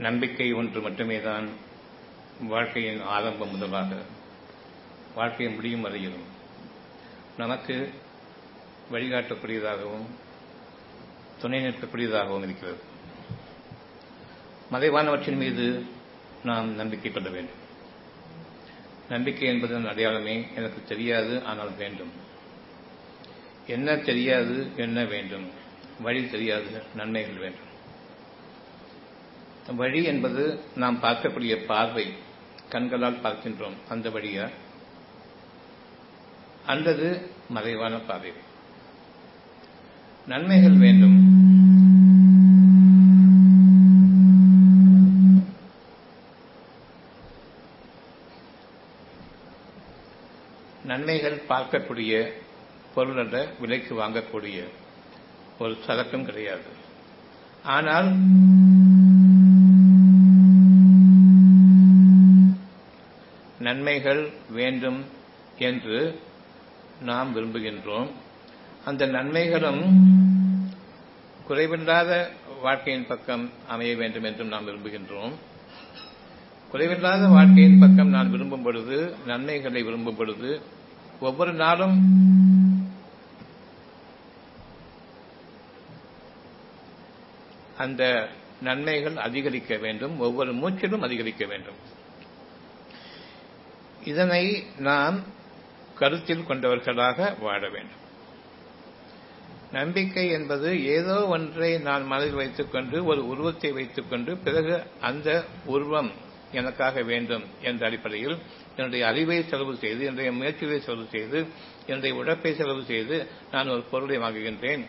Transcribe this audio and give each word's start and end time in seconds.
நம்பிக்கை 0.00 0.52
ஒன்று 0.52 0.80
மட்டுமே 0.80 1.20
தான் 1.20 1.48
வாழ்க்கையின் 2.40 3.02
ஆரம்பம் 3.02 3.50
முதலாக. 3.50 3.96
வாழ்க்கை 5.14 5.48
முடியும் 5.48 5.80
வரையிலும் 5.80 6.26
நமக்கு 7.36 7.92
வழிகாட்டக்கூடியதாகவும் 8.92 10.06
துணை 11.38 11.60
நிற்கக்கூடியதாகவும் 11.60 12.42
இருக்கிறது. 12.42 12.80
மறைவானவற்றின் 14.72 15.36
மீது 15.36 15.66
நாம் 16.44 16.74
நம்பிக்கை 16.74 17.12
கொள்ள 17.12 17.28
வேண்டும். 17.28 17.60
நம்பிக்கை 19.08 19.48
என்பதன் 19.48 19.88
அடையாளமே. 19.88 20.36
எனக்கு 20.54 20.82
தெரியாது 20.84 21.44
ஆனால் 21.44 21.76
வேண்டும். 21.76 22.12
என்ன 23.66 23.96
தெரியாது 23.96 24.56
என்ன 24.76 25.04
வேண்டும்? 25.04 25.48
வழி 26.00 26.30
தெரியாது 26.30 26.82
நன்மைகள் 26.94 27.42
வேண்டும். 27.44 27.69
வழி 29.76 30.02
என்பது 30.02 30.60
நாம் 30.76 31.02
பார்க்கக்கூடிய 31.02 31.64
பார்வை. 31.64 32.14
கண்களால் 32.68 33.20
பார்க்கின்றோம். 33.22 33.74
அந்த 33.88 34.08
வழியா? 34.08 34.48
அல்லது 36.66 37.30
மறைவான 37.48 37.98
பாதை 37.98 38.32
நன்மைகள் 40.26 40.76
வேண்டும். 40.76 41.28
நன்மைகள் 50.84 51.42
பார்க்கக்கூடிய 51.48 52.32
பொருளட 52.96 53.48
விலைக்கு 53.60 53.94
வாங்கக்கூடிய 53.94 54.64
ஒரு 55.58 55.78
சரக்கும் 55.86 56.24
கிடையாது. 56.24 56.78
ஆனால் 57.64 58.16
நன்மைகள் 63.60 64.30
வேண்டும் 64.50 65.04
என்று 65.58 66.20
நாம் 67.00 67.36
விரும்புகின்றோம். 67.36 68.10
அந்த 68.84 69.06
நன்மைகளும் 69.06 69.82
குறைவில்லாத 71.48 72.10
வாழ்க்கையின் 72.62 73.06
பக்கம் 73.06 73.50
அமைய 73.68 73.96
வேண்டும் 73.96 74.22
என்றும் 74.22 74.48
நாம் 74.48 74.68
விரும்புகின்றோம். 74.68 75.32
குறைவில்லாத 76.72 77.28
வாழ்க்கையின் 77.28 77.78
பக்கம் 77.78 78.08
நான் 78.08 78.30
விரும்பும் 78.30 78.62
பொழுது 78.62 79.14
நன்மைகளை 79.26 79.82
விரும்பும் 79.82 80.16
பொழுது 80.16 80.60
ஒவ்வொரு 81.20 81.52
நாளும் 81.52 81.96
அந்த 87.76 88.28
நன்மைகள் 88.62 89.16
அதிகரிக்க 89.16 89.76
வேண்டும் 89.76 90.18
ஒவ்வொரு 90.18 90.52
மூச்சிலும் 90.54 91.00
அதிகரிக்க 91.00 91.46
வேண்டும். 91.46 91.98
இதனை 94.04 94.64
நாம் 94.78 95.20
கருத்தில் 95.94 96.46
கொண்டவர்களாக 96.46 97.36
வாழ 97.40 97.68
வேண்டும். 97.68 97.98
நம்பிக்கை 99.72 100.28
என்பது 100.28 100.84
ஏதோ 100.86 101.26
ஒன்றை 101.26 101.78
நான் 101.78 102.06
மனதில் 102.06 102.34
வைத்துக்கொண்டு 102.34 103.04
ஒரு 103.04 103.26
உருவத்தை 103.26 103.72
வைத்துக்கொண்டு 103.72 104.36
பிறகு 104.36 104.82
அந்த 105.00 105.44
உருவம் 105.64 106.10
எனக்காக 106.52 107.02
வேண்டும் 107.02 107.44
என்ற 107.62 107.86
அடிப்படையில் 107.86 108.38
என்னுடைய 108.76 109.06
அறிவை 109.06 109.44
செலவு 109.48 109.76
செய்து 109.76 110.00
என்னுடைய 110.00 110.32
முயற்சிகளை 110.32 110.80
செலவு 110.80 111.06
செய்து 111.10 111.46
என்னுடைய 111.86 112.16
உழைப்பை 112.16 112.54
செலவு 112.54 112.82
செய்து 112.82 113.26
நான் 113.52 113.68
ஒரு 113.68 113.82
பொருளை 113.82 114.18
வாங்குகின்றேன் 114.18 114.84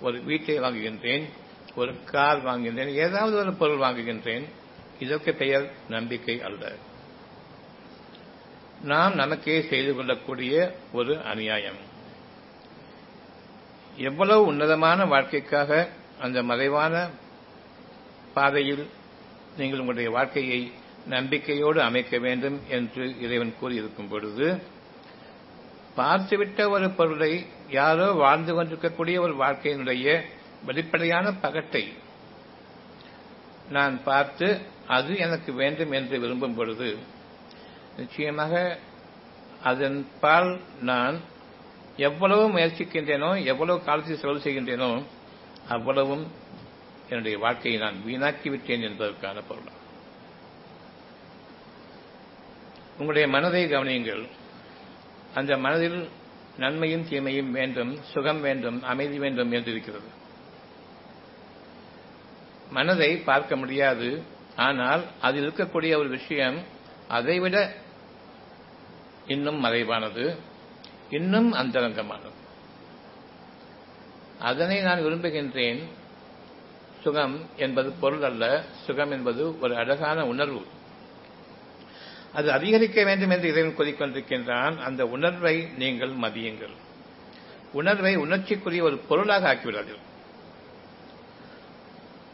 ஒரு 0.00 0.22
வீட்டை 0.22 0.60
வாங்குகின்றேன் 0.60 1.24
ஒரு 1.74 2.04
கார் 2.04 2.44
வாங்குகின்றேன் 2.44 2.94
ஏதாவது 2.94 3.36
ஒரு 3.36 3.54
பொருள் 3.54 3.78
வாங்குகின்றேன். 3.78 4.44
இதற்கு 4.98 5.34
பெயர் 5.34 5.70
நம்பிக்கை 5.88 6.42
அல்ல. 6.42 6.72
நாம் 8.82 9.14
நமக்கே 9.14 9.62
செய்து 9.62 9.94
கொள்ளக்கூடிய 9.94 10.74
ஒரு 10.92 11.22
அநியாயம். 11.22 11.78
எவ்வளவு 13.96 14.44
உன்னதமான 14.44 15.04
வாழ்க்கைக்காக 15.04 15.88
அந்த 16.20 16.42
மறைவான 16.42 17.08
பாதையில் 18.34 18.86
நீங்கள் 19.56 19.78
உங்களுடைய 19.78 20.10
வாழ்க்கையை 20.10 20.72
நம்பிக்கையோடு 21.06 21.82
அமைக்க 21.82 22.18
வேண்டும் 22.18 22.60
என்று 22.68 23.20
இறைவன் 23.20 23.54
கூறியிருக்கும் 23.60 24.08
பொழுது 24.08 24.62
பார்த்துவிட்ட 25.96 26.68
ஒரு 26.68 26.90
பொருளை 26.90 27.46
யாரோ 27.68 28.12
வாழ்ந்து 28.12 28.54
கொண்டிருக்கக்கூடிய 28.54 29.20
ஒரு 29.20 29.34
வாழ்க்கையினுடைய 29.34 30.22
வெளிப்படையான 30.66 31.30
பகட்டை 31.30 31.92
நான் 33.70 34.02
பார்த்து 34.02 34.60
அது 34.86 35.16
எனக்கு 35.16 35.52
வேண்டும் 35.52 35.92
என்று 35.92 36.18
விரும்பும் 36.18 36.54
பொழுது 36.54 36.96
நிச்சயமாக 37.96 38.54
அதன் 39.62 40.06
பால் 40.20 40.50
நான் 40.80 41.16
எவ்வளவு 41.96 42.44
முயற்சிக்கின்றேனோ 42.48 43.44
எவ்வளவு 43.44 43.84
காலத்தில் 43.84 44.18
செலவு 44.18 44.38
செய்கின்றேனோ 44.38 44.90
அவ்வளவும் 45.68 46.26
என்னுடைய 47.08 47.38
வாழ்க்கையை 47.38 47.80
நான் 47.80 47.98
வீணாக்கிவிட்டேன் 48.06 48.84
என்பதற்கான 48.88 49.40
பொருள். 49.40 49.72
உங்களுடைய 52.98 53.28
மனதை 53.28 53.62
கவனியுங்கள். 53.66 54.22
அந்த 55.34 55.52
மனதில் 55.58 55.98
நன்மையும் 56.58 57.08
தீமையும் 57.08 57.50
வேண்டும் 57.50 57.92
சுகம் 58.12 58.40
வேண்டும் 58.40 58.78
அமைதி 58.82 59.18
வேண்டும் 59.18 59.52
என்று 59.52 59.70
இருக்கிறது 59.72 60.08
மனதை 62.70 63.10
பார்க்க 63.16 63.56
முடியாது. 63.56 64.08
ஆனால் 64.56 65.02
அதில் 65.20 65.44
இருக்கக்கூடிய 65.46 65.92
ஒரு 65.96 66.08
விஷயம் 66.08 66.56
அதைவிட 67.08 67.56
இன்னும் 69.26 69.60
மறைவானது 69.60 70.36
இன்னும் 71.10 71.52
அந்தரங்கமானது. 71.52 72.30
அதனை 74.40 74.80
நான் 74.80 75.02
விரும்புகின்றேன். 75.02 75.82
சுகம் 77.02 77.46
என்பது 77.56 77.92
பொருள் 77.92 78.22
அல்ல. 78.22 78.64
சுகம் 78.84 79.10
என்பது 79.10 79.60
ஒரு 79.60 79.76
அழகான 79.76 80.26
உணர்வு. 80.26 80.64
அது 82.34 82.52
அதிகரிக்க 82.52 83.04
வேண்டும் 83.04 83.30
என்று 83.30 83.48
இறைவன் 83.48 83.76
கூறிக்கொண்டிருக்கின்றான். 83.76 84.78
அந்த 84.78 85.06
உணர்வை 85.06 85.68
நீங்கள் 85.78 86.10
மதியுங்கள். 86.10 86.74
உணர்வை 87.72 88.16
உணர்ச்சிக்குரிய 88.16 88.82
ஒரு 88.82 88.98
பொருளாக 88.98 89.54
ஆக்கிவிடாதீர்கள். 89.54 90.04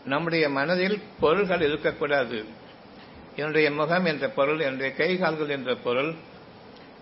நம்முடைய 0.04 0.48
மனதில் 0.48 1.02
பொருள்கள் 1.20 1.60
இருக்கக்கூடாது. 1.60 2.44
என்னுடைய 3.36 3.70
முகம் 3.70 4.04
என்ற 4.04 4.28
பொருள் 4.28 4.58
என்னுடைய 4.58 4.92
கை 4.92 5.18
கால்கள் 5.18 5.48
என்ற 5.48 5.74
பொருள் 5.74 6.14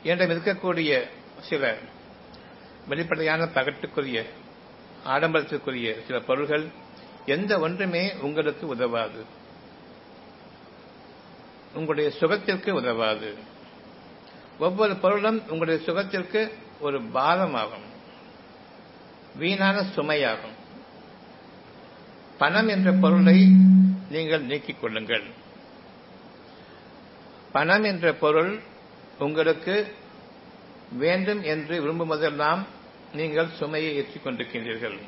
என்னிடம் 0.03 0.37
இருக்கக்கூடிய 0.37 1.07
சில 1.41 1.77
வெளிப்படையான 2.89 3.45
பகட்டுக்குரிய 3.45 4.25
ஆடம்பரத்திற்குரிய 5.07 6.05
சில 6.07 6.21
பொருள்கள் 6.21 6.67
எந்த 7.27 7.59
ஒன்றுமே 7.59 8.15
உங்களுக்கு 8.21 8.67
உதவாது. 8.67 9.25
உங்களுடைய 11.75 12.11
சுகத்திற்கு 12.21 12.71
உதவாது. 12.71 13.35
ஒவ்வொரு 14.59 14.97
பொருளும் 14.97 15.41
உங்களுடைய 15.41 15.85
சுகத்திற்கு 15.85 16.53
ஒரு 16.81 17.01
பாரமாகும் 17.01 17.89
வீணான 19.37 19.81
சுமையாகும். 19.81 20.59
பணம் 22.39 22.69
என்ற 22.69 22.93
பொருளை 22.93 23.47
நீங்கள் 24.11 24.43
நீக்கிக் 24.43 24.81
கொள்ளுங்கள். 24.81 25.25
பணம் 27.53 27.85
என்ற 27.85 28.13
பொருள் 28.13 28.61
உங்களுக்கு 29.21 29.95
வேண்டும் 30.99 31.43
என்று 31.43 31.75
விரும்புவதெல்லாம் 31.85 32.61
நீங்கள் 33.13 33.49
சுமையை 33.49 33.97
ஏற்றிக் 33.97 34.27
கொண்டிருக்கின்றீர்கள். 34.27 34.99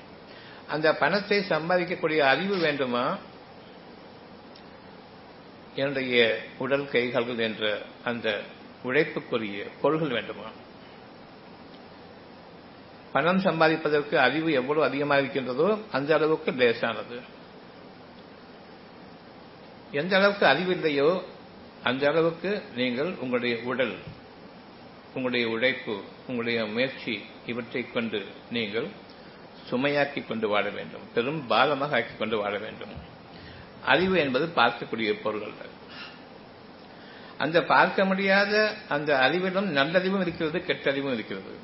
அந்த 0.68 0.94
பணத்தை 0.94 1.38
சம்பாதிக்கக்கூடிய 1.38 2.18
அறிவு 2.18 2.56
வேண்டுமா? 2.56 3.18
என்னுடைய 5.74 6.38
உடல் 6.58 6.84
கைகால்கள் 6.84 7.38
என்ற 7.38 7.82
அந்த 8.04 8.40
உழைப்புக்குரிய 8.84 9.66
பொருள்கள் 9.80 10.10
வேண்டுமா? 10.10 10.48
பணம் 13.12 13.38
சம்பாதிப்பதற்கு 13.38 14.14
அறிவு 14.14 14.52
எவ்வளவு 14.52 14.86
அதிகமாக 14.86 15.20
இருக்கின்றதோ 15.20 15.78
அந்த 15.92 16.14
அளவுக்கு 16.14 16.50
லேசானது. 16.52 17.20
எந்த 19.90 20.16
அளவுக்கு 20.16 20.46
அறிவு 20.46 20.72
இல்லையோ 20.72 21.22
அந்த 21.84 22.08
அளவுக்கு 22.08 22.62
நீங்கள் 22.74 23.14
உங்களுடைய 23.14 23.58
உடல் 23.64 23.96
உங்களுடைய 25.06 25.48
உழைப்பு 25.48 26.00
உங்களுடைய 26.26 26.66
முயற்சி 26.66 27.24
இவற்றை 27.46 27.92
கொண்டு 27.92 28.26
நீங்கள் 28.50 28.88
சுமையாக்கி 29.70 30.26
கொண்டு 30.26 30.48
வாழ 30.48 30.70
வேண்டும். 30.70 31.00
பெரும் 31.14 31.50
பாலமாக 31.50 31.94
ஆக்கிக் 31.94 32.18
கொண்டு 32.18 32.38
வாழ 32.38 32.58
வேண்டும். 32.58 32.94
அறிவு 33.84 34.18
என்பது 34.18 34.46
பார்க்கக்கூடிய 34.46 35.20
பொருள் 35.22 35.52
அந்த 37.38 37.62
பார்க்க 37.62 38.04
முடியாத 38.04 38.74
அந்த 38.88 39.16
அறிவிலும் 39.16 39.70
நல்லறிவும் 39.70 40.20
இருக்கிறது 40.20 40.58
கெட்டறிவும் 40.58 41.12
இருக்கிறது. 41.12 41.56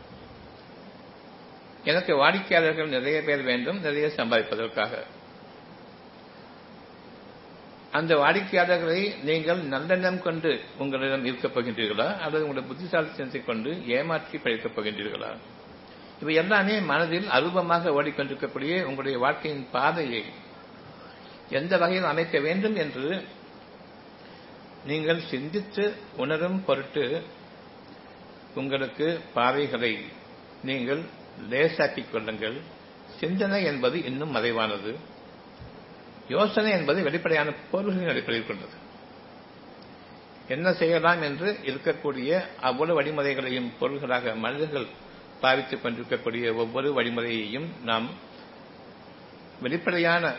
எனக்கு 1.85 2.17
வாடிக்கையாளர்கள் 2.17 2.89
நிறைய 2.89 3.23
பேர் 3.23 3.43
வேண்டும் 3.43 3.81
நிறைய 3.81 4.07
சம்பாதிப்பதற்காக. 4.07 5.05
அந்த 7.93 8.17
வாடிக்கையாளர்களை 8.17 9.23
நீங்கள் 9.23 9.69
நல்லெண்ணம் 9.69 10.19
கொண்டு 10.19 10.61
உங்களிடம் 10.79 11.25
இருக்கப் 11.25 11.59
போகின்றீர்களா? 11.59 12.19
அல்லது 12.19 12.47
உங்களுடைய 12.47 12.69
புத்திசாலித்தனத்தை 12.69 13.45
கொண்டு 13.45 13.87
ஏமாற்றி 13.87 14.39
பழிக்கப் 14.39 14.73
போகின்றீர்களா? 14.77 15.37
இவை 16.21 16.35
எல்லாமே 16.35 16.81
மனதில் 16.81 17.29
அருபமாக 17.29 17.91
ஓடிக்கொண்டிருக்கக்கூடிய 17.91 18.83
உங்களுடைய 18.83 19.19
வாழ்க்கையின் 19.19 19.67
பாதையை 19.73 20.25
எந்த 21.51 21.77
வகையில் 21.77 22.05
அமைக்க 22.05 22.41
வேண்டும் 22.41 22.77
என்று 22.77 23.25
நீங்கள் 24.87 25.21
சிந்தித்து 25.21 25.95
உணரும் 26.17 26.65
பொருட்டு 26.65 27.23
உங்களுக்கு 28.55 29.21
பாதைகளை 29.35 29.99
நீங்கள் 30.63 31.03
லேசாக்கிக் 31.49 32.13
கொள்ளுங்கள். 32.13 32.61
சிந்தனை 33.21 33.65
என்பது 33.65 34.05
இன்னும் 34.05 34.31
மறைவானது. 34.31 35.17
யோசனை 36.29 36.71
என்பது 36.71 37.03
வெளிப்படையான 37.03 37.53
பொருள்களின் 37.71 38.09
அடிப்படையில் 38.09 38.49
கொண்டது. 38.49 38.73
என்ன 40.49 40.73
செய்யலாம் 40.73 41.23
என்று 41.23 41.59
இருக்கக்கூடிய 41.65 42.47
அவ்வளவு 42.61 43.03
வழிமுறைகளையும் 43.03 43.73
பொருள்களாக 43.79 44.35
மனிதர்கள் 44.35 44.87
பாவித்துக் 45.43 45.81
கொண்டிருக்கக்கூடிய 45.81 46.55
ஒவ்வொரு 46.55 46.93
வழிமுறையையும் 46.93 47.67
நாம் 47.85 48.11
வெளிப்படையான 49.61 50.35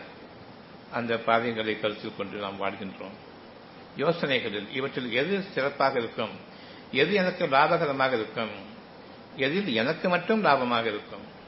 அந்த 0.92 1.18
பாதைகளை 1.18 1.80
கருத்தில் 1.80 2.16
கொண்டு 2.16 2.38
நாம் 2.38 2.60
வாழ்கின்றோம். 2.60 3.16
யோசனைகளில் 3.96 4.72
இவற்றில் 4.72 5.12
எது 5.12 5.42
சிறப்பாக 5.42 5.98
இருக்கும்? 5.98 6.30
எது 6.92 7.14
எனக்கு 7.14 7.46
லாபகரமாக 7.46 8.14
இருக்கும்? 8.14 8.50
எதில் 9.36 9.74
எனக்கு 9.74 10.08
மட்டும் 10.08 10.44
லாபமாக 10.44 10.86
இருக்கும்? 10.86 11.38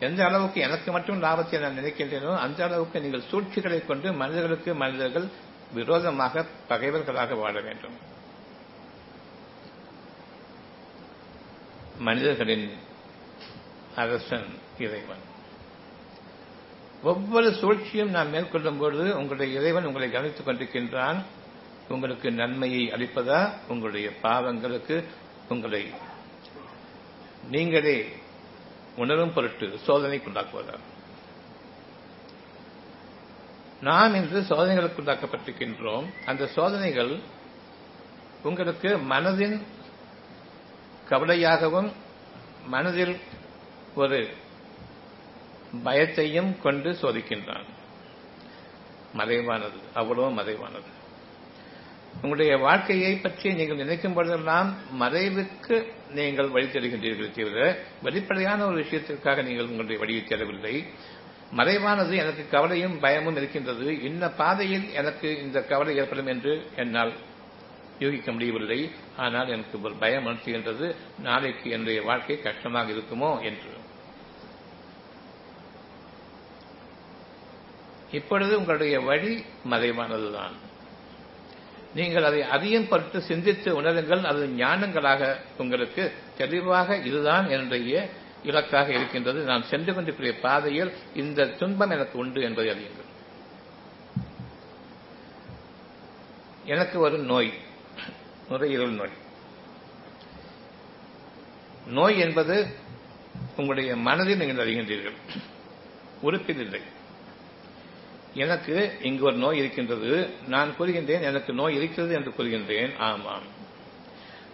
எந்த 0.00 0.24
அளவுக்கு 0.24 0.60
எனக்கு 0.60 0.92
மட்டும் 0.92 1.22
லாபத்தை 1.22 1.60
நான் 1.60 1.78
நினைக்கின்றேனோ 1.78 2.36
அந்த 2.36 2.64
அளவுக்கு 2.64 3.00
நீங்கள் 3.00 3.28
சூழ்ச்சிகளை 3.28 3.86
கொண்டு 3.86 4.12
மனிதர்களுக்கு 4.12 4.74
மனிதர்கள் 4.74 5.28
விரோதமாக 5.74 6.44
பகைவர்களாக 6.68 7.34
வாழ 7.34 7.60
வேண்டும். 7.60 7.96
மனிதர்களின் 11.98 12.72
அரசன் 13.96 14.46
இறைவன். 14.78 15.24
ஒவ்வொரு 17.02 17.52
சூழ்ச்சியும் 17.52 18.10
நாம் 18.10 18.30
மேற்கொள்ளும் 18.30 18.78
பொழுது 18.78 19.16
உங்களுடைய 19.16 19.60
இறைவன் 19.60 19.84
உங்களை 19.84 20.10
கவனித்துக் 20.10 20.48
கொண்டிருக்கின்றான். 20.48 21.22
உங்களுக்கு 21.88 22.30
நன்மையை 22.30 22.90
அளிப்பதா? 22.90 23.50
உங்களுடைய 23.68 24.10
பாவங்களுக்கு 24.22 25.04
உங்களை 25.48 25.90
நீங்களே 27.50 28.12
உணரும் 28.98 29.32
பொருட்டு 29.32 29.66
சோதனைக்குண்டாக்குவதா 29.86 30.78
நாம் 33.80 34.14
இன்று 34.14 34.40
சோதனைகளுக்குண்டாக்கப்பட்டிருக்கின்றோம் 34.40 36.06
அந்த 36.26 36.46
சோதனைகள் 36.46 37.12
உங்களுக்கு 38.42 38.88
மனதின் 38.96 39.56
கவலையாகவும் 41.08 41.92
மனதில் 42.66 43.16
ஒரு 43.94 44.18
பயத்தையும் 45.84 46.60
கொண்டு 46.62 46.90
சோதிக்கின்றான். 46.92 47.66
மறைவானது 49.12 49.78
அவ்வளவு 49.94 50.30
மறைவானது. 50.30 50.96
உங்களுடைய 52.22 52.56
வாழ்க்கையை 52.58 53.16
பற்றி 53.16 53.52
நீங்கள் 53.52 53.76
நினைக்கும் 53.76 54.14
பொழுதெல்லாம் 54.14 54.76
மறைவுக்கு 55.00 55.76
நீங்கள் 56.10 56.48
வழி 56.48 56.66
தேடுகின்றீர்கள் 56.66 57.36
தவிர 57.36 57.84
வெளிப்படையான 58.02 58.64
ஒரு 58.64 58.76
விஷயத்திற்காக 58.76 59.42
நீங்கள் 59.42 59.66
உங்களுடைய 59.66 59.98
வழியை 60.02 60.22
தேடவில்லை. 60.24 60.84
மறைவானது 61.50 62.16
எனக்கு 62.16 62.48
கவலையும் 62.48 62.98
பயமும் 63.00 63.36
இருக்கின்றது. 63.36 64.02
இந்த 64.02 64.30
பாதையில் 64.30 64.86
எனக்கு 64.92 65.28
இந்த 65.40 65.58
கவலை 65.62 65.96
ஏற்படும் 65.96 66.26
என்று 66.26 66.54
என்னால் 66.76 67.12
யூகிக்க 67.98 68.32
முடியவில்லை. 68.32 68.90
ஆனால் 69.16 69.48
எனக்கு 69.48 69.82
ஒரு 69.82 69.94
பயம் 69.94 70.26
உணர்த்துகின்றது. 70.26 70.94
நாளைக்கு 71.22 71.70
என்னுடைய 71.70 72.02
வாழ்க்கை 72.02 72.38
கஷ்டமாக 72.42 72.92
இருக்குமோ 72.92 73.30
என்று. 73.42 73.72
இப்பொழுது 78.10 78.52
உங்களுடைய 78.58 79.00
வழி 79.00 79.44
மறைவானதுதான். 79.70 80.56
நீங்கள் 81.98 82.24
அதை 82.24 82.42
அதிகம் 82.42 82.88
பட்டு 82.88 83.20
சிந்தித்து 83.20 83.82
உணருங்கள். 83.82 84.24
அது 84.24 84.46
ஞானங்களாக 84.46 85.36
உங்களுக்கு 85.58 86.12
தெளிவாக 86.36 86.96
இதுதான் 86.96 87.48
என்னுடைய 87.50 88.08
இலக்காக 88.42 88.92
இருக்கின்றது. 88.92 89.40
நான் 89.42 89.62
சென்று 89.62 89.94
கொண்டிருக்கிற 89.94 90.34
பாதையில் 90.42 90.92
இந்த 91.14 91.46
துன்பம் 91.46 91.90
எனக்கு 91.90 92.18
உண்டு 92.18 92.40
என்பதை 92.42 92.70
அறியுங்கள். 92.70 93.06
எனக்கு 96.64 96.98
ஒரு 96.98 97.18
நோய் 97.18 97.52
நுரையீரல் 98.48 98.94
நோய். 98.94 99.16
நோய் 101.86 102.18
என்பது 102.18 102.66
உங்களுடைய 103.56 103.96
மனதில் 103.96 104.36
நீங்கள் 104.36 104.60
அறிகின்றீர்கள். 104.64 105.16
உறுப்பில் 106.20 106.60
இல்லை. 106.60 106.80
எனக்கு 108.38 108.98
இங்கு 109.02 109.24
ஒரு 109.24 109.36
நோய் 109.36 109.58
இருக்கின்றது. 109.58 110.30
நான் 110.48 110.74
கூறுகின்றேன் 110.78 111.20
எனக்கு 111.20 111.52
நோய் 111.52 111.74
இருக்கிறது 111.74 112.14
என்று 112.14 112.30
கூறுகின்றேன். 112.30 112.98
ஆமாம். 112.98 113.42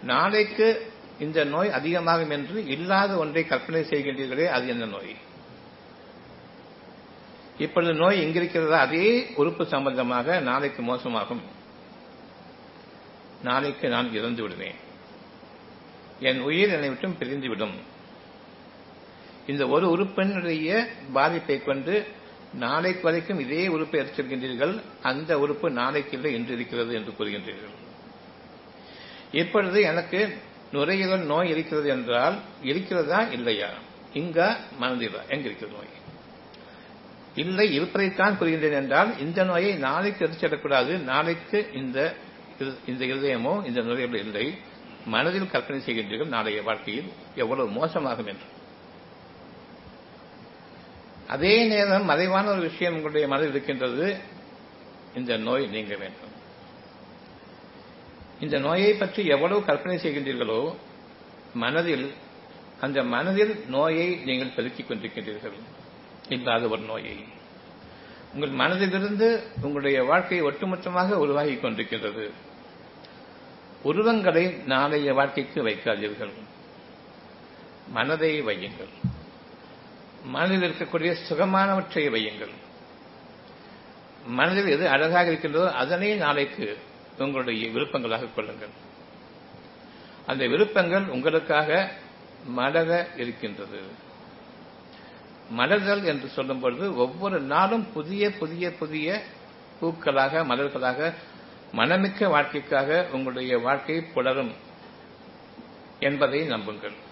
நாளைக்கு 0.03 0.91
இந்த 1.19 1.43
நோய் 1.43 1.71
அதிகமாகும் 1.71 2.29
என்று 2.29 2.65
இல்லாத 2.65 3.17
ஒன்றை 3.17 3.45
கற்பனை 3.45 3.81
செய்கின்றீர்களே 3.81 4.45
அது 4.45 4.67
என்ன 4.67 4.85
நோய்? 4.85 5.15
இப்பொழுது 7.57 7.93
நோய் 7.93 8.25
எங்கிருக்கிறதா 8.25 8.71
அதே 8.71 9.27
உறுப்பு 9.35 9.65
சம்பந்தமாக 9.65 10.39
நாளைக்கு 10.39 10.83
மோசமாகும். 10.83 11.41
நாளைக்கு 13.43 13.89
நான் 13.89 14.13
இறந்து 14.13 14.41
விடுவேன். 14.41 14.75
என் 16.19 16.39
உயிர் 16.39 16.69
என்னை 16.69 16.89
விட்டும் 16.89 17.15
பிரிந்துவிடும் 17.19 17.73
இந்த 19.47 19.67
ஒரு 19.67 19.97
உறுப்பினுடைய 19.97 20.87
பாதிப்பை 21.13 21.63
கொண்டு 21.63 22.07
நாளைக்கு 22.59 23.01
வரைக்கும் 23.01 23.39
இதே 23.39 23.67
உறுப்பை 23.67 23.99
எடுத்திருக்கின்றீர்கள் 24.01 24.73
அந்த 25.01 25.39
உறுப்பு 25.39 25.71
நாளைக்கு 25.71 26.11
இல்லை 26.11 26.33
என்று 26.33 26.53
இருக்கிறது 26.53 26.93
என்று 26.93 27.11
கூறுகின்றீர்கள். 27.11 27.75
இப்பொழுது 29.31 29.81
எனக்கு 29.81 30.19
நுரையீரல் 30.71 31.25
நோய் 31.25 31.49
இருக்கிறது 31.49 31.89
என்றால் 31.89 32.35
இருக்கிறதா 32.61 33.19
இல்லையா? 33.29 33.69
இங்க 34.13 34.57
மனதிலா 34.81 35.21
எங்க 35.27 35.45
இருக்கிறது 35.45 35.77
நோய்? 35.77 35.93
இல்லை 37.35 37.67
இருப்பதைத்தான் 37.79 38.37
கூறுகின்றேன் 38.39 38.79
என்றால் 38.81 39.19
இந்த 39.19 39.43
நோயை 39.43 39.71
நாளைக்கு 39.87 40.25
எடுத்துவிடக்கூடாது 40.25 40.93
நாளைக்கு 41.03 41.59
இந்த 41.73 42.15
இந்த 42.85 43.05
இருதயமோ 43.05 43.53
இந்த 43.65 43.81
நுரையீரல் 43.81 44.23
இல்லை. 44.25 44.45
மனதில் 45.05 45.51
கற்பனை 45.51 45.79
செய்கின்றீர்கள் 45.85 46.35
நாளைய 46.35 46.61
வாழ்க்கையில் 46.63 47.09
எவ்வளவு 47.35 47.69
மோசமாகும் 47.69 48.29
என்று. 48.33 48.47
அதே 51.27 51.67
நேரம் 51.67 52.05
மறைவான 52.05 52.51
ஒரு 52.51 52.61
விஷயம் 52.61 52.93
உங்களுடைய 52.93 53.27
மனதில் 53.27 53.49
இருக்கின்றது. 53.49 54.17
இந்த 55.15 55.37
நோய் 55.37 55.67
நீங்க 55.67 55.95
வேண்டும். 55.95 56.33
இந்த 58.39 58.59
நோயை 58.59 58.93
பற்றி 58.93 59.25
எவ்வளவு 59.25 59.65
கற்பனை 59.65 59.97
செய்கின்றீர்களோ 59.97 60.75
மனதில் 61.53 62.13
அந்த 62.81 63.03
மனதில் 63.03 63.65
நோயை 63.67 64.15
நீங்கள் 64.15 64.53
பெருக்கிக் 64.55 64.91
கொண்டிருக்கின்றீர்கள். 64.91 65.59
இல்லாத 66.29 66.67
ஒரு 66.67 66.81
நோயை. 66.81 67.17
உங்கள் 68.33 68.49
மனதிலிருந்து 68.49 69.43
உங்களுடைய 69.61 70.03
வாழ்க்கை 70.03 70.41
ஒட்டுமொத்தமாக 70.41 71.11
உருவாகிக் 71.11 71.63
கொண்டிருக்கின்றது. 71.63 72.29
உருவங்களை 73.83 74.51
நாளைய 74.65 75.13
வாழ்க்கைக்கு 75.13 75.63
வைக்காதீர்கள். 75.63 76.31
மனதை 77.87 78.43
வையுங்கள். 78.43 78.93
மனதில் 80.25 80.61
இருக்கக்கூடிய 80.61 81.15
சுகமானவற்றை 81.29 82.09
வையுங்கள். 82.11 82.53
மனதில் 84.27 84.67
எது 84.67 84.89
அழகாக 84.89 85.27
இருக்கின்றதோ 85.27 85.71
அதனை 85.71 86.15
நாளைக்கு 86.15 86.77
உங்களுடைய 87.17 87.67
விருப்பங்களாக 87.67 88.33
கொள்ளுங்கள். 88.35 88.69
அந்த 90.25 90.47
விருப்பங்கள் 90.47 91.05
உங்களுக்காக 91.07 91.91
மலர 92.45 93.07
இருக்கின்றது. 93.17 93.79
மலர்தல் 95.57 96.03
என்று 96.03 96.27
சொல்லும் 96.27 96.59
பொழுது 96.59 96.95
ஒவ்வொரு 96.95 97.39
நாளும் 97.39 97.91
புதிய 97.93 98.31
புதிய 98.31 98.71
புதிய 98.71 99.21
பூக்களாக 99.81 100.45
மலர்களாக 100.45 101.13
மனமிக்க 101.73 102.29
வாழ்க்கைக்காக 102.29 103.05
உங்களுடைய 103.11 103.57
வாழ்க்கை 103.57 104.03
புலரும் 104.15 104.53
என்பதை 105.99 106.43
நம்புங்கள். 106.43 107.04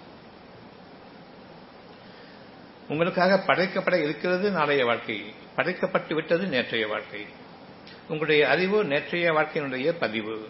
உங்களுக்காக 2.88 3.44
படைக்கப்பட 3.48 4.04
இருக்கிறது 4.04 4.52
நாளைய 4.52 4.86
வாழ்க்கை 4.86 5.34
படைக்கப்பட்டு 5.58 6.14
விட்டது 6.14 6.48
நேற்றைய 6.48 6.88
வாழ்க்கை. 6.88 7.26
உங்களுடைய 8.02 8.50
அறிவு 8.50 8.84
நேற்றைய 8.84 9.32
வாழ்க்கையினுடைய 9.34 9.96
பதிவு. 10.00 10.50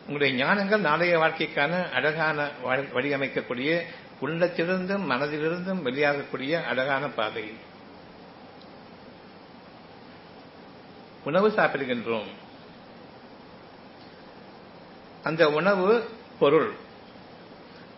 உங்களுடைய 0.00 0.44
ஞானங்கள் 0.44 0.78
நாளைய 0.78 1.18
வாழ்க்கைக்கான 1.18 1.90
அழகான 1.90 2.50
வடிவமைக்கக்கூடிய 2.64 3.82
உள்ளத்திலிருந்தும் 4.20 5.10
மனதிலிருந்தும் 5.10 5.82
வெளியாகக்கூடிய 5.82 6.64
அழகான 6.64 7.08
பாதை. 7.08 7.52
உணவு 11.24 11.48
சாப்பிடுகின்றோம். 11.48 12.26
அந்த 15.22 15.50
உணவு 15.50 16.08
பொருள். 16.38 16.74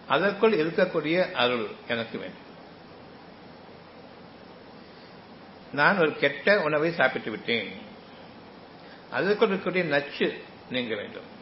அதற்குள் 0.08 0.52
இருக்கக்கூடிய 0.52 1.32
அருள் 1.32 1.68
எனக்கு 1.88 2.18
வேண்டும். 2.18 2.44
நான் 5.72 5.98
ஒரு 5.98 6.16
கெட்ட 6.16 6.62
உணவை 6.62 6.92
சாப்பிட்டு 6.92 7.30
விட்டேன். 7.30 7.72
அதற்குள் 9.10 9.48
இருக்கக்கூடிய 9.48 9.84
நச்சு 9.84 10.42
நீங்க 10.70 10.94
வேண்டும். 10.94 11.34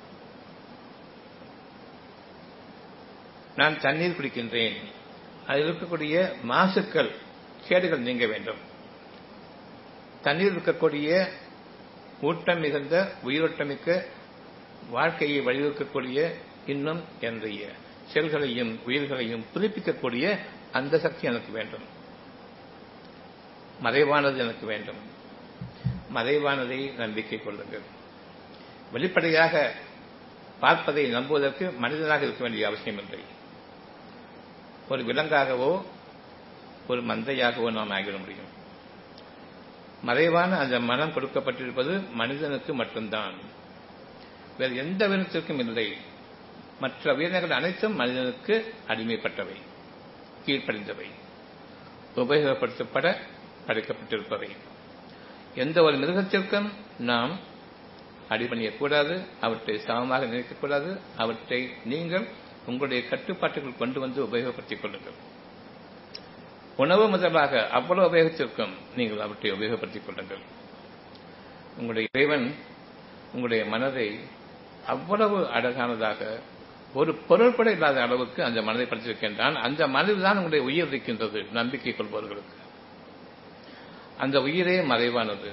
நான் 3.56 3.80
தண்ணீர் 3.80 4.20
குடிக்கின்றேன். 4.20 4.76
அதில் 5.46 5.72
இருக்கக்கூடிய 5.72 6.42
மாசுக்கள் 6.42 7.14
கேடுகள் 7.68 8.00
நீங்க 8.00 8.26
வேண்டும். 8.26 8.58
தண்ணீர் 10.22 10.56
இருக்கக்கூடிய 10.56 11.28
ஊட்டம் 12.20 12.60
மிகுந்த 12.60 13.12
உயிரோட்டமிக்க 13.24 14.06
வாழ்க்கையை 14.90 15.46
வழிவகுக்கக்கூடிய 15.46 16.34
இன்னும் 16.66 17.04
என்னுடைய 17.20 17.68
செல்களையும் 18.14 18.78
உயிர்களையும் 18.84 19.44
புதுப்பிக்கக்கூடிய 19.54 20.38
அந்த 20.72 20.98
சக்தி 20.98 21.26
எனக்கு 21.26 21.52
வேண்டும். 21.52 21.84
மறைவானது 23.80 24.38
எனக்கு 24.38 24.66
வேண்டும். 24.66 25.00
மறைவானதை 26.14 26.94
நம்பிக்கை 26.94 27.42
கொள்ளுங்கள். 27.42 27.80
வெளிப்படையாக 28.92 29.72
பார்ப்பதை 30.60 31.08
நம்புவதற்கு 31.08 31.70
மனிதனாக 31.70 32.22
இருக்க 32.24 32.42
வேண்டிய 32.42 32.66
அவசியம் 32.66 32.98
இல்லை. 32.98 33.18
ஒரு 34.88 35.02
விலங்காகவோ 35.02 35.82
ஒரு 36.88 37.02
மந்தையாகவோ 37.02 37.72
நாம் 37.72 37.90
ஆகிட 37.90 38.18
முடியும். 38.18 38.50
மறைவான 40.02 40.58
அந்த 40.58 40.80
மனம் 40.80 41.12
கொடுக்கப்பட்டிருப்பது 41.12 42.12
மனிதனுக்கு 42.12 42.74
மட்டும்தான். 42.74 43.34
வேறு 44.58 44.76
எந்த 44.76 45.08
வினத்திற்கும் 45.08 45.58
இல்லை. 45.58 46.12
மற்ற 46.80 47.14
உயிரினங்கள் 47.14 47.50
அனைத்தும் 47.50 47.94
மனிதனுக்கு 47.94 48.74
அடிமைப்பட்டவை 48.88 49.56
கீழ்ப்படைந்தவை 50.46 51.06
உபயோகப்படுத்தப்பட 52.16 53.16
படைக்கப்பட்டிருப்பவை. 53.66 54.48
எந்த 55.54 55.82
ஒரு 55.82 55.96
மிருகத்திற்கும் 55.96 56.68
நாம் 56.98 57.38
அடிபணியக்கூடாது 58.28 59.24
அவற்றை 59.40 59.78
சமமாக 59.78 60.24
நினைக்கக்கூடாது 60.24 61.00
அவற்றை 61.16 61.68
நீங்கள் 61.84 62.26
உங்களுடைய 62.66 63.08
கட்டுப்பாட்டுக்குள் 63.08 63.76
கொண்டு 63.76 64.00
வந்து 64.00 64.24
உபயோகப்படுத்திக் 64.24 64.80
கொள்ளுங்கள். 64.80 65.14
உணவு 66.76 67.08
முதலாக 67.08 67.68
அவ்வளவு 67.68 68.16
உபயோகத்திற்கும் 68.16 68.72
நீங்கள் 68.96 69.20
அவற்றை 69.20 69.52
உபயோகப்படுத்திக் 69.52 70.06
கொள்ளுங்கள். 70.06 70.42
உங்களுடைய 71.76 72.08
இறைவன் 72.12 72.54
உங்களுடைய 73.28 73.64
மனதை 73.64 74.18
அவ்வளவு 74.86 75.38
அழகானதாக 75.44 76.40
ஒரு 76.94 77.14
பொருள் 77.14 77.54
கூட 77.54 77.70
இல்லாத 77.70 78.02
அளவுக்கு 78.02 78.44
அந்த 78.44 78.62
மனதை 78.62 78.86
படைத்திருக்கின்றான். 78.86 79.54
அந்த 79.54 79.88
மனதில் 79.88 80.20
தான் 80.20 80.36
உங்களுடைய 80.36 80.64
உயிர் 80.64 80.86
இருக்கின்றது 80.86 81.44
நம்பிக்கை 81.52 81.94
கொள்பவர்களுக்கு. 81.98 82.54
அந்த 84.18 84.42
உயிரே 84.42 84.82
மறைவானது. 84.82 85.52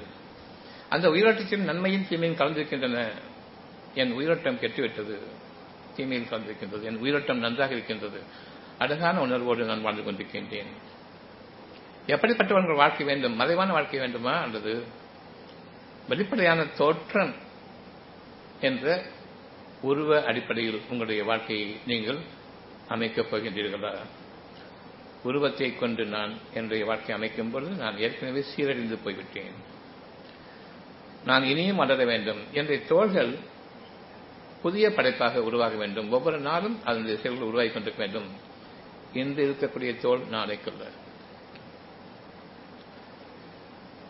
அந்த 0.90 1.10
உயிரோட்டத்தில் 1.10 1.60
நன்மையும் 1.60 2.08
தீமையும் 2.10 2.38
கலந்திருக்கின்றன. 2.38 3.12
என் 3.94 4.12
உயிரோட்டம் 4.12 4.60
கெட்டுவிட்டது 4.60 5.18
தீமையில் 5.96 6.28
கலந்திருக்கின்றது. 6.28 6.82
என் 6.82 6.98
உயிரோட்டம் 6.98 7.38
நன்றாக 7.38 7.74
இருக்கின்றது. 7.74 8.22
அழகான 8.78 9.22
உணர்வோடு 9.22 9.66
நான் 9.66 9.82
வாழ்ந்து 9.82 10.12
கொண்டிருக்கின்றேன். 10.12 10.66
எப்படிப்பட்டவர்கள் 12.08 12.76
வாழ்க்கை 12.76 13.06
வேண்டும்? 13.06 13.36
மறைவான 13.36 13.72
வாழ்க்கை 13.72 14.00
வேண்டுமா? 14.00 14.32
அல்லது 14.32 14.84
வெளிப்படையான 16.10 16.66
தோற்றம் 16.66 17.34
என்ற 18.62 19.04
உருவ 19.82 20.24
அடிப்படையில் 20.24 20.82
உங்களுடைய 20.82 21.24
வாழ்க்கையை 21.24 21.76
நீங்கள் 21.86 22.18
அமைக்கப் 22.88 23.36
போகின்றீர்களா? 23.36 23.98
உருவத்தை 25.24 25.76
கொண்டு 25.76 26.06
நான் 26.06 26.38
என்னுடைய 26.54 26.86
வாழ்க்கை 26.86 27.16
அமைக்கும் 27.16 27.52
பொழுது 27.52 27.76
நான் 27.76 27.98
ஏற்கனவே 27.98 28.44
சீரழிந்து 28.56 28.98
போய்விட்டேன். 29.04 29.52
நான் 31.26 31.44
இனியும் 31.44 31.76
வளர 31.76 32.06
வேண்டும். 32.06 32.40
என்னுடைய 32.52 32.86
தோள்கள் 32.86 33.36
புதிய 34.62 34.90
படைப்பாக 34.92 35.44
உருவாக 35.44 35.76
வேண்டும். 35.76 36.12
ஒவ்வொரு 36.12 36.40
நாளும் 36.40 36.80
அதனுடைய 36.86 37.18
செயல்கள் 37.18 37.48
உருவாகி 37.48 37.70
கொண்டிருக்க 37.70 38.06
வேண்டும். 38.06 38.30
இன்று 39.14 39.56
இருக்கக்கூடிய 39.58 39.98
தோல் 39.98 40.20
நாளைக்குள்ள. 40.20 40.90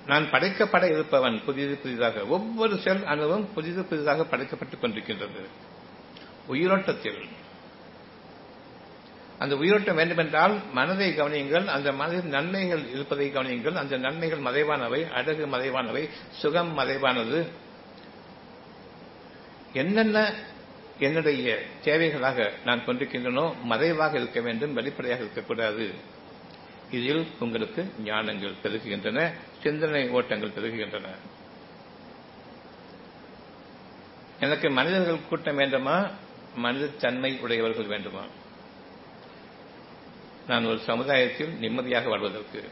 நான் 0.07 0.25
படைக்கப்பட 0.25 0.83
இருப்பவன் 0.83 1.45
புதிது 1.45 1.75
புதிதாக 1.75 2.25
ஒவ்வொரு 2.25 2.77
செல் 2.77 3.05
அணுவும் 3.05 3.53
புதிது 3.53 3.83
புதிதாக 3.83 4.23
படைக்கப்பட்டுக் 4.23 4.83
கொண்டிருக்கின்றது. 4.83 5.45
உயிரோட்டத்தில். 6.47 7.27
அந்த 9.39 9.55
உயிரோட்டம் 9.55 9.95
வேண்டுமென்றால் 9.95 10.59
மனதை 10.71 11.11
கவனியுங்கள் 11.11 11.65
அந்த 11.65 11.91
மனதில் 11.91 12.29
நன்மைகள் 12.29 12.89
இருப்பதை 12.89 13.31
கவனியுங்கள் 13.31 13.73
அந்த 13.73 13.97
நன்மைகள் 13.97 14.39
மறைவானவை 14.39 15.09
அழகு 15.09 15.45
மறைவானவை 15.45 16.09
சுகம் 16.31 16.73
மறைவானது. 16.73 17.47
என்னென்ன 19.73 20.33
என்னுடைய 20.99 21.59
தேவைகளாக 21.83 22.51
நான் 22.65 22.85
கொண்டிருக்கின்றனோ 22.85 23.53
மறைவாக 23.63 24.17
இருக்க 24.17 24.41
வேண்டும் 24.41 24.73
வெளிப்படையாக 24.73 25.21
இருக்கக்கூடாது. 25.21 26.19
இதில் 26.91 27.27
உங்களுக்கு 27.39 27.93
ஞானங்கள் 28.05 28.53
பெருகுகின்றன 28.63 29.31
சிந்தனை 29.63 30.09
ஓட்டங்கள் 30.09 30.49
பெருகுகின்றன. 30.49 31.07
எனக்கு 34.39 34.69
மனிதர்கள் 34.69 35.27
கூட்டம் 35.29 35.55
வேண்டுமா? 35.55 36.09
மனித 36.55 36.87
தன்மை 36.87 37.39
உடையவர்கள் 37.39 37.85
வேண்டுமா? 37.85 38.23
நான் 40.47 40.65
ஒரு 40.65 40.79
சமுதாயத்தில் 40.79 41.57
நிம்மதியாக 41.57 42.09
வாழ்வதற்கு. 42.09 42.69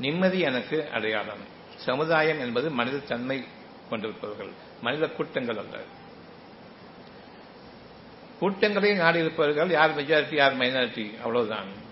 நிம்மதி 0.00 0.38
எனக்கு 0.38 0.88
அடையாளம். 0.90 1.56
சமுதாயம் 1.76 2.40
என்பது 2.40 2.70
மனித 2.70 2.98
தன்மை 2.98 3.44
கொண்டிருப்பவர்கள் 3.90 4.50
மனித 4.82 5.08
கூட்டங்கள் 5.08 5.56
அல்ல. 5.56 5.76
கூட்டங்களை 8.38 8.94
நாடி 8.94 9.18
இருப்பவர்கள் 9.18 9.70
யார் 9.70 9.96
மெஜாரிட்டி 9.96 10.34
யார் 10.34 10.56
மைனாரிட்டி 10.56 11.16
அவ்வளவுதான். 11.18 11.86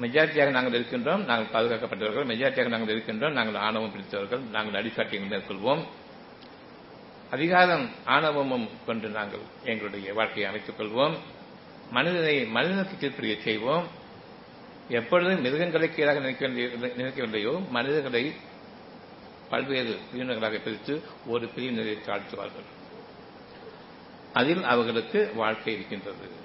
மெஜாரிட்டியாக 0.00 0.50
நாங்கள் 0.50 0.80
இருக்கின்றோம் 0.80 1.24
நாங்கள் 1.24 1.52
பாதுகாக்கப்பட்டவர்கள். 1.52 2.28
மெஜாரிட்டியாக 2.30 2.68
நாங்கள் 2.68 2.94
இருக்கின்றோம் 2.96 3.32
நாங்கள் 3.32 3.60
ஆணவம் 3.60 3.92
பிடித்தவர்கள். 3.92 4.38
நாங்கள் 4.38 4.84
அடிசாட்டியை 4.84 5.24
மேற்கொள்வோம் 5.32 5.84
அதிகாரம் 7.30 7.90
ஆணவமும் 8.04 8.68
கொண்டு 8.86 9.08
நாங்கள் 9.08 9.40
எங்களுடைய 9.64 10.14
வாழ்க்கையை 10.14 10.50
அமைத்துக் 10.50 10.80
கொள்வோம். 10.80 11.16
மனிதனை 11.90 12.44
மனிதனுக்கு 12.44 12.96
கீழ்ப்படிய 12.96 13.40
செய்வோம். 13.40 13.86
எப்பொழுதும் 14.88 15.40
மிருகங்களுக்கு 15.40 16.02
எதிராக 16.02 16.28
நினைக்கவில்லையோ 16.96 17.68
மனிதர்களை 17.68 18.32
பல்வேறு 19.50 19.98
பிரிவினர்களாக 20.12 20.60
பிரித்து 20.62 21.02
ஒரு 21.26 21.48
பிரிவினரை 21.56 21.96
தாழ்த்துவார்கள். 22.06 22.68
அதில் 24.32 24.62
அவர்களுக்கு 24.62 25.32
வாழ்க்கை 25.34 25.74
இருக்கின்றது. 25.74 26.41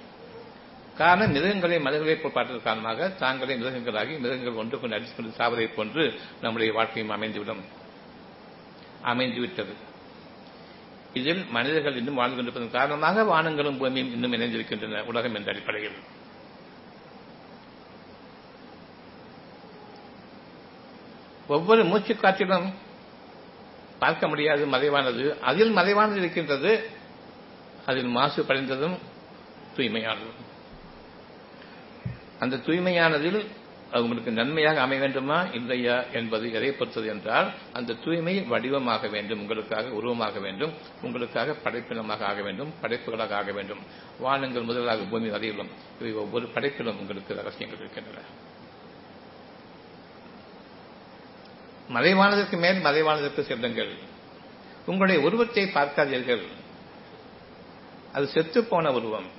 காரணம் 0.98 1.30
மிருகங்களை 1.30 1.80
மனிதர்களை 1.80 2.16
போல் 2.16 2.62
காரணமாக 2.62 3.08
தாங்களே 3.08 3.56
மிருகங்களாகி 3.56 4.18
மிருகங்கள் 4.18 4.52
ஒன்று 4.52 4.80
கொண்டு 4.80 4.96
அடித்துக் 4.96 5.16
கொண்டு 5.16 5.36
சாவதை 5.36 5.74
போன்று 5.74 6.20
நம்முடைய 6.40 6.72
வாழ்க்கையும் 6.72 7.22
அமைந்துவிடும். 7.22 7.62
அமைந்துவிட்டது. 9.04 9.72
இதில் 11.12 11.44
மனிதர்கள் 11.44 11.96
இன்னும் 11.96 12.14
வாழ்ந்து 12.14 12.42
கொண்டிருப்பதன் 12.42 12.70
காரணமாக 12.70 13.22
வானங்களும் 13.22 13.78
பூமியும் 13.78 14.12
இன்னும் 14.12 14.32
இணைந்திருக்கின்றன 14.32 15.04
உலகம் 15.04 15.34
என்ற 15.34 15.50
அடிப்படையில். 15.50 15.92
ஒவ்வொரு 21.48 21.84
மூச்சு 21.84 22.16
காற்றிலும் 22.16 22.74
பார்க்க 23.98 24.28
முடியாது 24.28 24.66
மறைவானது. 24.66 25.40
அதில் 25.40 25.70
மறைவானது 25.70 26.18
இருக்கின்றது. 26.18 26.90
அதில் 27.86 28.06
மாசு 28.06 28.42
படைந்ததும் 28.42 28.98
தூய்மையானதும். 29.76 30.46
அந்த 32.40 32.56
தூய்மையானதில் 32.56 33.46
உங்களுக்கு 33.92 34.30
நன்மையாக 34.30 34.80
அமைய 34.80 35.00
வேண்டுமா? 35.00 35.42
இல்லையா 35.42 36.04
என்பது 36.12 36.52
எதை 36.52 36.72
பொறுத்தது 36.72 37.06
என்றால் 37.06 37.52
அந்த 37.72 37.94
தூய்மை 37.94 38.40
வடிவமாக 38.42 39.08
வேண்டும் 39.08 39.40
உங்களுக்காக 39.40 39.88
உருவமாக 39.88 40.38
வேண்டும் 40.38 40.72
உங்களுக்காக 41.02 41.54
படைப்பினமாக 41.54 42.26
ஆக 42.26 42.42
வேண்டும் 42.42 42.72
படைப்புகளாக 42.82 43.30
ஆக 43.30 43.52
வேண்டும். 43.52 43.78
வானங்கள் 44.18 44.62
முதலாக 44.62 45.02
பூமி 45.02 45.28
வரையிலும் 45.28 45.68
இவை 46.00 46.12
ஒவ்வொரு 46.12 46.46
படைப்பிலும் 46.46 46.98
உங்களுக்கு 46.98 47.34
ரகசியங்கள் 47.34 47.80
இருக்கின்றன. 47.80 48.24
மறைவானதற்கு 51.88 52.58
மேல் 52.58 52.84
மறைவானதற்கு 52.84 53.40
செல்லுங்கள். 53.40 53.92
உங்களுடைய 54.86 55.26
உருவத்தை 55.26 55.64
பார்க்காதீர்கள். 55.64 56.42
அது 58.12 58.28
செத்துப்போன 58.34 58.92
உருவம். 58.92 59.37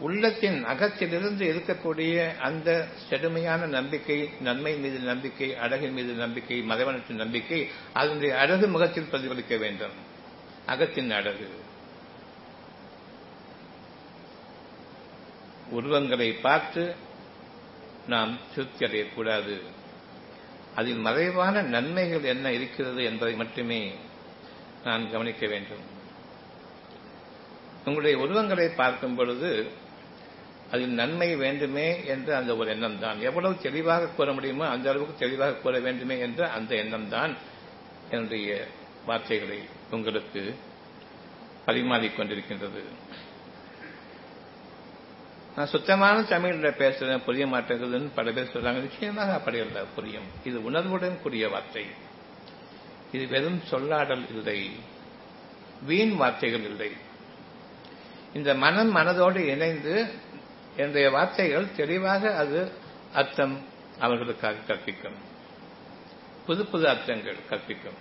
உள்ளத்தின் 0.00 0.64
அகத்திலிருந்து 0.64 1.52
இருக்கக்கூடிய 1.52 2.36
அந்த 2.36 2.86
செழுமையான 3.08 3.66
நம்பிக்கை 3.66 4.30
நன்மை 4.40 4.76
மீது 4.76 4.98
நம்பிக்கை 4.98 5.56
அழகின் 5.56 5.92
மீது 5.92 6.12
நம்பிக்கை 6.12 6.60
மதவனத்தின் 6.60 7.14
நம்பிக்கை 7.14 7.68
அதனுடைய 7.92 8.38
அழகு 8.38 8.66
முகத்தில் 8.66 9.08
பிரதிபலிக்க 9.12 9.58
வேண்டும். 9.58 9.90
அகத்தின் 10.66 11.10
அழகு. 11.10 11.48
உருவங்களை 15.70 16.32
பார்த்து 16.32 16.94
நாம் 18.06 18.38
திருப்தி 18.54 18.86
அடையக்கூடாது 18.86 19.60
அதில் 20.74 20.96
மறைவான 20.96 21.62
நன்மைகள் 21.62 22.22
என்ன 22.22 22.52
இருக்கிறது 22.52 23.04
என்பதை 23.04 23.34
மட்டுமே 23.34 23.94
நான் 24.84 25.10
கவனிக்க 25.10 25.46
வேண்டும். 25.46 25.96
உங்களுடைய 27.78 28.18
உருவங்களை 28.18 28.68
பார்க்கும் 28.68 29.14
பொழுது 29.14 29.70
அதில் 30.70 30.94
நன்மை 31.00 31.36
வேண்டுமே 31.36 32.04
என்ற 32.04 32.36
அந்த 32.36 32.56
ஒரு 32.56 32.68
எண்ணம் 32.70 32.98
தான் 32.98 33.20
எவ்வளவு 33.20 33.58
தெளிவாக 33.58 34.06
கூற 34.06 34.32
முடியுமோ 34.32 34.66
அந்த 34.66 34.90
அளவுக்கு 34.90 35.14
தெளிவாக 35.18 35.54
கூற 35.54 35.80
வேண்டுமே 35.80 36.18
என்ற 36.18 36.50
அந்த 36.50 36.74
எண்ணம் 36.74 37.08
தான் 37.08 37.36
என்னுடைய 38.10 38.66
வார்த்தைகளை 39.06 39.60
உங்களுக்கு 39.90 40.42
பரிமாறிக் 41.64 42.18
கொண்டிருக்கின்றது. 42.18 42.82
நான் 45.56 45.66
சுத்தமான 45.66 46.22
தமிழில் 46.22 46.78
பேசுறேன் 46.82 47.24
புரிய 47.24 47.46
மாட்டேங்குதுன்னு 47.46 48.10
பல 48.14 48.32
பேர் 48.32 48.52
சொல்றாங்க. 48.52 48.80
நிச்சயமாக 48.80 49.32
அப்படி 49.32 49.58
இல்லை 49.58 49.82
புரியும். 49.94 50.28
இது 50.44 50.64
உணர்வுடன் 50.64 51.22
கூடிய 51.22 51.48
வார்த்தை. 51.48 51.84
இது 53.12 53.26
வெறும் 53.26 53.60
சொல்லாடல் 53.70 54.24
இல்லை. 54.34 54.70
வீண் 55.82 56.14
வார்த்தைகள் 56.16 56.64
இல்லை. 56.64 56.92
இந்த 58.34 58.54
மனம் 58.54 58.96
மனதோடு 58.96 59.36
இணைந்து 59.36 59.94
என்னுடைய 60.78 61.06
வார்த்தைகள் 61.10 61.72
தெளிவாக 61.76 62.22
அது 62.42 62.58
அர்த்தம் 63.12 63.54
அவர்களுக்காக 63.98 64.64
கற்பிக்கும். 64.66 65.16
புது 66.46 66.62
புது 66.66 66.84
அர்த்தங்கள் 66.88 67.46
கற்பிக்கும். 67.50 67.98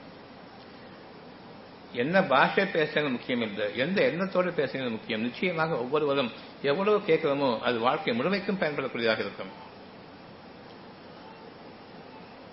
என்ன 1.94 2.22
பாஷை 2.32 2.64
பேசுறது 2.64 3.10
முக்கியம் 3.12 3.42
இல்லை 3.42 3.78
எந்த 3.78 4.02
எண்ணத்தோடு 4.02 4.50
பேசுகிறது 4.60 4.90
முக்கியம்? 4.90 5.22
நிச்சயமாக 5.22 5.78
ஒவ்வொருவரும் 5.78 6.32
எவ்வளவு 6.62 6.98
கேட்கிறோமோ 6.98 7.50
அது 7.60 7.78
வாழ்க்கை 7.80 8.14
முழுமைக்கும் 8.20 8.62
பயன்படக்கூடியதாக 8.62 9.24
இருக்கும். 9.26 9.52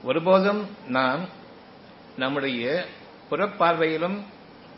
ஒருபோதும் 0.04 0.62
நாம் 0.88 1.28
நம்முடைய 2.16 2.64
புறப்பார்வையிலும் 3.31 4.19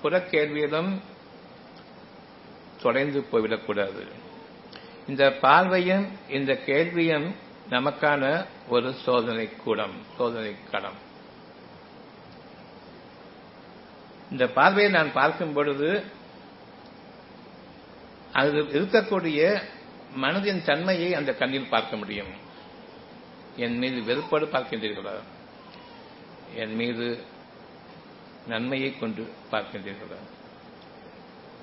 புறக்கேள்வியிலும் 0.02 0.92
தொலைந்து 2.82 3.20
போய்விடக்கூடாது. 3.32 4.04
இந்த 5.08 5.32
பார்வையும் 5.32 6.06
இந்த 6.28 6.56
கேள்வியும் 6.56 7.34
நமக்கான 7.70 8.46
ஒரு 8.68 8.92
சோதனை 8.92 9.56
கூடம் 9.64 9.96
சோதனை 10.16 10.54
களம். 10.70 10.98
இந்த 14.30 14.48
பார்வையை 14.48 14.92
நான் 14.92 15.12
பார்க்கும் 15.12 15.52
பொழுது 15.52 16.04
அது 18.32 18.62
இருக்கக்கூடிய 18.62 19.62
மனதின் 20.16 20.64
தன்மையை 20.64 21.14
அந்த 21.14 21.32
கண்ணில் 21.32 21.68
பார்க்க 21.68 21.96
முடியும். 21.96 22.32
என் 23.56 23.78
மீது 23.78 24.00
வெறுப்போடு 24.02 24.46
பார்க்கின்றீர்களா? 24.46 25.16
என் 26.54 26.74
மீது 26.74 27.24
நன்மையை 28.46 28.98
கொண்டு 28.98 29.32
பார்க்கின்றீர்களா? 29.52 30.20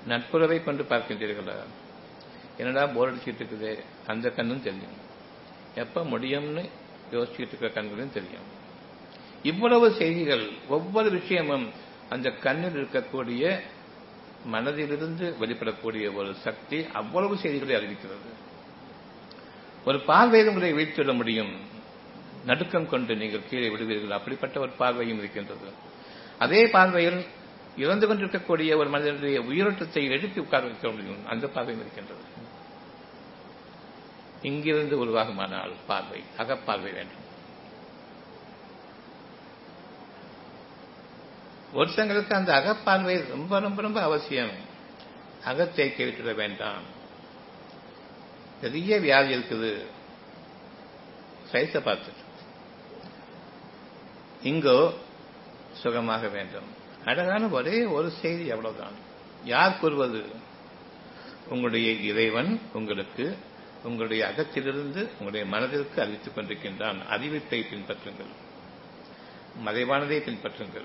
நட்புறவை 0.08 0.64
கொண்டு 0.64 0.84
பார்க்கின்றீர்களா? 0.84 1.58
என்னடா 2.57 2.86
போர் 2.86 3.15
அடிச்சுட்டு 3.15 3.43
இருக்குது 3.43 3.79
அந்த 4.07 4.29
கண்ணும் 4.29 4.63
தெரியும். 4.63 4.98
எப்ப 5.75 6.03
முடியும்னு 6.03 6.69
யோசிச்சுட்டு 7.12 7.51
இருக்கிற 7.51 7.69
கண்களும் 7.69 8.12
தெரியும். 8.12 8.62
இவ்வளவு 9.43 9.91
செய்திகள் 9.91 10.50
ஒவ்வொரு 10.69 11.10
விஷயமும் 11.10 11.72
அந்த 12.10 12.31
கண்ணில் 12.31 12.85
இருக்கக்கூடிய 12.85 13.59
மனதிலிருந்து 14.51 15.33
வெளிப்படக்கூடிய 15.42 16.13
ஒரு 16.13 16.33
சக்தி 16.33 16.85
அவ்வளவு 16.94 17.37
செய்திகளை 17.37 17.75
அறிவிக்கிறது. 17.75 18.31
ஒரு 19.85 20.00
பார்வையில் 20.00 20.50
உங்களை 20.50 20.74
வீழ்த்திவிட 20.74 21.16
முடியும். 21.16 21.53
நடுக்கம் 22.46 22.89
கொண்டு 22.89 23.16
நீங்கள் 23.16 23.48
கீழே 23.50 23.70
விடுவீர்கள். 23.70 24.18
அப்படிப்பட்ட 24.18 24.59
ஒரு 24.59 24.72
பார்வையும் 24.72 25.18
இருக்கின்றது. 25.18 25.72
அதே 26.39 26.68
பார்வையில் 26.68 27.25
இறந்து 27.77 28.07
கொண்டிருக்கக்கூடிய 28.07 28.77
ஒரு 28.77 28.89
மனிதனுடைய 28.89 29.42
உயிரோட்டத்தை 29.42 30.09
எழுப்பி 30.09 30.42
உட்கார 30.42 30.66
வைக்க 30.66 30.89
முடியும். 30.89 31.27
அந்த 31.27 31.48
பார்வையும் 31.48 31.83
இருக்கின்றது. 31.83 32.32
இங்கிருந்து 34.44 35.06
உருவாகுமானால் 35.06 35.72
பார்வை 35.88 36.24
அகப்பார்வை 36.38 36.94
வேண்டும். 36.94 37.22
ஒருத்தங்களுக்கு 41.74 42.34
அந்த 42.34 42.53
அகப்பார்வை 42.53 43.27
ரொம்ப 43.27 43.60
ரொம்ப 43.60 43.82
ரொம்ப 43.82 44.01
அவசியம். 44.01 44.50
அகத்தை 45.44 45.94
கேட்டுட 45.98 46.36
வேண்டாம். 46.36 46.84
பெரிய 48.62 49.00
வியாதி 49.00 49.36
இருக்குது. 49.36 49.86
சைஸை 51.51 51.82
பார்த்துட்டு. 51.82 52.22
இங்கோ 54.44 54.94
சுகமாக 55.74 56.27
வேண்டும். 56.27 56.66
அழகான 57.06 57.48
ஒரே 57.48 57.86
ஒரு 57.86 58.10
செய்தி 58.10 58.51
அவ்வளவுதான். 58.51 58.94
யார் 59.44 59.79
கூறுவது? 59.79 60.25
உங்களுடைய 61.50 61.92
இறைவன் 61.92 62.62
உங்களுக்கு 62.74 63.38
உங்களுடைய 63.83 64.25
அகத்திலிருந்து 64.25 65.09
உங்களுடைய 65.11 65.46
மனதிற்கு 65.46 66.01
அறிவித்துக் 66.01 66.37
கொண்டிருக்கின்றான். 66.37 66.98
அறிவிப்பை 67.09 67.63
பின்பற்றுங்கள். 67.74 68.31
மறைவானதை 69.65 70.24
பின்பற்றுங்கள். 70.24 70.83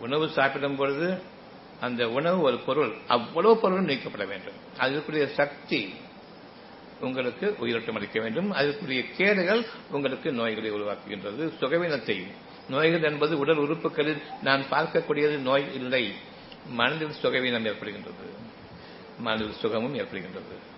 உணவு 0.00 0.28
சாப்பிடும் 0.28 0.76
பொழுது 0.76 1.22
அந்த 1.80 2.08
உணவு 2.08 2.40
ஒரு 2.40 2.58
பொருள். 2.58 2.94
அவ்வளவு 3.08 3.58
பொருளும் 3.58 3.84
நீக்கப்பட 3.84 4.24
வேண்டும். 4.24 4.54
அதற்குரிய 4.78 5.26
சக்தி 5.26 5.94
உங்களுக்கு 7.00 7.56
உயிரோட்டம் 7.58 7.94
அளிக்க 7.94 8.20
வேண்டும். 8.20 8.50
அதற்குரிய 8.50 9.04
கேடுகள் 9.10 9.66
உங்களுக்கு 9.90 10.32
நோய்களை 10.32 10.72
உருவாக்குகின்றது. 10.72 11.52
சுகவீனத்தை. 11.60 12.26
நோய்கள் 12.68 13.02
என்பது 13.02 13.38
உடல் 13.38 13.56
உறுப்புகளில் 13.56 14.22
நான் 14.42 14.62
பார்க்கக்கூடியது 14.70 15.38
நோய் 15.38 15.74
இல்லை. 15.74 16.12
மனதில் 16.68 17.14
சுகவீனம் 17.22 17.66
ஏற்படுகின்றது. 17.66 18.30
மனதில் 19.18 19.52
சுகமும் 19.52 19.94
ஏற்படுகின்றது. 19.94 20.70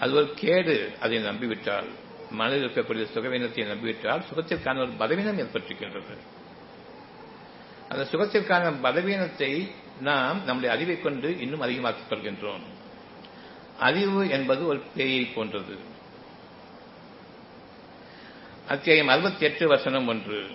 அது 0.00 0.14
ஒரு 0.14 0.34
கேடு 0.34 0.92
அதை 1.00 1.18
நம்பிவிட்டால். 1.18 1.88
மனதில் 2.30 2.66
இருக்கக்கூடிய 2.66 3.06
சுகவீனத்தை 3.14 3.66
நம்பிவிட்டால் 3.66 4.22
சுகத்திற்கான 4.34 4.78
ஒரு 4.78 4.90
பலவீனம் 4.90 5.38
ஏற்பட்டிருக்கின்றது. 5.38 6.16
அந்த 7.88 8.04
சுகத்திற்கான 8.10 8.80
பலவீனத்தை 8.80 9.70
நாம் 10.00 10.44
நம்முடைய 10.44 10.74
அறிவை 10.74 11.00
கொண்டு 11.00 11.40
இன்னும் 11.40 11.62
அதிகமாக்கிக் 11.62 12.10
கொள்கின்றோம். 12.10 12.62
அறிவு 13.78 14.28
என்பது 14.28 14.66
ஒரு 14.66 14.82
பேயை 14.96 15.26
போன்றது. 15.34 15.76
அத்தியாயம் 18.68 19.08
அறுபத்தி 19.08 19.44
எட்டு 19.44 19.68
வசனம் 19.68 20.06
ஒன்று. 20.06 20.46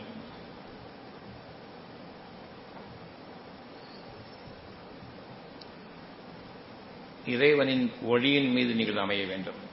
இறைவனின் 7.25 7.91
ஒளியின் 8.03 8.51
மீது 8.51 8.73
நீங்கள் 8.73 8.97
அமைய 8.97 9.25
வேண்டும். 9.25 9.71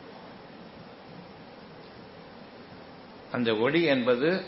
அந்த 3.33 3.57
ஒளி 3.57 3.83
என்பது 3.83 4.45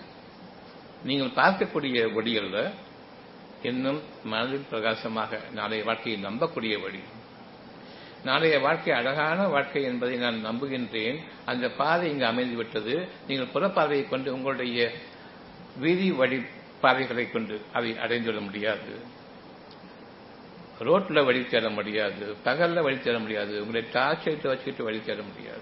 நீங்கள் 1.04 1.44
பார்க்கக்கூடிய 1.44 2.14
ஒளி 2.14 2.38
அல்ல 2.38 2.70
இன்னும் 3.62 4.00
மனதில் 4.24 4.66
பிரகாசமாக 4.70 5.40
நாளைய 5.54 5.84
வாழ்க்கையை 5.84 6.24
நம்பக்கூடிய 6.24 6.82
ஒளி. 6.82 6.98
நாளைய 8.24 8.58
வாழ்க்கை 8.58 8.94
அழகான 8.94 9.48
வாழ்க்கை 9.48 9.82
என்பதை 9.82 10.16
நான் 10.16 10.46
நம்புகின்றேன். 10.46 11.18
அந்த 11.44 11.70
பாதை 11.70 12.10
இங்கு 12.10 12.24
அமைந்துவிட்டது. 12.24 13.08
நீங்கள் 13.28 13.52
புறப்பாதையை 13.54 14.08
கொண்டு 14.08 14.32
உங்களுடைய 14.32 14.90
வீதி 15.78 16.10
வழி 16.10 16.42
பாதைகளை 16.80 17.30
கொண்டு 17.30 17.60
அதை 17.72 17.92
அடைந்துவிட 17.92 18.40
முடியாது. 18.40 19.20
ரோட்ல 20.78 21.24
வழி 21.24 21.44
தேட 21.44 21.68
முடியாது 21.68 22.36
பகல்ல 22.44 22.82
வழி 22.82 22.98
தேட 22.98 23.18
முடியாது 23.18 23.60
உங்களை 23.60 23.90
டார்ச் 23.92 24.26
லைட் 24.26 24.42
வச்சுக்கிட்டு 24.42 24.84
வழி 24.84 25.00
தேட 25.00 25.22
முடியாது. 25.22 25.60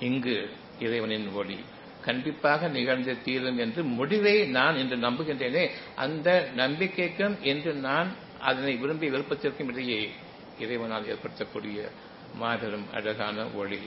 இங்கு 0.00 0.50
இறைவனின் 0.80 1.28
ஒளி 1.28 1.64
கண்டிப்பாக 2.04 2.68
நிகழ்ந்து 2.68 3.22
தீரும் 3.22 3.58
என்று 3.58 3.82
முடிவை 3.82 4.46
நான் 4.46 4.76
என்று 4.76 4.96
நம்புகின்றேனே 4.96 5.70
அந்த 5.94 6.48
நம்பிக்கைக்கும் 6.56 7.40
என்று 7.40 7.74
நான் 7.74 8.12
அதனை 8.40 8.76
விரும்பி 8.76 9.10
விருப்பத்திற்கும் 9.10 9.66
இடையே 9.66 10.10
இறைவனால் 10.58 11.04
ஏற்படுத்தக்கூடிய 11.04 11.90
மாபெரும் 12.34 12.92
அழகான 12.92 13.46
ஒளி. 13.46 13.80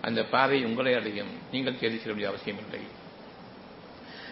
அந்த 0.00 0.24
பாதை 0.24 0.64
உங்களை 0.64 0.94
அடையும். 0.94 1.32
நீங்கள் 1.50 1.78
தேடி 1.78 1.94
செல்ல 1.94 2.06
வேண்டிய 2.06 2.28
அவசியம் 2.28 2.58
இல்லை 2.58 2.80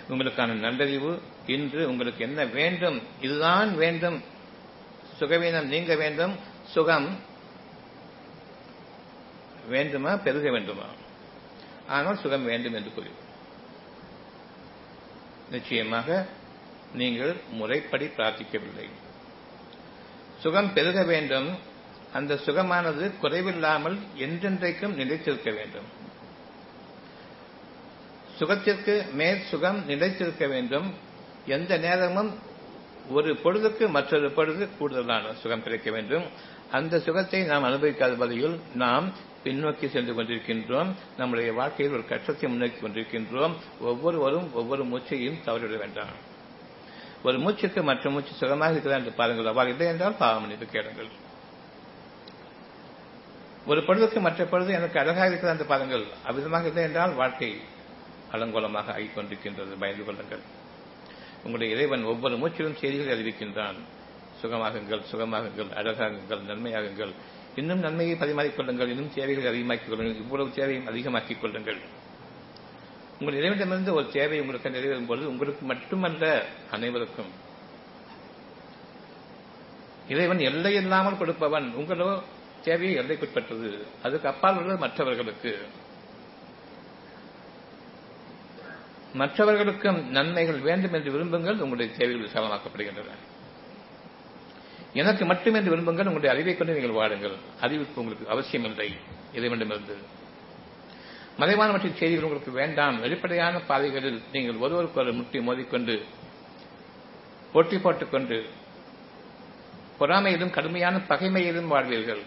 உங்களுக்கான 0.09 0.47
நல்லறிவு 0.47 1.23
இன்று 1.47 1.89
உங்களுக்கு 1.89 2.25
என்ன 2.25 2.45
வேண்டும்? 2.45 3.03
இதுதான் 3.21 3.77
வேண்டும். 3.77 4.23
சுகவீனம் 5.19 5.67
நீங்க 5.67 5.95
வேண்டும். 5.95 6.37
சுகம் 6.65 7.19
வேண்டுமா 9.69 10.17
பெருக 10.17 10.51
வேண்டுமா? 10.51 10.85
ஆனால் 11.89 12.17
சுகம் 12.17 12.45
வேண்டும் 12.45 12.75
என்று 12.75 12.93
கூறி. 12.93 13.11
நிச்சயமாக 15.51 16.27
நீங்கள் 16.95 17.37
முறைப்படி 17.51 18.07
பிரார்த்திக்கவில்லை. 18.07 18.89
சுகம் 20.39 20.73
பெருக 20.73 21.03
வேண்டும். 21.03 21.59
அந்த 22.13 22.35
சுகமானது 22.35 23.13
குறைவில்லாமல் 23.23 23.99
என்றென்றைக்கும் 24.19 24.95
நிலைத்திருக்க 24.95 25.51
வேண்டும். 25.51 26.01
சுகத்திற்கு 28.43 28.95
மேல் 29.19 29.43
சுகம் 29.51 29.77
நிலைத்திருக்க 29.89 30.45
வேண்டும். 30.53 30.87
எந்த 31.57 31.73
நேரமும் 31.85 32.31
ஒரு 33.17 33.31
பொழுதுக்கு 33.43 33.85
மற்றொரு 33.97 34.29
பொழுது 34.39 34.65
கூடுதலான 34.79 35.35
சுகம் 35.43 35.63
கிடைக்க 35.63 35.89
வேண்டும். 35.91 36.25
அந்த 36.71 36.99
சுகத்தை 36.99 37.41
நாம் 37.51 37.67
அனுபவிக்காத 37.69 38.17
வகையில் 38.23 38.57
நாம் 38.83 39.07
பின்னோக்கி 39.45 39.87
சென்று 39.95 40.13
கொண்டிருக்கின்றோம். 40.15 40.91
நம்முடைய 41.21 41.53
வாழ்க்கையில் 41.53 41.95
ஒரு 41.99 42.05
கஷ்டத்தை 42.13 42.49
முன்னோக்கி 42.51 42.79
கொண்டிருக்கின்றோம். 42.81 43.55
ஒவ்வொருவரும் 43.91 44.49
ஒவ்வொரு 44.61 44.85
மூச்சையும் 44.85 45.41
தவறிவிட 45.47 45.79
வேண்டாம். 45.85 46.15
ஒரு 47.23 47.39
மூச்சுக்கு 47.39 47.83
மற்ற 47.91 48.11
மூச்சு 48.11 48.35
சுகமாக 48.43 48.75
இருக்கிறதா 48.75 49.01
என்று 49.01 49.13
பாருங்கள். 49.21 49.51
அவ்வாறு 49.53 49.73
இல்லை 49.75 49.87
என்றால் 49.87 50.17
பாவம் 50.23 50.71
கேளுங்கள். 50.77 51.11
ஒரு 53.67 53.81
பொழுதுக்கு 53.89 54.21
மற்ற 54.27 54.45
பொழுது 54.45 54.73
எனக்கு 54.79 54.99
அழகாக 55.03 55.29
இருக்கிறதா 55.29 55.55
என்று 55.57 55.69
பாருங்கள். 55.75 56.05
அவ்விதமாக 56.29 56.67
இல்லை 56.73 56.83
என்றால் 56.83 57.15
வாழ்க்கை 57.21 57.51
அலங்கோலமாக 58.33 58.93
ஆகிக் 58.97 59.15
கொண்டிருக்கின்றது 59.17 59.79
பயந்து 59.79 60.05
கொள்ளுங்கள். 60.05 60.43
உங்களுடைய 61.37 61.75
இறைவன் 61.75 62.05
ஒவ்வொரு 62.05 62.37
மூச்சிலும் 62.37 62.75
செய்திகளை 62.75 63.13
அறிவிக்கின்றான். 63.15 63.79
சுகமாகுங்கள் 64.43 65.03
சுகமாகுங்கள் 65.13 65.71
அழகாகுங்கள் 65.77 66.47
நன்மையாகுங்கள். 66.49 67.13
இன்னும் 67.57 67.79
நன்மையை 67.79 68.17
பரிமாறிக்கொள்ளுங்கள் 68.17 68.89
இன்னும் 68.89 69.13
தேவைகளை 69.15 69.49
அதிகமாக்கிக் 69.53 69.89
கொள்ளுங்கள். 69.89 70.17
இவ்வளவு 70.17 70.51
தேவையும் 70.51 70.87
அதிகமாக்கிக் 70.87 71.41
கொள்ளுங்கள். 71.41 71.81
உங்கள் 73.19 73.37
இறைவனிடமிருந்து 73.37 73.95
ஒரு 73.95 74.09
தேவை 74.09 74.41
உங்களுக்கு 74.41 74.69
நிறைவேறும் 74.69 75.07
பொழுது 75.07 75.29
உங்களுக்கு 75.29 75.67
மட்டுமல்ல 75.67 76.45
அனைவருக்கும். 76.71 77.31
இறைவன் 80.09 80.39
எல்லை 80.39 80.75
இல்லாமல் 80.75 81.19
கொடுப்பவன் 81.19 81.73
உங்களோ 81.77 82.23
தேவையை 82.63 83.05
எல்லைக்குட்பட்டது. 83.05 83.83
அதுக்கு 84.03 84.29
அப்பால் 84.29 84.57
உள்ள 84.57 84.77
மற்றவர்களுக்கு. 84.77 85.67
மற்றவர்களுக்கும் 89.15 90.11
நன்மைகள் 90.11 90.61
வேண்டும் 90.61 90.93
என்று 90.93 91.11
விரும்புங்கள் 91.15 91.61
உங்களுடைய 91.65 91.89
தேவைகள் 91.97 92.27
விசாலமாக்கப்படுகின்றன 92.27 93.19
எனக்கு 94.93 95.25
மட்டும் 95.25 95.55
என்று 95.55 95.73
விரும்புங்கள் 95.75 96.11
உங்களுடைய 96.11 96.31
அறிவை 96.35 96.57
கொண்டு 96.57 96.77
நீங்கள் 96.79 96.99
வாடுங்கள் 97.01 97.37
அறிவிப்பு 97.61 98.01
உங்களுக்கு 98.01 98.29
அவசியமில்லை 98.29 98.89
வேண்டுமிருந்து 99.35 99.97
மறைவானவற்றின் 101.39 102.01
செய்திகள் 102.01 102.25
உங்களுக்கு 102.25 102.51
வேண்டாம். 102.51 103.01
வெளிப்படையான 103.01 103.61
பாதைகளில் 103.61 104.23
நீங்கள் 104.33 104.57
ஒருவருக்கு 104.57 105.01
ஒரு 105.01 105.13
முட்டி 105.13 105.39
மோதிக்கொண்டு 105.39 105.95
போட்டி 107.53 107.79
போட்டுக்கொண்டு 107.79 108.39
பொறாமையிலும் 110.01 110.51
கடுமையான 110.51 110.97
பகைமையிலும் 111.09 111.73
வாழ்வீர்கள். 111.73 112.23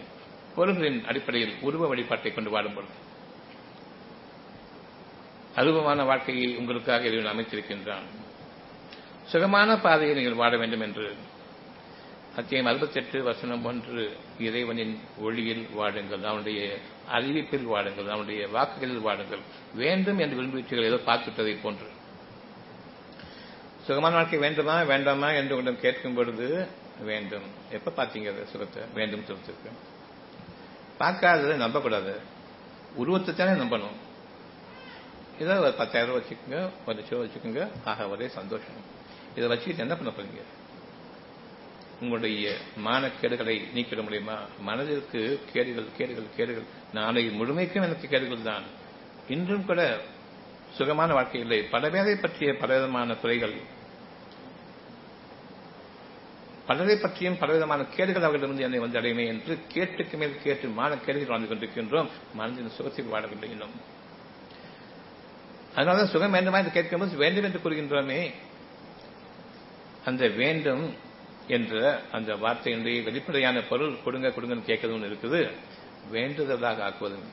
பொருள்களின் 0.56 1.00
அடிப்படையில் 1.04 1.54
உருவ 1.60 1.86
வழிபாட்டை 1.86 2.30
கொண்டு 2.34 2.50
வாடும்போது 2.50 2.90
அருவமான 5.56 6.04
வாழ்க்கையை 6.04 6.56
உங்களுக்காக 6.56 7.04
இறைவன் 7.04 7.32
அமைத்திருக்கின்றான். 7.32 8.06
சுகமான 9.24 9.78
பாதையை 9.78 10.16
நீங்கள் 10.16 10.40
வாட 10.42 10.58
வேண்டும் 10.58 10.80
என்று 10.80 11.14
அத்தியம் 12.36 12.66
அறுபத்தெட்டு 12.66 13.22
வசனம் 13.22 13.64
ஒன்று 13.64 14.16
இறைவனின் 14.38 14.98
ஒளியில் 15.20 15.68
வாடுங்கள் 15.78 16.22
அவனுடைய 16.22 16.76
அறிவிப்பில் 17.12 17.68
வாடுங்கள் 17.72 18.08
அவனுடைய 18.08 18.48
வாக்குகளில் 18.48 19.06
வாடுங்கள் 19.06 19.42
வேண்டும் 19.74 20.18
என்று 20.18 20.36
விரும்புவீர்கள் 20.36 20.84
ஏதோ 20.84 20.98
பார்த்துட்டதை 21.06 21.56
போன்று. 21.62 21.88
சுகமான 23.86 24.14
வாழ்க்கை 24.14 24.38
வேண்டுமா 24.38 24.82
வேண்டாமா 24.82 25.30
என்று 25.30 25.56
உங்களிடம் 25.56 25.82
கேட்கும் 25.82 26.14
பொழுது 26.14 26.66
வேண்டும். 27.04 27.46
எப்ப 27.72 27.92
பார்த்தீங்க 27.96 28.28
அது 28.28 28.46
சுகத்தை? 28.46 28.82
வேண்டும் 28.94 29.24
சுகத்திற்கு. 29.24 29.70
பார்க்காததை 30.98 31.56
நம்பக்கூடாது. 31.56 32.20
உருவத்தை 32.94 33.34
தானே 33.34 33.60
நம்பணும். 33.60 33.96
இதை 35.40 35.56
ஒரு 35.56 35.72
பத்தாயிரம் 35.72 36.14
ரூபாய் 36.14 36.28
வச்சுக்கோங்க 36.28 36.70
ஒரு 36.86 36.98
லட்சம் 36.98 37.26
வச்சுக்கோங்க 37.26 37.68
ஆக 37.84 38.08
ஒரே 38.08 38.28
சந்தோஷம். 38.28 38.80
இதை 39.36 39.48
வச்சுக்கிட்டு 39.48 39.82
என்ன 39.82 39.94
பண்ண 39.94 40.10
போறீங்க? 40.10 40.42
உங்களுடைய 42.00 42.56
மானக்கேடுகளை 42.84 43.72
நீக்கிட 43.72 44.02
முடியுமா? 44.02 44.38
மனதிற்கு 44.60 45.40
கேடுகள் 45.52 45.86
கேடுகள் 45.96 46.34
கேடுகள். 46.36 46.62
நாளை 46.92 47.28
முழுமைக்கும் 47.28 47.82
எனக்கு 47.82 48.08
கேடுகள் 48.08 48.42
தான். 48.42 48.62
இன்றும் 49.28 49.66
கூட 49.66 50.00
சுகமான 50.72 51.12
வாழ்க்கை 51.12 51.40
இல்லை. 51.40 51.62
பல 51.62 51.90
பேரை 51.90 52.16
பற்றிய 52.16 52.56
பலவிதமான 52.56 53.14
துறைகள் 53.14 53.74
பலரை 56.66 56.96
பற்றியும் 56.96 57.38
பலவிதமான 57.38 57.82
கேடுகள் 57.82 58.22
அவர்களிடமிருந்து 58.22 58.62
என்னை 58.62 58.78
வந்து 58.78 59.00
அடையுமே 59.00 59.26
என்று 59.26 59.58
கேட்டுக்கு 59.68 60.16
மேல் 60.16 60.42
கேட்டு 60.42 60.68
மான 60.68 60.96
கேடுகள் 60.98 61.28
வாழ்ந்து 61.28 61.54
கொண்டிருக்கின்றோம். 61.54 62.08
மனதின் 62.38 62.68
சுகத்தில் 62.68 63.12
வாழவில்லை 63.12 63.50
இன்னும். 63.50 63.94
அதனால 65.76 66.06
சுகம் 66.06 66.30
வேண்டுமா 66.30 66.58
என்று 66.58 66.70
கேட்கும்போது 66.70 67.16
வேண்டும் 67.16 67.44
என்று 67.44 67.60
கூறுகின்றோமே. 67.64 68.32
அந்த 70.04 70.28
வேண்டும் 70.28 70.94
என்ற 71.46 72.00
அந்த 72.12 72.34
வார்த்தையினுடைய 72.34 73.02
வெளிப்படையான 73.02 73.62
பொருள் 73.62 74.02
கொடுங்க 74.04 74.28
கொடுங்கன்னு 74.28 74.68
கேட்கறதும் 74.68 75.16
இருக்குது. 75.16 75.52
வேண்டுதலாக 76.10 76.88
ஆக்குவதும் 76.88 77.26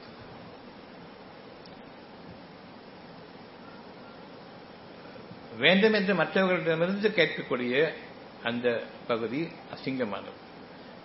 வேண்டும் 5.58 5.94
என்று 5.94 6.16
மற்றவர்களிடமிருந்து 6.16 7.10
கேட்கக்கூடிய 7.10 7.94
அந்த 8.44 8.84
பகுதி 9.08 9.48
அசிங்கமானது. 9.76 10.40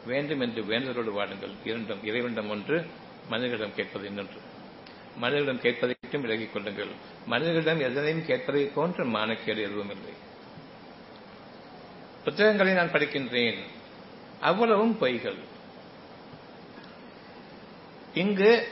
வேண்டும் 0.06 0.40
என்று 0.40 0.62
வேண்டுதலோடு 0.62 1.12
வாடுங்கள். 1.12 1.54
இரண்டும் 1.64 2.04
இறைவனிடம் 2.04 2.50
ஒன்று 2.50 2.86
மனிதர்களிடம் 3.28 3.76
கேட்பது 3.76 4.06
இன்னொன்று. 4.06 4.47
மனிதர்களிடம் 5.18 5.64
கேட்பதை 5.64 5.94
மட்டும் 6.02 6.20
விலகிக் 6.20 6.52
கொள்ளுங்கள். 6.52 6.88
மனிதர்களிடம் 7.26 7.90
எதனையும் 7.90 8.26
கேட்பதை 8.26 8.70
போன்ற 8.74 9.04
மானக்கேடு 9.04 9.58
எதுவும் 9.58 9.90
இல்லை. 9.90 10.12
புத்தகங்களை 12.24 12.72
நான் 12.72 12.90
படிக்கின்றேன். 12.90 13.58
அவ்வளவும் 14.40 14.96
பொய்கள். 15.00 15.38
இங்கு 18.14 18.68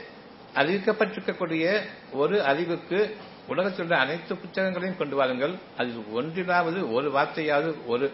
அறிவிக்கப்பட்டிருக்கக்கூடிய 0.55 1.81
ஒரு 2.11 2.43
அறிவுக்கு 2.43 3.17
உலகத்தில் 3.47 3.85
உள்ள 3.85 3.97
அனைத்து 3.97 4.35
புத்தகங்களையும் 4.35 4.97
கொண்டு 4.97 5.15
வாருங்கள். 5.15 5.55
அதில் 5.77 6.03
ஒன்றிலாவது 6.13 6.91
ஒரு 6.91 7.11
வார்த்தையாவது 7.11 7.85
ஒரு 7.85 8.11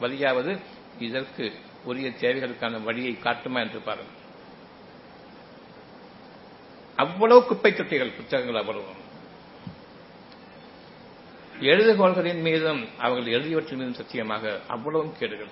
வழியாவது 0.00 0.58
இதற்கு 0.98 1.52
உரிய 1.84 2.08
தேவைகளுக்கான 2.08 2.82
வழியை 2.82 3.18
காட்டுமா 3.18 3.60
என்று 3.60 3.80
பாருங்கள். 3.80 4.24
அவ்வளவு 6.96 7.46
குப்பை 7.46 7.72
தொட்டிகள் 7.72 8.16
புத்தகங்கள் 8.16 8.56
அவ்வளவு 8.56 8.84
எழுதுகோள்களின் 11.60 12.40
மீதும் 12.40 12.98
அவர்கள் 12.98 13.32
எழுதியவற்றின் 13.32 13.76
மீதும் 13.76 13.94
சத்தியமாக 13.94 14.60
அவ்வளவும் 14.68 15.16
கேடுகள். 15.18 15.48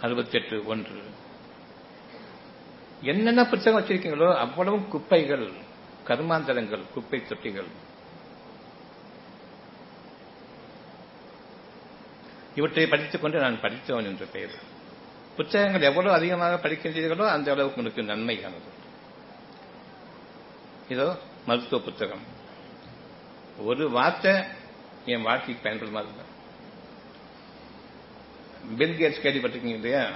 அறுபத்தி 0.00 0.38
எட்டு 0.38 0.66
ஒன்று. 0.66 1.02
என்னென்ன 3.02 3.44
புத்தகம் 3.44 3.84
வச்சிருக்கீங்களோ 3.84 4.36
அவ்வளவும் 4.36 4.88
குப்பைகள் 4.88 5.52
கர்மாந்தரங்கள் 6.06 6.92
குப்பை 6.94 7.22
தொட்டிகள். 7.28 7.68
இவற்றை 12.54 12.86
படித்துக் 12.86 13.22
கொண்டு 13.22 13.40
நான் 13.40 13.60
படித்தவன் 13.60 14.04
என்ற 14.04 14.24
பெயர். 14.24 14.71
புத்தகங்கள் 15.36 15.82
எவ்வளவு 15.82 16.14
அதிகமாக 16.14 16.68
படிக்கின்றீர்களோ 16.68 17.26
அந்த 17.26 17.52
அளவுக்கு 17.52 17.82
உங்களுக்கு 17.82 18.02
நன்மையானது 18.02 18.70
இதோ 20.88 21.16
மருத்துவ 21.46 21.84
புத்தகம். 21.84 22.24
ஒரு 23.58 23.90
வார்த்தை 23.90 24.34
என் 25.06 25.22
வாழ்க்கைக்கு 25.22 25.68
பயன்படுற 25.68 25.90
மாதிரி 25.90 26.12
பில் 28.78 28.98
கேட்ஸ் 28.98 29.22
கேள்விப்பட்டிருக்கீங்க 29.22 29.78
இல்லையா? 29.78 30.08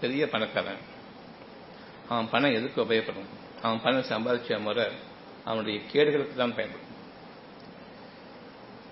பெரிய 0.00 0.28
பணக்காரன். 0.28 0.82
அவன் 2.08 2.30
பணம் 2.30 2.54
எதுக்கு 2.54 2.84
உபயோகப்படும்? 2.84 3.30
அவன் 3.62 3.80
பணம் 3.82 4.08
சம்பாதிச்ச 4.08 4.60
முறை 4.60 4.86
அவனுடைய 5.44 5.80
கேடுகளுக்கு 5.92 6.36
தான் 6.36 6.54
பயன்படும். 6.54 6.88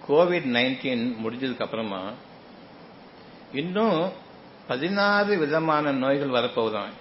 கோவிட் 0.08 0.48
நைன்டீன் 0.56 1.04
முடிஞ்சதுக்கு 1.24 1.62
அப்புறமா 1.62 2.12
இன்னும் 3.52 4.12
பதினாறு 4.68 5.38
விதமான 5.38 5.92
நோய்கள் 5.92 6.42
வரப்போகுதான் 6.42 6.92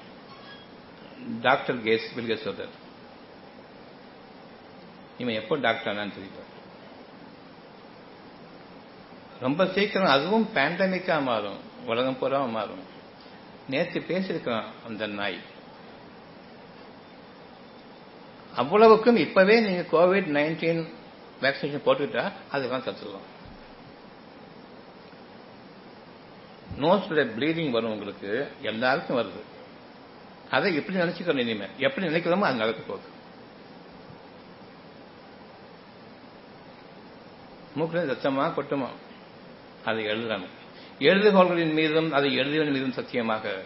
டாக்டர் 1.42 1.82
கேஸ் 1.82 2.14
பில்கே 2.16 2.38
சொல்றார். 2.46 2.76
இவன் 5.18 5.34
எப்போ 5.34 5.56
டாக்டர் 5.56 5.96
ஆனான்னு 5.96 6.10
தெரியல 6.10 6.44
ரொம்ப 9.42 9.66
சீக்கிரம் 9.66 10.08
அதுவும் 10.08 10.50
பேண்டமிக்கா 10.54 11.24
மாறும். 11.24 11.58
உலகம் 11.86 12.20
பூரா 12.20 12.44
மாறும். 12.44 12.84
நேற்று 13.70 14.00
பேசியிருக்கிறான் 14.00 14.64
அந்த 14.88 15.08
நாய். 15.08 15.40
அவ்வளவுக்கும் 18.58 19.16
இப்பவே 19.16 19.60
நீங்க 19.60 19.82
கோவிட் 19.92 20.30
நைன்டீன் 20.38 20.88
வேக்சினேஷன் 21.42 21.86
போட்டுக்கிட்டா 21.86 22.32
அதுதான் 22.52 22.82
கத்துக்கலாம் 22.82 23.28
நோஸ்ல 26.80 27.24
ப்ளீடிங் 27.38 27.72
வரும் 27.72 27.92
உங்களுக்கு 27.92 28.52
எல்லாருக்கும் 28.62 29.18
வருது. 29.18 29.42
அதை 30.52 30.76
எப்படி 30.76 30.98
நினைச்சுக்கணும் 30.98 31.40
இனிமே? 31.40 31.66
எப்படி 31.78 32.08
நினைக்கிறோமோ 32.08 32.40
அது 32.40 32.56
நடக்க 32.56 32.82
போகுது. 32.82 33.08
மூக்கில் 37.76 38.10
சத்தமா 38.10 38.46
கொட்டுமா? 38.54 38.88
அதை 39.86 40.06
எழுதுறாங்க 40.06 40.48
எழுதுகோள்களின் 41.00 41.74
மீதும் 41.74 42.12
அதை 42.12 42.38
எழுதியவன் 42.40 42.72
மீதும் 42.72 42.92
சத்தியமாக. 42.92 43.63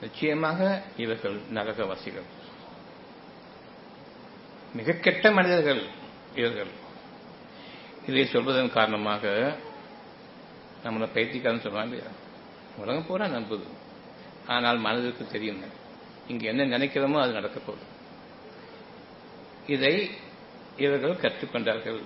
நிச்சயமாக 0.00 0.82
இவர்கள் 0.96 1.40
நரகவாசிகள் 1.54 2.28
மிக 4.74 4.92
கெட்ட 4.92 5.30
மனிதர்கள் 5.30 5.82
இவர்கள். 6.34 6.70
இதை 8.06 8.26
சொல்வதன் 8.26 8.72
காரணமாக 8.72 9.56
நம்மளை 10.84 11.08
பைத்தியக்காரன் 11.14 11.60
சொல்லுவாங்க 11.60 11.94
இல்லையா? 11.94 12.12
உலகம் 12.76 13.06
பூரா 13.06 13.26
நம்புது. 13.26 13.66
ஆனால் 14.46 14.78
மனதிற்கு 14.78 15.26
தெரியும் 15.26 15.62
இங்க 16.28 16.46
என்ன 16.46 16.78
நினைக்கிறோமோ 16.78 17.20
அது 17.20 17.32
நடக்க 17.32 17.58
போகுது. 17.58 17.86
இதை 19.66 20.10
இவர்கள் 20.76 21.22
கற்றுக்கொண்டார்கள். 21.24 22.00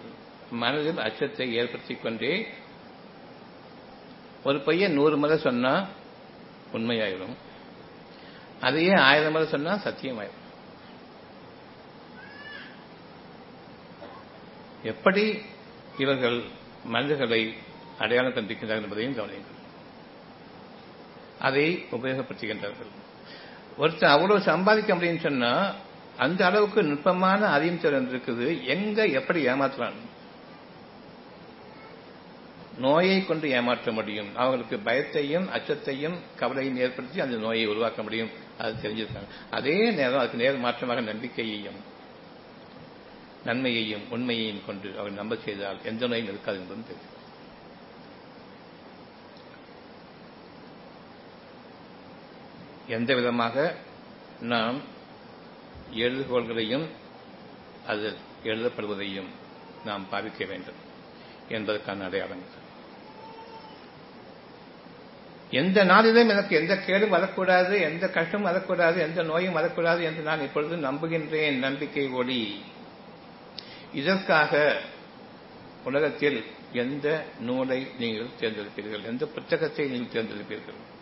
மனதில் 0.50 0.98
அச்சத்தை 0.98 1.54
ஏற்படுத்திக் 1.54 2.02
கொண்டே 2.02 2.46
ஒரு 4.42 4.60
பையன் 4.60 4.92
நூறு 4.92 5.16
முறை 5.16 5.38
சொன்னா 5.38 5.86
உண்மையாயிடும் 6.72 7.34
அதையே 8.60 8.94
ஆயிரம் 8.94 9.32
முறை 9.32 9.46
சொன்னா 9.46 9.72
சத்தியமாயிடும் 9.74 10.40
எப்படி 14.82 15.24
இவர்கள் 15.98 16.42
மனிதர்களை 16.84 17.54
அடையாளம் 18.02 18.34
கண்டிக்கின்றார்கள் 18.34 18.82
என்பதையும் 18.82 19.16
கவனியுங்கள். 19.16 19.60
அதை 21.38 21.86
உபயோகப்படுத்துகின்றார்கள். 21.90 22.90
ஒருத்தர் 23.78 24.14
அவ்வளவு 24.16 24.40
சம்பாதிக்க 24.40 24.94
முடியும்னு 24.94 25.24
சொன்னா 25.26 25.52
அந்த 26.16 26.46
அளவுக்கு 26.46 26.82
நுட்பமான 26.82 27.46
அறியும் 27.46 27.80
திறன் 27.80 28.10
இருக்குது 28.10 28.64
எங்க 28.66 29.06
எப்படி 29.06 29.46
ஏமாற்றலாம்? 29.46 29.98
நோயை 32.78 33.26
கொண்டு 33.26 33.50
ஏமாற்ற 33.50 33.92
முடியும். 33.92 34.36
அவர்களுக்கு 34.36 34.76
பயத்தையும் 34.90 35.48
அச்சத்தையும் 35.50 36.14
கவலையும் 36.36 36.76
ஏற்படுத்தி 36.76 37.20
அந்த 37.20 37.36
நோயை 37.36 37.66
உருவாக்க 37.66 38.02
முடியும். 38.02 38.30
அது 38.58 38.74
தெரிஞ்சிருக்காங்க. 38.82 39.30
அதே 39.50 39.90
நேரம் 39.90 40.18
அதுக்கு 40.18 40.38
நேர் 40.38 40.64
மாற்றமாக 40.64 41.00
நம்பிக்கையையும் 41.00 41.80
நன்மையையும் 43.44 44.04
உண்மையையும் 44.10 44.62
கொண்டு 44.66 44.98
அவர் 44.98 45.12
நம்ப 45.12 45.36
செய்தால் 45.44 45.84
எந்த 45.84 46.06
நோயும் 46.06 46.28
இருக்காது 46.28 46.58
என்பதும் 46.58 46.86
தெரியும். 46.86 47.11
எந்த 52.88 53.14
விதமாக 53.14 53.74
நாம் 54.40 54.80
எழுதுகோள்களையும் 55.92 56.86
அது 57.86 58.16
எழுதப்படுவதையும் 58.44 59.26
நாம் 59.84 60.06
பாவிக்க 60.12 60.46
வேண்டும் 60.46 60.74
என்பதற்கான 61.48 62.04
அடையாளங்கள். 62.04 62.60
எந்த 65.50 65.84
நாளிலும் 65.84 66.28
எனக்கு 66.28 66.56
எந்த 66.56 66.76
கேடும் 66.76 67.08
வரக்கூடாது 67.08 67.80
எந்த 67.80 68.08
கஷ்டமும் 68.08 68.52
வரக்கூடாது 68.52 69.00
எந்த 69.00 69.22
நோயும் 69.22 69.52
வரக்கூடாது 69.52 70.02
என்று 70.02 70.22
நான் 70.22 70.40
இப்பொழுது 70.40 70.76
நம்புகின்றேன் 70.76 71.58
நம்பிக்கை 71.58 72.08
ஒளி. 72.08 72.62
இதற்காக 73.92 74.80
உலகத்தில் 75.84 76.44
எந்த 76.72 77.24
நூலை 77.40 77.86
நீங்கள் 77.98 78.28
தேர்ந்தெடுப்பீர்கள்? 78.40 79.04
எந்த 79.04 79.26
புத்தகத்தை 79.26 79.88
நீங்கள் 79.88 80.12
தேர்ந்தெடுப்பீர்கள்? 80.12 81.00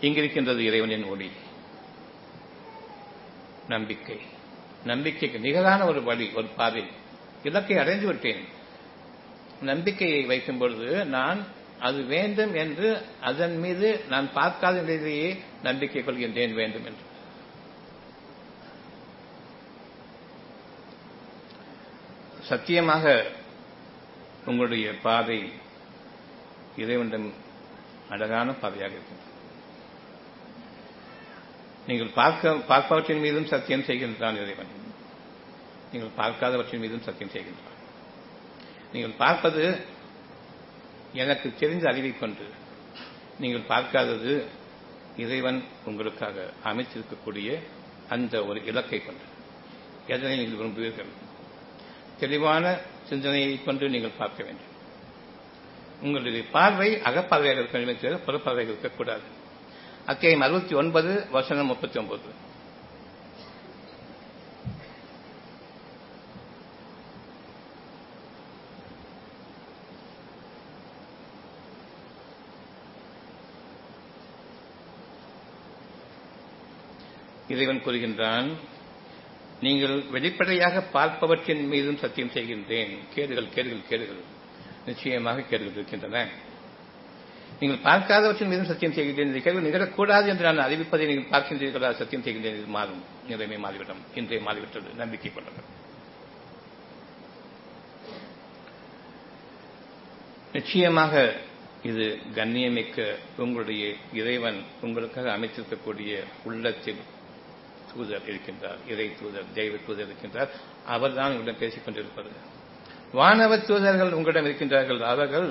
இங்கிருக்கின்றது 0.00 0.58
இறைவனின் 0.58 1.04
ஒளி. 1.04 1.30
நம்பிக்கை. 3.68 4.20
நம்பிக்கைக்கு 4.84 5.38
நிகரான 5.38 5.84
ஒரு 5.86 6.02
வழி 6.02 6.30
ஒரு 6.34 6.46
பாதை. 6.46 6.84
இலக்கை 7.42 7.78
அடைந்து 7.78 8.06
விட்டேன். 8.06 8.44
நம்பிக்கையை 9.62 10.24
வைக்கும் 10.24 10.58
பொழுது 10.58 11.04
நான் 11.04 11.46
அது 11.80 12.02
வேண்டும் 12.02 12.54
என்று 12.54 13.02
அதன் 13.20 13.58
மீது 13.58 14.04
நான் 14.08 14.32
பார்க்காத 14.32 14.80
நிலையிலேயே 14.80 15.36
நம்பிக்கை 15.62 16.02
கொள்கின்றேன் 16.02 16.54
வேண்டும் 16.54 16.84
என்று. 16.84 17.08
சத்தியமாக 22.40 23.38
உங்களுடைய 24.50 24.86
பாதை 25.06 25.40
இறைவனிடம் 26.82 27.28
அழகான 28.14 28.48
பாதையாக 28.62 28.94
இருக்கும். 28.96 29.24
நீங்கள் 31.88 32.12
பார்க்க 32.20 32.54
பார்ப்பவற்றின் 32.68 33.24
மீதும் 33.24 33.50
சத்தியம் 33.52 33.86
செய்கின்றான் 33.88 34.38
இறைவன். 34.42 34.72
நீங்கள் 35.92 36.16
பார்க்காதவற்றின் 36.20 36.82
மீதும் 36.84 37.06
சத்தியம் 37.08 37.34
செய்கின்றான். 37.34 37.78
நீங்கள் 38.92 39.18
பார்ப்பது 39.22 39.64
எனக்கு 41.22 41.48
தெரிந்த 41.60 41.84
அறிவை 41.92 42.12
கொண்டு 42.18 42.46
நீங்கள் 43.42 43.68
பார்க்காதது 43.72 44.32
இறைவன் 45.16 45.60
உங்களுக்காக 45.88 46.36
அமைத்திருக்கக்கூடிய 46.64 47.48
அந்த 48.14 48.34
ஒரு 48.48 48.58
இலக்கை 48.70 48.98
கொண்டு. 49.04 49.26
எதனை 50.14 50.34
நீங்கள் 50.38 50.60
விரும்புவீர்கள்? 50.60 51.10
தெளிவான 52.22 52.64
சிந்தனையை 53.10 53.54
கொண்டு 53.64 53.94
நீங்கள் 53.94 54.18
பார்க்க 54.18 54.44
வேண்டும். 54.46 54.68
உங்களுடைய 56.06 56.42
பார்வை 56.56 56.90
அகப்பார்வையாக 57.08 57.60
இருக்க 57.60 57.78
வேண்டும் 57.78 58.02
தவிர 58.02 58.20
புறப்பார்வையாக 58.26 58.72
இருக்கக்கூடாது 58.74 59.26
அத்தியாயம் 60.12 60.44
அறுபத்தி 60.46 60.74
ஒன்பது 60.82 61.12
வசனம் 61.36 61.70
முப்பத்தி 61.72 61.98
ஒன்பது. 62.02 62.28
இறைவன் 77.54 77.84
கூறுகின்றான் 77.84 78.48
நீங்கள் 79.60 80.02
வெளிப்படையாக 80.10 80.82
பார்ப்பவற்றின் 80.92 81.66
மீதும் 81.66 81.96
சத்தியம் 81.96 82.30
செய்கின்றேன். 82.30 82.92
கேடுகள் 83.14 83.48
கேடுகள் 83.54 83.88
கேடுகள். 83.88 84.22
நிச்சயமாக 84.86 85.40
கேடுகள் 85.40 85.72
இருக்கின்றன. 85.72 86.26
நீங்கள் 87.60 87.82
பார்க்காதவற்றின் 87.82 88.48
மீதும் 88.48 88.64
சத்தியம் 88.64 88.94
செய்கின்றேன் 88.94 89.30
இந்த 89.30 89.38
கேள்வி 89.38 89.68
நிகழக்கூடாது 89.68 90.26
என்று 90.26 90.52
நான் 90.52 90.66
அறிவிப்பதை 90.66 91.06
நீங்கள் 91.06 91.30
பார்க்கின்றீர்களா? 91.30 91.90
சத்தியம் 91.92 92.24
செய்கின்றேன் 92.24 92.58
இது 92.58 92.66
மாறும். 92.66 93.02
நிறைவே 93.28 93.58
மாறிவிடும். 93.58 94.02
இன்றைய 94.14 94.44
மாறிவிட்டது. 94.44 94.88
நம்பிக்கை 94.96 95.32
கொண்டது 95.32 95.78
நிச்சயமாக 100.52 101.34
இது 101.82 102.18
கண்ணியமிக்க 102.34 103.14
உங்களுடைய 103.38 103.94
இறைவன் 104.12 104.62
உங்களுக்காக 104.80 105.36
அமைத்திருக்கக்கூடிய 105.36 106.24
உள்ளத்தில் 106.44 106.96
தூதர் 107.90 108.28
இருக்கின்றார் 108.30 108.80
இறை 108.92 109.06
தூதர் 109.20 109.48
தெய்வ 109.58 109.74
தூதர் 109.86 110.08
இருக்கின்றார் 110.08 110.50
அவர் 110.94 111.16
தான் 111.18 111.32
உங்களிடம் 111.32 111.60
பேசிக் 111.62 111.84
கொண்டிருப்பது. 111.86 112.30
வானவ 113.18 113.52
தூதர்கள் 113.68 114.16
உங்களிடம் 114.18 114.46
இருக்கின்றார்கள் 114.48 115.02
அவர்கள் 115.12 115.48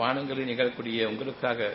வானங்களில் 0.00 0.50
நிகழக்கூடிய 0.50 1.08
உங்களுக்காக 1.12 1.70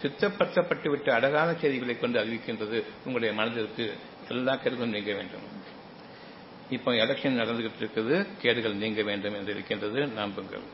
சித்தப்படுத்தப்பட்டுவிட்ட 0.00 1.08
அழகான 1.18 1.48
செய்திகளை 1.60 1.94
கொண்டு 1.98 2.18
அறிவிக்கின்றது 2.22 2.78
உங்களுடைய 3.04 3.30
மனதிற்கு 3.40 3.84
எல்லா 4.32 4.54
கேடுகளும் 4.62 4.94
நீங்க 4.96 5.12
வேண்டும். 5.18 5.46
இப்போ 6.76 6.90
எலெக்ஷன் 7.04 7.40
நடந்துகிட்டு 7.42 7.80
இருக்குது 7.82 8.14
கேடுகள் 8.42 8.80
நீங்க 8.82 9.02
வேண்டும் 9.10 9.36
என்று 9.38 9.52
இருக்கின்றது 9.56 10.00
நம்புங்கள். 10.20 10.64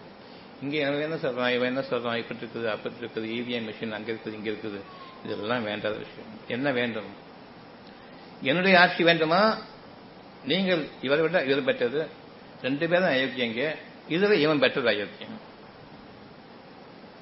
இங்கே 0.65 0.81
அவன் 0.87 1.05
என்ன 1.07 1.17
சொல்றான் 1.25 1.53
இவன் 1.55 1.71
என்ன 1.73 1.83
சொல்றான் 1.91 2.19
இப்படி 2.23 2.41
இருக்குது 2.43 2.69
அப்படி 2.75 3.01
இருக்குது 3.03 3.29
இவிஎம் 3.39 3.67
மிஷின் 3.69 3.97
அங்கே 3.97 4.11
இருக்குது 4.13 4.37
இங்கே 4.39 4.51
இருக்குது 4.53 4.81
இதெல்லாம் 5.25 5.65
வேண்டாத 5.71 5.95
விஷயம். 6.05 6.31
என்ன 6.57 6.71
வேண்டும்? 6.79 7.11
என்னுடைய 8.43 8.81
ஆட்சி 8.81 9.03
வேண்டுமா? 9.05 9.59
நீங்கள் 10.45 10.87
இவரை 11.03 11.25
விட 11.25 11.45
இவர் 11.45 11.65
பெற்றது. 11.65 12.09
ரெண்டு 12.63 12.89
பேரும் 12.89 13.09
அயோக்கியங்க 13.09 13.77
இதுல 14.09 14.33
இவன் 14.33 14.59
பெற்றது 14.59 14.89
அயோக்கியம். 14.89 15.41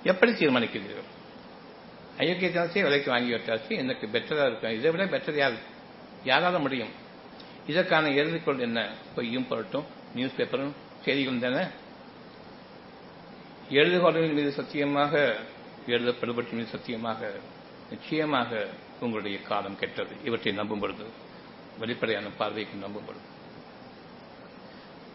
எப்படி 0.05 0.33
தீர்மானிக்கிறீர்கள்? 0.33 1.09
அயோக்கியத்தனத்தை 2.19 2.83
விலைக்கு 2.83 3.11
வாங்கி 3.11 3.33
வச்சாச்சு 3.33 3.69
எனக்கு 3.69 4.07
பெட்டரா 4.07 4.47
இருக்கும். 4.47 4.73
இதை 4.73 4.91
விட 4.91 5.05
பெட்டர் 5.05 5.35
யார்? 5.35 5.53
யாரால 6.25 6.59
முடியும்? 6.61 6.91
இதற்கான 7.67 8.09
எழுதிக்கொள் 8.09 8.59
என்ன? 8.59 8.89
பொய்யும் 9.15 9.47
பொருட்டும் 9.49 9.85
நியூஸ் 10.15 10.37
பேப்பரும் 10.37 10.73
செய்திகளும் 11.05 11.41
தானே? 11.41 11.65
எழுதுகோளின் 13.71 14.33
மீது 14.33 14.53
சத்தியமாக 14.53 15.37
எழுதப்படுபவற்றின் 15.87 16.53
மீது 16.53 16.67
சத்தியமாக 16.67 17.31
நிச்சயமாக 17.91 18.69
உங்களுடைய 19.01 19.43
காலம் 19.43 19.79
கெட்டது. 19.79 20.15
இவற்றை 20.25 20.53
நம்பும் 20.53 20.79
பொழுது 20.79 21.05
வெளிப்படையான 21.79 22.29
பார்வைக்கு 22.39 22.77
நம்பும் 22.79 23.05
பொழுது. 23.05 23.27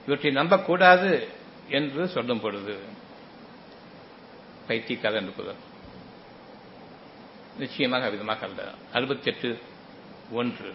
இவற்றை 0.06 0.32
நம்பக்கூடாது 0.32 1.28
என்று 1.70 2.08
சொல்லும் 2.08 2.42
பொழுது 2.42 2.76
பைத்தியக்காரன் 4.68 5.32
என்று 5.32 5.56
நிச்சயமாக 7.60 8.10
விதமாக 8.10 8.46
அல்ல. 8.46 8.62
அறுபத்தி 8.94 9.32
எட்டு 9.32 9.50
ஒன்று. 10.32 10.72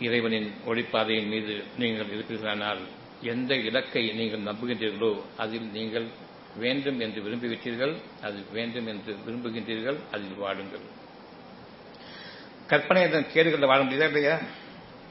இறைவனின் 0.00 0.48
ஒளிப்பாதையின் 0.66 1.28
மீது 1.28 1.54
நீங்கள் 1.78 2.12
இருக்கிறீர்களானால் 2.14 2.80
எந்த 3.32 3.54
இலக்கை 3.54 4.02
நீங்கள் 4.12 4.46
நம்புகின்றீர்களோ 4.48 5.10
அதில் 5.36 5.68
நீங்கள் 5.70 6.06
வேண்டும் 6.58 7.00
என்று 7.00 7.20
விரும்பிவிட்டீர்கள் 7.22 7.94
அது 8.22 8.44
வேண்டும் 8.52 8.86
என்று 8.86 9.12
விரும்புகின்றீர்கள் 9.26 9.98
அதில் 10.12 10.34
வாழுங்கள். 10.34 10.84
கற்பனை 12.66 13.02
என்ற 13.02 13.20
கேடுகளில் 13.20 13.70
வாழ 13.72 13.82
முடியுதா 13.82 14.06
இல்லையா? 14.06 14.38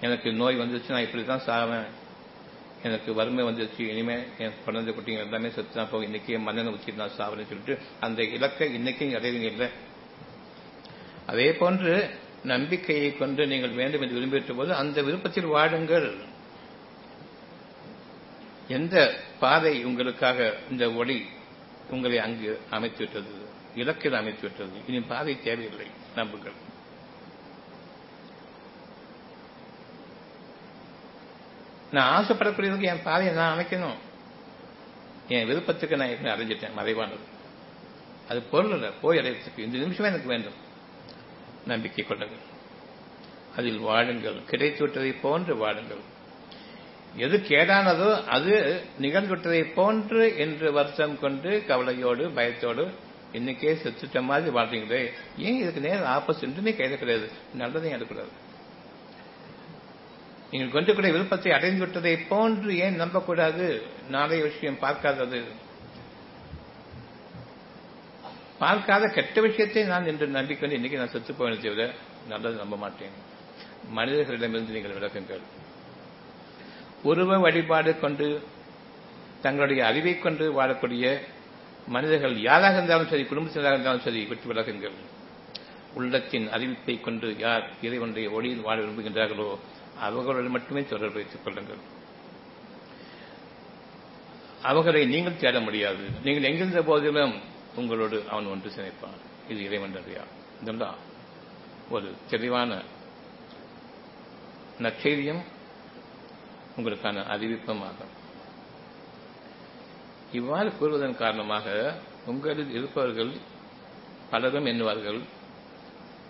எனக்கு 0.02 0.32
நோய் 0.34 0.62
வந்துருச்சு 0.62 0.90
நான் 0.90 1.06
இப்படி 1.08 1.26
தான் 1.26 1.46
சாவேன் 1.48 1.86
எனக்கு 2.84 3.14
வறுமை 3.14 3.44
வந்துருச்சு 3.44 3.80
இனிமே 3.80 4.16
என் 4.38 4.54
குழந்தை 4.66 4.94
குட்டிங்க 4.94 5.20
எல்லாமே 5.20 5.50
செத்து 5.50 5.74
தான் 5.74 5.90
போகும் 5.90 6.08
இன்னைக்கே 6.08 6.40
மன்னனை 6.40 6.72
வச்சு 6.72 6.94
நான் 6.94 7.18
சாவறேன்னு 7.18 7.52
சொல்லிட்டு 7.52 7.80
அந்த 8.00 8.24
இலக்கை 8.24 8.68
இன்னைக்கும் 8.78 9.16
அடைவீங்க 9.20 9.50
இல்லை. 9.54 9.68
அதே 11.26 11.54
போன்று 11.54 11.94
நம்பிக்கையை 12.44 13.18
கொண்டு 13.18 13.48
நீங்கள் 13.48 13.70
வேண்டும் 13.70 14.02
என்று 14.02 14.20
விரும்பிவிட்ட 14.20 14.56
போது 14.56 14.74
அந்த 14.74 15.02
விருப்பத்தில் 15.02 15.46
வாடுங்கள் 15.46 16.08
எந்த 18.68 18.96
பாதை 19.44 19.84
உங்களுக்காக 19.84 20.58
இந்த 20.70 20.92
ஒளி 20.92 21.28
உங்களை 21.90 22.20
அங்கு 22.20 22.62
அமைத்துவிட்டது. 22.72 23.46
இலக்கில் 23.76 24.14
அமைத்துவிட்டது. 24.14 24.70
இனி 24.88 25.00
பாதை 25.00 25.42
தேவையில்லை 25.42 25.88
நம்புங்கள். 26.16 26.52
நான் 31.92 32.26
ஆசைப்படக்கூடியதுக்கு 32.26 32.82
என் 32.82 33.04
பாதையை 33.04 33.36
நான் 33.36 33.58
அமைக்கணும். 33.58 33.98
என் 35.28 35.46
விருப்பத்துக்கு 35.46 35.98
நான் 35.98 36.08
எப்படி 36.08 36.30
அடைஞ்சிட்டேன் 36.30 36.74
மறைவானது. 36.74 37.20
அது 38.30 38.42
பொருள் 38.42 38.72
இல்லை 38.72 38.90
போய் 39.02 39.18
அடையிறதுக்கு. 39.18 39.58
இந்த 39.58 39.78
நிமிஷமே 39.78 40.08
எனக்கு 40.08 40.28
வேண்டும். 40.28 40.56
நம்பிக்கை 41.66 42.06
கொள்ளுங்கள் 42.06 42.38
அதில் 43.58 43.78
வாழுங்கள். 43.78 44.46
கிடைத்து 44.46 44.82
விட்டதை 44.82 45.12
போன்று 45.12 45.56
வாழுங்கள். 45.56 46.12
எது 47.18 47.38
கேடானதோ 47.38 48.24
அது 48.26 48.54
நிகழ்விட்டதை 49.02 49.74
போன்று 49.74 50.38
என்று 50.38 50.72
வருஷம் 50.72 51.20
கொண்டு 51.20 51.64
கவலையோடு 51.68 52.30
பயத்தோடு 52.30 52.86
இன்னைக்கே 53.34 53.74
செத்துட்ட 53.84 54.22
மாதிரி 54.22 54.56
வாழ்றீங்களே. 54.58 55.12
ஏன் 55.38 55.60
இதுக்கு 55.62 55.80
நேரம் 55.80 56.10
ஆப்போசிட்னே 56.16 56.74
கைது 56.80 56.98
கிடையாது. 56.98 57.28
நல்லதையும் 57.58 57.96
எடுக்கூடாது 57.98 58.32
நீங்கள் 60.52 60.74
கொண்டுக்கூடிய 60.74 61.12
விருப்பத்தை 61.14 61.52
அடைந்து 61.52 61.80
விட்டதை 61.80 62.18
போன்று 62.18 62.78
ஏன் 62.78 62.96
நம்பக்கூடாது? 62.96 63.68
நாளைய 64.10 64.44
விஷயம் 64.44 64.80
பார்க்காதது. 64.80 65.42
பார்க்காத 68.60 69.08
கெட்ட 69.08 69.42
விஷயத்தை 69.42 69.84
நான் 69.84 70.06
என்று 70.06 70.28
நம்பிக்கொண்டு 70.28 70.76
இன்னைக்கு 70.76 70.98
நான் 70.98 71.14
செத்து 71.14 71.34
போவேன் 71.34 71.64
தவிர 71.64 71.94
நல்லது 72.28 72.56
நம்ப 72.56 72.76
மாட்டேன். 72.76 73.16
மனிதர்களிடமிருந்து 73.98 74.76
நீங்கள் 74.78 74.98
விளக்குங்கள் 75.00 75.44
உருவ 77.04 77.38
வழிபாடு 77.38 78.00
கொண்டு 78.00 78.28
தங்களுடைய 79.42 79.86
அறிவை 79.86 80.20
கொண்டு 80.20 80.62
வாழக்கூடிய 80.62 81.20
மனிதர்கள் 81.88 82.42
யாராக 82.42 82.76
இருந்தாலும் 82.76 83.08
சரி 83.08 83.24
குடும்பத்தினராக 83.24 83.74
இருந்தாலும் 83.74 84.02
சரி 84.02 84.26
வெற்றி 84.26 84.50
விலகுங்கள் 84.50 84.98
உள்ளத்தின் 85.94 86.48
அறிவிப்பை 86.48 87.02
கொண்டு 87.02 87.36
யார் 87.38 87.66
இறைவனுடைய 87.82 88.30
ஒளியில் 88.32 88.62
வாழ 88.62 88.82
விரும்புகின்றார்களோ 88.82 89.56
அவர்களுடன் 90.00 90.52
மட்டுமே 90.52 90.84
தொடர்பு 90.84 91.14
வைத்துக் 91.14 91.44
கொள்ளுங்கள். 91.44 91.82
அவர்களை 94.62 95.06
நீங்கள் 95.06 95.38
தேட 95.38 95.60
முடியாது. 95.60 96.04
நீங்கள் 96.24 96.44
எங்கிருந்த 96.44 96.82
போதிலும் 96.82 97.36
உங்களோடு 97.76 98.24
அவன் 98.30 98.46
ஒன்று 98.46 98.70
சிணைப்பான். 98.70 99.20
இது 99.50 99.64
இறைவன் 99.64 99.96
அறியா. 99.96 100.24
இதெல்லாம் 100.62 100.96
ஒரு 101.90 102.12
தெளிவான 102.30 102.82
நற்செய்தியும் 104.82 105.44
உங்களுக்கான 106.78 107.24
அறிவிப்பமாகும். 107.34 107.84
ஆகும் 107.84 108.22
இவ்வாறு 110.32 110.70
கூறுவதன் 110.70 111.18
காரணமாக 111.18 111.96
உங்களில் 112.26 112.72
இருப்பவர்கள் 112.72 113.32
பலரும் 114.30 114.66
எண்ணுவார்கள். 114.66 115.22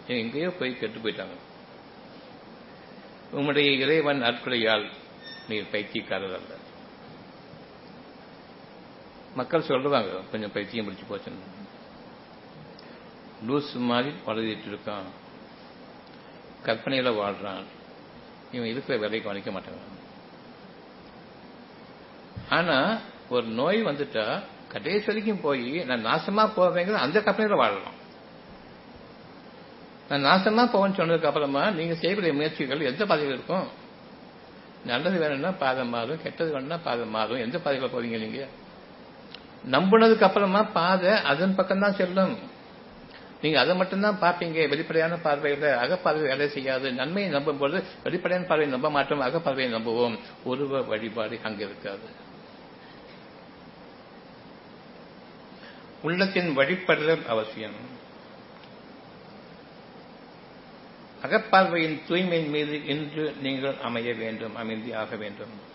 எங்கேயோ 0.07 0.49
போய் 0.49 0.77
கெட்டு 0.77 0.99
போயிட்டாங்க. 0.99 1.37
உம்முடைய 3.33 3.77
இறைவன் 3.77 4.21
அற்கொலையால் 4.21 4.89
நீர் 5.47 5.69
பைத்தியக்காரர் 5.71 6.35
அல்ல. 6.35 6.53
மக்கள் 9.35 9.67
சொல்றாங்க 9.67 10.29
கொஞ்சம் 10.31 10.51
பைத்தியம் 10.51 10.87
பிடிச்சு 10.87 11.11
போச்சுன்னு. 11.11 11.47
லூஸ் 13.47 13.75
மாதிரி 13.75 14.15
வளர்த்திட்டு 14.25 14.67
இருக்கான் 14.73 15.09
கற்பனையில 16.63 17.09
வாழ்றான். 17.21 17.63
இவன் 18.51 18.67
இருக்கிற 18.67 18.97
வேலையை 18.97 19.21
கவனிக்க 19.21 19.51
மாட்டாங்க 19.51 19.92
ஆனா 22.55 22.77
ஒரு 23.29 23.45
நோய் 23.59 23.79
வந்துட்டா 23.83 24.25
கடைசி 24.71 25.05
வரைக்கும் 25.05 25.41
போய் 25.41 25.67
நான் 25.85 26.05
நாசமா 26.05 26.43
போவேங்கிற 26.57 26.99
அந்த 27.05 27.19
கற்பனையில 27.19 27.55
வாழலாம். 27.55 27.97
நான் 30.09 30.25
நாசமா 30.25 30.63
போவேன்னு 30.73 30.99
சொன்னதுக்கு 30.99 31.29
அப்புறமா 31.29 31.63
நீங்க 31.69 31.93
செய்யக்கூடிய 31.93 32.33
முயற்சிகள் 32.33 32.89
எந்த 32.91 33.05
பாதையில் 33.05 33.33
இருக்கும்? 33.33 33.67
நல்லது 34.85 35.19
வேணும்னா 35.19 35.51
பாதம் 35.51 35.89
மாறும் 35.89 36.21
கெட்டது 36.23 36.51
வேணும்னா 36.53 36.79
பாதம் 36.83 37.09
மாறும். 37.09 37.37
எந்த 37.37 37.57
பாதையில 37.57 37.89
போவீங்க 37.93 38.17
நீங்க? 38.17 38.41
நம்புனதுக்கு 39.71 40.27
அப்புறமா 40.27 40.63
பாதை 40.63 41.11
அதன் 41.11 41.55
பக்கம் 41.55 41.79
தான் 41.79 41.93
செல்லும். 41.93 42.33
நீங்க 43.41 43.59
அதை 43.59 43.75
மட்டும்தான் 43.75 44.19
பார்ப்பீங்க 44.21 44.59
வெளிப்படையான 44.69 45.15
பார்வையில. 45.23 45.69
அகப்பார்வை 45.83 46.21
வேலை 46.21 46.47
செய்யாது. 46.47 46.91
நன்மையை 46.91 47.31
நம்பும் 47.31 47.57
பொழுது 47.57 47.79
வெளிப்படையான 48.03 48.47
பார்வையை 48.47 48.73
நம்ப 48.75 48.89
மாட்டோம் 48.89 49.21
அகப்பார்வையை 49.21 49.71
நம்புவோம். 49.77 50.17
உருவ 50.43 50.81
வழிபாடு 50.81 51.39
அங்க 51.43 51.63
இருக்காது. 51.63 52.07
உள்ளத்தின் 56.03 56.57
வழிபடுதல் 56.57 57.25
அவசியம். 57.25 57.77
அகப்பார்வையின் 61.21 61.99
தூய்மையின் 62.09 62.49
மீது 62.49 62.85
இன்று 62.85 63.35
நீங்கள் 63.41 63.75
அமைய 63.81 64.13
வேண்டும் 64.13 64.55
அமைதி 64.55 64.93
ஆக 64.93 65.15
வேண்டும். 65.15 65.71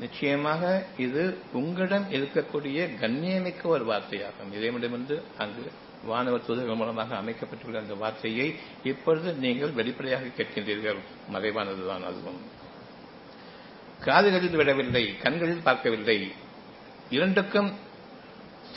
நிச்சயமாக 0.00 0.86
இது 0.98 1.38
உங்களிடம் 1.52 2.10
இருக்கக்கூடிய 2.10 2.88
கண்ணியமிக்க 3.00 3.62
ஒரு 3.62 3.84
வார்த்தையாகும். 3.84 4.52
இதேமிடமிருந்து 4.52 5.22
அங்கு 5.38 5.70
வானவ 6.08 6.38
தூதர்கள் 6.46 6.74
மூலமாக 6.74 7.16
அமைக்கப்பட்டுள்ள 7.16 7.78
அந்த 7.78 7.94
வார்த்தையை 7.94 8.54
இப்பொழுது 8.84 9.32
நீங்கள் 9.32 9.70
வெளிப்படையாக 9.70 10.24
கேட்கின்றீர்கள். 10.24 10.98
மறைவானதுதான் 11.32 12.04
அதுவும். 12.04 12.40
காதுகளில் 14.00 14.56
விடவில்லை 14.56 15.16
கண்களில் 15.16 15.62
பார்க்கவில்லை. 15.62 16.32
இரண்டுக்கும் 17.10 17.90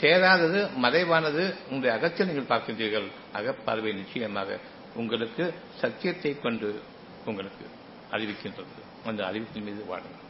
சேராதது 0.00 0.74
மறைவானது 0.76 1.54
உங்களுடைய 1.70 1.92
அகத்தில் 1.92 2.26
நீங்கள் 2.26 2.58
பார்க்கின்றீர்கள். 2.58 3.08
அகப்பார்வை 3.34 3.94
நிச்சயமாக 3.94 4.58
உங்களுக்கு 4.94 5.54
சத்தியத்தை 5.74 6.40
கொண்டு 6.40 6.82
உங்களுக்கு 7.24 7.66
அறிவிக்கின்றது. 8.10 8.74
அந்த 9.06 9.24
அறிவிப்பின் 9.24 9.62
மீது 9.62 9.84
வாழுங்கள். 9.84 10.24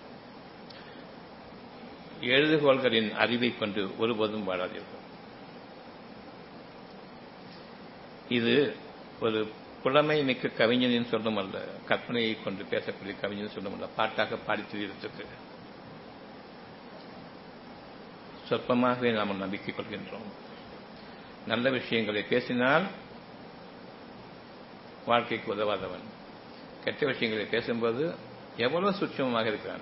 எழுதுகோள்களின் 2.21 3.15
அறிவை 3.15 3.59
கொண்டு 3.59 3.99
ஒருபோதும் 3.99 4.49
வாழாதீர்கள். 4.49 5.03
இது 8.29 8.77
ஒரு 9.21 9.49
புலமை 9.83 10.25
மிக்க 10.25 10.49
கவிஞனின் 10.49 11.09
சொல்லும் 11.09 11.37
அல்ல. 11.37 11.59
கற்பனையை 11.89 12.37
கொண்டு 12.45 12.63
பேசக்கூடிய 12.63 13.21
கவிஞன் 13.21 13.51
சொல்லும் 13.51 13.73
அல்ல. 13.73 13.87
பாட்டாக 13.87 14.37
பாடி 14.37 14.63
சொற்பமாகவே 18.49 19.13
நாம் 19.13 19.37
நம்பிக்கை 19.37 19.75
கொள்கின்றோம். 19.75 20.29
நல்ல 21.47 21.71
விஷயங்களை 21.71 22.23
பேசினால் 22.23 22.87
வாழ்க்கைக்கு 25.07 25.55
உதவாதவன். 25.55 26.05
கெட்ட 26.85 27.07
விஷயங்களை 27.07 27.51
பேசும்போது 27.51 28.15
எவ்வளவு 28.57 28.93
சுட்சமமாக 28.93 29.49
இருக்கிறான். 29.49 29.81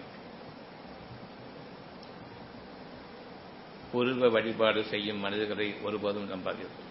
உருவ 3.92 4.28
வழிபாடு 4.28 4.84
செய்யும் 4.84 5.18
மனிதர்களை 5.18 5.74
ஒருபோதும் 5.82 6.30
நம்பாதீர்கள். 6.30 6.82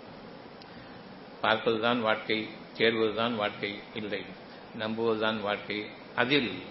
பார்ப்பதுதான் 1.41 1.99
வாழ்க்கை 1.99 2.49
தேர்வதுதான் 2.77 3.35
வாழ்க்கை 3.35 3.79
இல்லை. 3.93 4.25
நம்புவதுதான் 4.79 5.41
வாழ்க்கை. 5.41 5.85
அதில் 6.15 6.61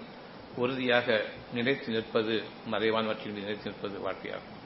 உறுதியாக 0.57 1.25
நிலைத்து 1.53 1.93
நிற்பது 1.93 2.43
மறைவானவற்றில் 2.71 3.33
நிலைத்து 3.33 3.71
நிற்பது 3.71 4.11
வாழ்க்கையாகும். 4.11 4.62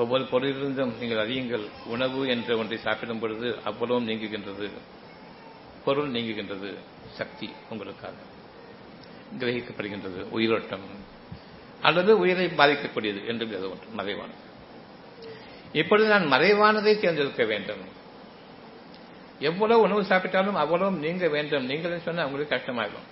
ஒவ்வொரு 0.00 0.24
பொருளிலிருந்தும் 0.30 0.92
நீங்கள் 1.00 1.22
அறியுங்கள் 1.24 1.64
உணவு 1.94 2.20
என்ற 2.34 2.56
ஒன்றை 2.56 2.78
சாப்பிடும் 2.84 3.22
பொழுது 3.22 3.48
அவ்வளவும் 3.64 4.08
நீங்குகின்றது. 4.08 4.68
பொருள் 5.84 6.10
நீங்குகின்றது 6.10 6.70
சக்தி 7.18 7.48
உங்களுக்காக 7.70 8.14
கிரகிக்கப்படுகின்றது 9.40 10.20
உயிரோட்டம் 10.36 10.86
அல்லது 11.88 12.12
உயிரை 12.22 12.46
பாதிக்கக்கூடியது 12.60 13.20
என்று 13.30 13.46
ஏதோ 13.58 13.68
ஒன்று 13.74 13.96
மறைவானது. 14.00 14.42
இப்பொழுது 15.80 16.08
நான் 16.14 16.26
மறைவானதை 16.32 16.92
தேர்ந்தெடுக்க 17.02 17.44
வேண்டும். 17.52 17.84
எவ்வளவு 19.48 19.84
உணவு 19.86 20.02
சாப்பிட்டாலும் 20.02 20.58
அவ்வளவு 20.62 21.04
நீங்க 21.06 21.28
வேண்டும். 21.36 21.66
நீங்கள் 21.70 22.04
சொன்னால் 22.06 22.24
அவங்களுக்கு 22.24 22.56
கஷ்டமாகும் 22.56 23.08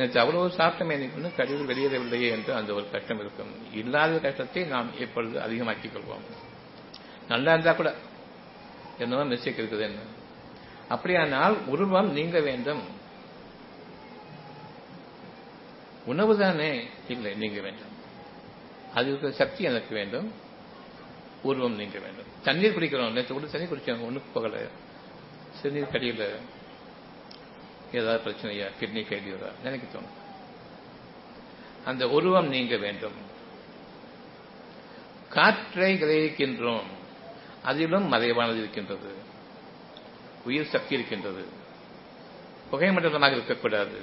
அவ்வளவு 0.00 0.46
சாப்பிட்டமே 0.46 1.14
இன்னும் 1.14 1.34
கழிவு 1.36 1.74
வெளியேறவில்லையே 1.74 2.30
என்று 2.30 2.54
அந்த 2.54 2.72
ஒரு 2.72 2.90
கஷ்டம் 2.90 3.20
இருக்கும். 3.20 3.74
இல்லாத 3.74 4.18
கஷ்டத்தை 4.18 4.64
நாம் 4.64 4.98
எப்பொழுது 4.98 5.40
அதிகமாக்கிக் 5.40 5.90
கொள்வோம். 5.94 6.36
நல்லா 7.28 7.52
இருந்தா 7.52 7.72
கூட 7.72 7.94
என்னவோ 8.98 9.24
மிஸ்டேக் 9.24 9.60
இருக்குது 9.60 9.80
என்ன? 9.80 9.98
அப்படியானால் 10.88 11.66
உருவம் 11.66 12.12
நீங்க 12.12 12.40
வேண்டும். 12.40 12.82
உணவு 16.06 16.38
தானே? 16.38 16.86
இல்லை 17.08 17.34
நீங்க 17.34 17.60
வேண்டும். 17.60 17.92
அதுக்கு 18.94 19.08
இருக்கிற 19.08 19.32
சக்தி 19.32 19.64
எனக்கு 19.64 19.94
வேண்டும். 19.94 20.32
உருவம் 21.42 21.76
நீங்க 21.76 21.98
வேண்டும். 21.98 22.26
தண்ணீர் 22.42 22.78
குடிக்கிறோம். 22.78 23.12
நேற்று 23.12 23.34
கூட 23.34 23.46
தண்ணீர் 23.46 23.72
குடிச்சோம். 23.72 24.06
ஒன்றுக்கு 24.06 24.40
போகல. 24.40 24.66
சிறுநீர் 25.50 25.90
கடியில். 25.90 26.36
ஏதாவது 27.92 28.30
பிரச்சனையா 28.30 28.70
கிட்னி 28.80 29.02
ஃபெயிலியரா 29.02 29.52
நினைக்க 29.62 29.98
தோணும். 29.98 30.18
அந்த 31.84 32.08
உருவம் 32.08 32.48
நீங்க 32.48 32.76
வேண்டும். 32.76 33.28
காற்றை 35.28 36.02
கிரகிக்கின்றோம். 36.02 36.84
அதிலும் 37.62 38.08
மறைவானது 38.08 38.58
இருக்கின்றது. 38.58 39.14
உயிர் 40.44 40.68
சக்தி 40.68 40.94
இருக்கின்றது. 40.94 41.44
புகை 42.70 42.92
மண்டலமாக 42.92 43.32
இருக்கக்கூடாது. 43.32 44.00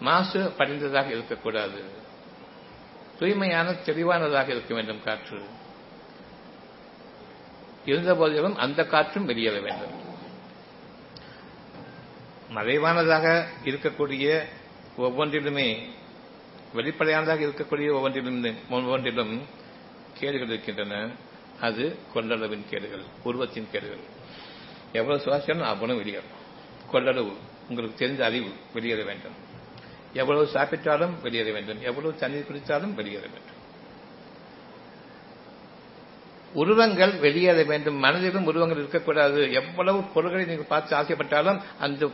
மாசு 0.00 0.52
படிந்ததாக 0.58 1.06
இருக்கக்கூடாது. 1.06 1.84
தூய்மையான 3.18 3.70
தெளிவானதாக 3.70 4.48
இருக்க 4.48 4.74
வேண்டும் 4.74 5.02
காற்று. 5.02 5.44
இருந்த 7.86 8.14
போதிலும் 8.14 8.56
அந்த 8.56 8.84
காற்றும் 8.84 9.24
வெளியேற 9.24 9.60
வேண்டும். 9.60 10.01
மறைவானதாக 12.54 13.48
இருக்கக்கூடிய 13.64 14.44
ஒவ்வொன்றிலுமே 14.98 15.88
வெளிப்படையானதாக 16.74 17.44
இருக்கக்கூடிய 17.44 17.92
ஒவ்வொன்றிலும் 17.92 18.54
ஒவ்வொன்றிலும் 18.70 19.42
கேடுகள் 20.14 20.48
இருக்கின்றன. 20.48 21.10
அது 21.60 21.98
கொள்ளளவின் 22.14 22.68
கேடுகள் 22.70 23.02
உருவத்தின் 23.24 23.68
கேடுகள். 23.72 24.02
எவ்வளவு 24.92 25.24
சுவாசியம் 25.24 25.60
அவ்வளவு 25.60 25.98
வெளியேறும். 25.98 26.30
கொள்ளளவு 26.92 27.32
உங்களுக்கு 27.68 27.98
தெரிந்த 27.98 28.24
அறிவு 28.24 28.50
வெளியேற 28.72 29.04
வேண்டும். 29.04 29.32
எவ்வளவு 30.12 30.48
சாப்பிட்டாலும் 30.52 31.20
வெளியேற 31.20 31.52
வேண்டும். 31.52 31.80
எவ்வளவு 31.80 32.16
தண்ணீர் 32.16 32.46
குடித்தாலும் 32.50 32.94
வெளியேற 32.94 33.20
வேண்டும். 33.20 33.60
உருவங்கள் 36.54 37.18
வெளியேற 37.18 37.62
வேண்டும். 37.62 37.96
மனதிலும் 37.96 38.44
உருவங்கள் 38.44 38.78
இருக்கக்கூடாது. 38.78 39.52
எவ்வளவு 39.52 40.02
பொருள்களை 40.02 40.46
நீங்கள் 40.46 40.66
பார்த்து 40.66 40.96
ஆசைப்பட்டாலும் 40.96 41.62
அந்த 41.78 42.10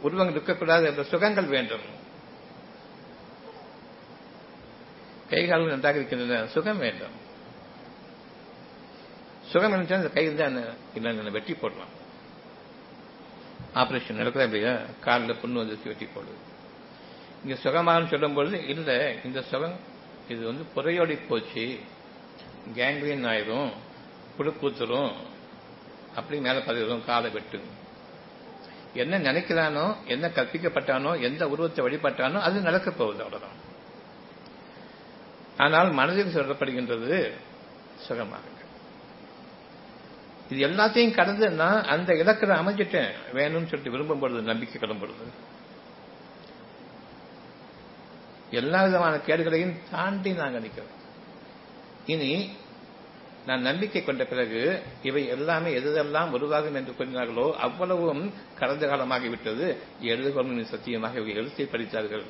உருவங்கள் 0.00 0.34
இருக்கக்கூடாது 0.34 0.86
என்ற 0.86 1.02
சுகங்கள் 1.02 1.44
வேண்டும். 1.44 1.96
கைகால்கள் 5.30 5.68
நன்றாக 5.68 5.96
இருக்கின்றன. 5.96 6.46
சுகம் 6.46 6.78
வேண்டும். 6.78 7.26
சுகம் 9.46 9.72
இருந்துச்சா 9.72 9.94
அந்த 9.94 10.08
கையில் 10.08 10.36
தான் 10.36 10.74
இல்லை 10.94 11.30
வெட்டி 11.30 11.54
போடலாம். 11.54 11.96
ஆபரேஷன் 13.74 14.18
நடக்குதா 14.18 14.42
இல்லையா? 14.42 14.76
காலில் 15.00 15.34
புண்ணு 15.34 15.52
வந்து 15.52 15.78
வெட்டி 15.84 16.04
போடுது. 16.04 16.46
இங்க 17.44 17.56
சுகமானு 17.62 18.04
சொல்லும்பொழுது 18.04 18.68
இல்லை 18.68 19.18
இந்த 19.24 19.42
சுகம் 19.42 19.78
இது 20.28 20.44
வந்து 20.44 20.64
புறையோடி 20.76 21.18
போச்சு. 21.28 21.78
கேங்க்ரீன் 22.76 23.26
ஆயிரும் 23.32 23.70
புழுக்கூத்துரும் 24.36 25.12
அப்படி 26.16 26.40
மேலே 26.40 26.58
பதிவிடும் 26.58 27.04
காலை 27.04 27.30
வெட்டு. 27.30 27.58
என்ன 28.94 29.18
நினைக்கிறானோ 29.18 29.86
என்ன 30.06 30.28
கற்பிக்கப்பட்டானோ 30.28 31.20
எந்த 31.20 31.48
உருவத்தை 31.48 31.84
வழிபட்டானோ 31.86 32.38
அது 32.40 32.60
நடக்கப் 32.60 32.98
போகுது 32.98 33.22
அவ்வளவுதான். 33.24 33.58
ஆனால் 35.56 35.90
மனதில் 35.92 36.36
சொல்லப்படுகின்றது 36.36 37.38
சுகமாக 38.06 38.56
இது 40.50 40.68
எல்லாத்தையும் 40.68 41.14
கடந்து 41.14 41.50
நான் 41.50 41.84
அந்த 41.84 42.14
இலக்கை 42.14 42.48
அமைஞ்சிட்டேன் 42.48 43.10
வேணும்னு 43.34 43.70
சொல்லிட்டு 43.70 43.90
விரும்பும் 43.90 44.18
பொழுது 44.18 44.42
நம்பிக்கை 44.42 44.80
கிளம்பும் 44.80 45.00
பொழுது. 45.00 45.32
எல்லா 48.50 48.82
விதமான 48.82 49.16
கேடுகளையும் 49.26 49.74
தாண்டி 49.90 50.32
நாங்கள் 50.32 50.60
நிற்கிறோம் 50.60 50.94
இனி 52.08 52.50
நான் 53.46 53.60
நம்பிக்கை 53.60 54.04
கொண்ட 54.04 54.24
பிறகு 54.24 54.82
இவை 55.02 55.26
எல்லாமே 55.26 55.70
எதெல்லாம் 55.78 56.30
உருவாகும் 56.30 56.74
என்று 56.74 56.92
கூறினார்களோ 56.92 57.52
அவ்வளவும் 57.52 58.32
கடந்த 58.58 58.86
காலமாகிவிட்டது. 58.86 59.66
எழுதுகொள்ளின் 60.02 60.72
சத்தியமாக 60.72 61.20
இவை 61.20 61.34
எழுத்தை 61.34 61.66
படித்தார்கள். 61.66 62.24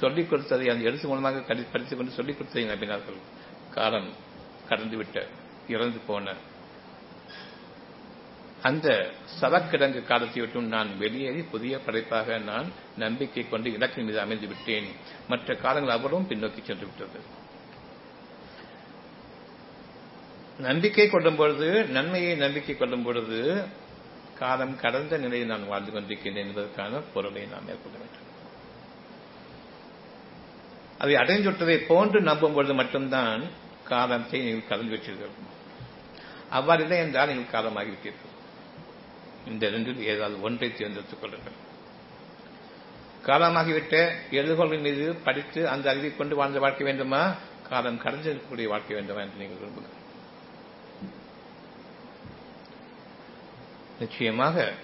சொல்லிக் 0.00 0.30
கொடுத்ததை 0.30 0.68
அந்த 0.68 0.84
எழுத்து 0.84 1.08
மூலமாக 1.08 1.40
படித்துக் 1.40 1.98
கொண்டு 1.98 2.12
சொல்லிக் 2.12 2.38
கொடுத்ததை 2.38 2.64
நம்பினார்கள். 2.68 3.18
காலம் 3.70 4.08
கடந்துவிட்ட 4.68 5.26
இறந்து 5.68 5.98
போன. 6.06 6.34
அந்த 8.62 8.88
சவக்கிடங்கு 9.40 10.04
காலத்தை 10.04 10.42
விட்டும் 10.42 10.68
நான் 10.68 10.96
வெளியேறி 10.98 11.42
புதிய 11.42 11.78
படைப்பாக 11.78 12.38
நான் 12.38 12.72
நம்பிக்கை 12.96 13.48
கொண்டு 13.48 13.72
இலக்கின் 13.72 14.04
மீது 14.04 14.20
அமைந்து 14.20 14.46
விட்டேன். 14.46 14.88
மற்ற 15.28 15.54
காலங்கள் 15.54 15.96
அவரும் 15.98 16.28
பின்னோக்கி 16.28 16.62
சென்று 16.62 16.86
விட்டது 16.86 17.37
நம்பிக்கை 20.58 21.08
கொள்ளும் 21.08 21.36
பொழுது 21.36 21.84
நன்மையை 21.84 22.34
நம்பிக்கை 22.34 22.76
கொள்ளும் 22.76 23.02
பொழுது 23.02 23.64
காலம் 24.38 24.76
கடந்த 24.76 25.18
நிலையில் 25.18 25.46
நான் 25.46 25.66
வாழ்ந்து 25.66 25.92
கொண்டிருக்கிறேன் 25.92 26.46
என்பதற்கான 26.46 27.00
பொருளை 27.14 27.46
நாம் 27.46 27.64
மேற்கொள்ள 27.64 27.98
வேண்டும். 27.98 28.26
அதை 30.98 31.14
அடைந்துவிட்டதை 31.14 31.86
போன்று 31.86 32.20
நம்பும் 32.20 32.52
பொழுது 32.52 32.74
மட்டும்தான் 32.74 33.42
காலத்தை 33.84 34.42
நீங்கள் 34.42 34.68
கடந்து 34.68 34.96
விட்டீர்கள். 34.96 35.34
அவ்வாறு 36.50 36.82
இல்லை 36.82 36.98
என்றால் 36.98 37.28
நீங்கள் 37.28 37.52
காலமாகிவிட்டீர்கள். 37.52 38.34
இந்த 39.46 39.66
இரண்டில் 39.66 40.02
ஏதாவது 40.02 40.42
ஒன்றை 40.42 40.72
தேர்ந்தெடுத்துக் 40.72 41.20
கொள்ளுங்கள். 41.20 41.58
காலமாகிவிட்ட 43.26 44.12
எழுதுகோள்கள் 44.30 44.78
மீது 44.78 45.14
படித்து 45.14 45.68
அந்த 45.68 45.90
அறிவை 45.90 46.16
கொண்டு 46.16 46.36
வாழ்ந்த 46.36 46.58
வாழ்க்கை 46.58 46.86
வேண்டுமா? 46.86 47.34
காலம் 47.68 48.02
கடந்திருக்கக்கூடிய 48.02 48.68
வாழ்க்கை 48.68 48.96
வேண்டுமா 48.96 49.20
என்று 49.20 49.38
நீங்கள் 49.38 49.56
விரும்புகிறேன் 49.56 49.96
நிச்சயமாக 53.98 54.74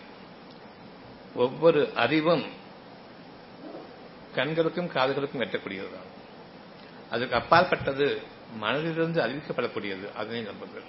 ஒவ்வொரு 1.35 1.93
அறிவும் 1.95 2.45
கண்களுக்கும் 4.35 4.91
காதுகளுக்கும் 4.91 5.41
எட்டக்கூடியதுதான் 5.41 6.13
அதுக்கு 7.11 7.35
அப்பாற்பட்டது 7.35 8.23
மனதிலிருந்து 8.61 9.23
அறிவிக்கப்படக்கூடியது. 9.23 10.13
அதனை 10.13 10.43
நம்புங்கள். 10.43 10.83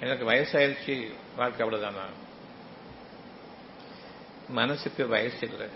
எனக்கு 0.00 0.30
வயசாயிருச்சு 0.30 1.14
வாழ்க்கை 1.36 1.68
அவ்வளவுதானா? 1.68 2.06
மனசுக்கு 4.48 5.08
வயசு 5.08 5.48
இல்லை 5.48 5.66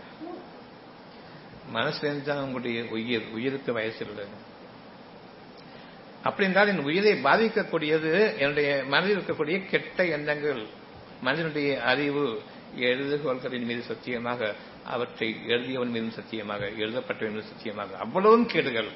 மனசுல 1.74 2.04
இருந்து 2.04 2.24
தான் 2.24 2.42
உங்களுடைய 2.42 2.84
உயிர் 2.90 3.28
உயிருக்கு 3.32 3.72
வயசு 3.72 4.06
இல்லை 4.06 4.24
அப்படி 6.28 6.48
என்றால் 6.48 6.68
என் 6.68 6.78
உயிரை 6.78 7.12
பாதிக்கக்கூடியது 7.12 8.38
என்னுடைய 8.38 8.84
மனதில் 8.86 9.18
இருக்கக்கூடிய 9.18 9.68
கெட்ட 9.68 10.06
எண்ணங்கள் 10.06 10.66
மனிதனுடைய 11.22 11.82
அறிவு 11.82 12.42
எழுதுகோள்களின் 12.76 13.64
மீது 13.64 13.82
சத்தியமாக 13.82 14.54
அவற்றை 14.84 15.36
எழுதியவன் 15.46 15.90
மீதும் 15.90 16.10
சத்தியமாக 16.10 16.66
எழுதப்பட்டவன் 16.66 17.30
மீது 17.30 17.42
சத்தியமாக. 17.42 17.98
அவ்வளவும் 17.98 18.46
கேடுகள். 18.46 18.88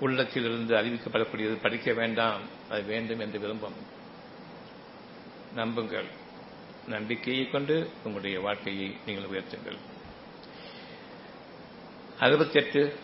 உள்ளத்திலிருந்து 0.00 0.76
அறிவிக்கப்படக்கூடியது 0.76 1.56
படிக்க 1.62 1.92
வேண்டாம். 1.92 2.40
அது 2.70 2.82
வேண்டும் 2.82 3.18
என்று 3.18 3.38
விரும்பும். 3.38 3.74
நம்புங்கள். 5.54 6.06
நம்பிக்கையை 6.88 7.50
கொண்டு 7.50 7.90
உங்களுடைய 7.96 8.40
வாழ்க்கையை 8.40 8.96
நீங்கள் 9.06 9.28
உயர்த்துங்கள். 9.30 9.76
அறுபத்தி 12.18 12.60
எட்டு 12.60 12.96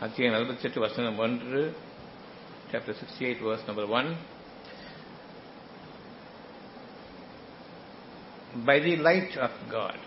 அத்தியாயம் 0.00 0.38
அறுபத்தெட்டு 0.38 0.80
வசனம் 0.80 1.18
ஒன்று 1.18 1.76
chapter 2.72 2.94
sixty 2.94 3.22
eight 3.22 3.44
verse 3.44 3.64
number 3.66 3.84
one 3.84 4.16
by 8.64 8.82
the 8.82 8.96
light 8.96 9.38
of 9.38 9.50
God 9.68 10.04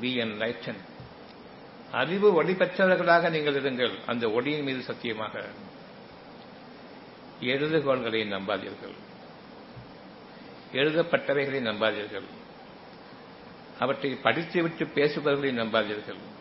be 0.00 0.16
be 0.16 0.20
enlightened. 0.20 0.78
அறிவு 1.92 2.32
ஒளி 2.34 2.52
பெற்றவர்களாக 2.52 3.30
நீங்கள் 3.30 3.62
இருங்கள். 3.62 3.98
அந்த 4.06 4.30
ஒளியின் 4.30 4.62
மீது 4.62 4.82
சத்தியமாக 4.82 5.44
எழுதுகோள்களை 7.40 8.32
நம்பாதீர்கள். 8.32 8.94
எழுதப்பட்டவைகளை 10.72 11.60
நம்பாதீர்கள். 11.60 12.26
அவற்றை 13.78 14.14
படித்துவிட்டு 14.14 14.84
பேசுபவர்களை 14.84 15.58
நம்பாதீர்கள். 15.60 16.31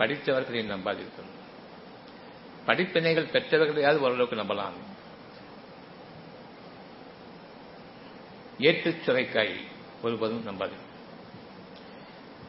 படித்தவர்களை 0.00 0.62
நம்பாதீர்கள் 0.64 1.28
படிப்பினைகள் 2.66 3.32
பெற்றவர்களையாவது 3.32 3.96
ஓரளவுக்கு 3.96 4.36
நம்பலாம்? 4.36 4.72
ஏற்றுச் 8.58 9.00
சுரைக்காய் 9.06 9.54
ஒருபோதும் 10.02 10.46
நம்பாது. 10.46 10.72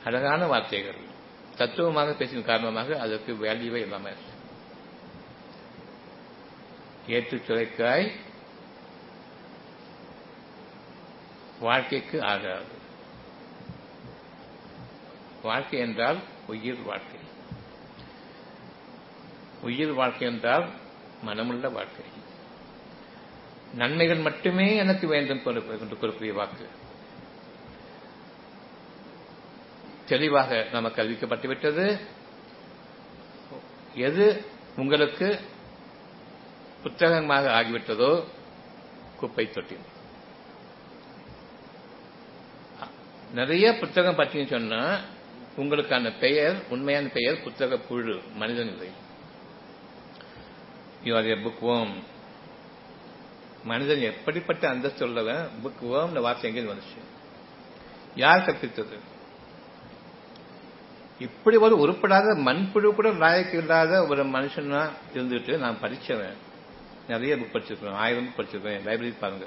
அழகான 0.04 0.46
வார்த்தைகள் 0.46 1.10
தத்துவமாக 1.56 2.12
பேசின 2.12 2.42
காரணமாக 2.42 3.00
அதற்கு 3.00 3.34
வேல்யூவே 3.34 3.76
இல்லாம 3.76 4.10
ஏற்றுச் 7.08 7.44
சுரைக்காய் 7.48 8.12
வாழ்க்கைக்கு 11.60 12.24
ஆகாது. 12.24 12.80
வாழ்க்கை 15.42 15.80
என்றால் 15.80 16.20
உயிர் 16.48 16.82
வாழ்க்கை. 16.82 17.20
உயிர் 19.62 19.94
வாழ்க்கை 20.00 20.26
என்றால் 20.28 20.66
மனமுள்ள 21.26 21.66
வாழ்க்கை. 21.72 22.06
நன்மைகள் 23.74 24.26
மட்டுமே 24.28 24.68
எனக்கு 24.76 25.06
வேண்டும் 25.08 25.42
என்று 25.46 25.98
கூறக்கூடிய 26.02 26.34
வாக்கு. 26.40 26.66
தெளிவாக 30.12 30.58
நமக்கு 30.72 31.00
அறிவிக்கப்பட்டுவிட்டது 31.04 31.86
எது 34.08 34.26
உங்களுக்கு 34.76 35.28
புத்தகமாக 36.84 37.46
ஆகிவிட்டதோ 37.60 38.12
குப்பை 39.20 39.46
தொட்டி 39.50 39.78
நிறைய 43.34 43.66
புத்தகம் 43.82 44.18
பற்றி 44.20 44.40
சொன்னா 44.46 44.82
உங்களுக்கான 45.58 46.12
பெயர் 46.20 46.58
உண்மையான 46.70 47.08
பெயர் 47.18 47.44
புத்தக 47.44 47.78
புழு 47.88 48.16
மனிதன் 48.36 48.72
இல்லை. 48.74 48.90
யூ 51.04 51.16
ஆர் 51.16 51.30
ஏ 51.30 51.34
புக் 51.34 51.60
ஓம் 51.60 51.94
மனிதன் 53.64 54.02
எப்படிப்பட்ட 54.02 54.70
அந்தஸ்து 54.70 55.06
உள்ளவன் 55.06 55.50
புக் 55.64 55.82
ஓம்னு 55.82 56.22
வார்த்தை 56.22 56.46
எங்கேயும் 56.50 56.78
வந்துச்சு? 56.78 57.02
யார் 58.16 58.40
கற்பித்தது? 58.40 58.98
இப்படி 61.20 61.58
ஒரு 61.58 61.76
உருப்படாத 61.78 62.36
மண்புழு 62.48 62.96
கூட 62.96 63.10
லாயக்கு 63.10 63.54
இல்லாத 63.54 64.06
ஒரு 64.06 64.26
மனுஷனா 64.26 64.90
இருந்துட்டு 65.14 65.58
நான் 65.58 65.82
படிச்சவன். 65.82 66.38
நிறைய 67.08 67.36
புக் 67.36 67.54
படிச்சிருக்கேன் 67.54 68.00
ஆயிரம் 68.04 68.28
புக் 68.28 68.40
படிச்சிருக்கேன் 68.40 68.86
லைப்ரரி 68.88 69.14
பாருங்க. 69.20 69.46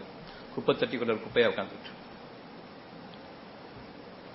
குப்பை 0.55 0.77
தட்டி 0.77 0.97
கூட 0.97 1.13
குப்பையா 1.13 1.49
உட்காந்துட்டு 1.53 1.93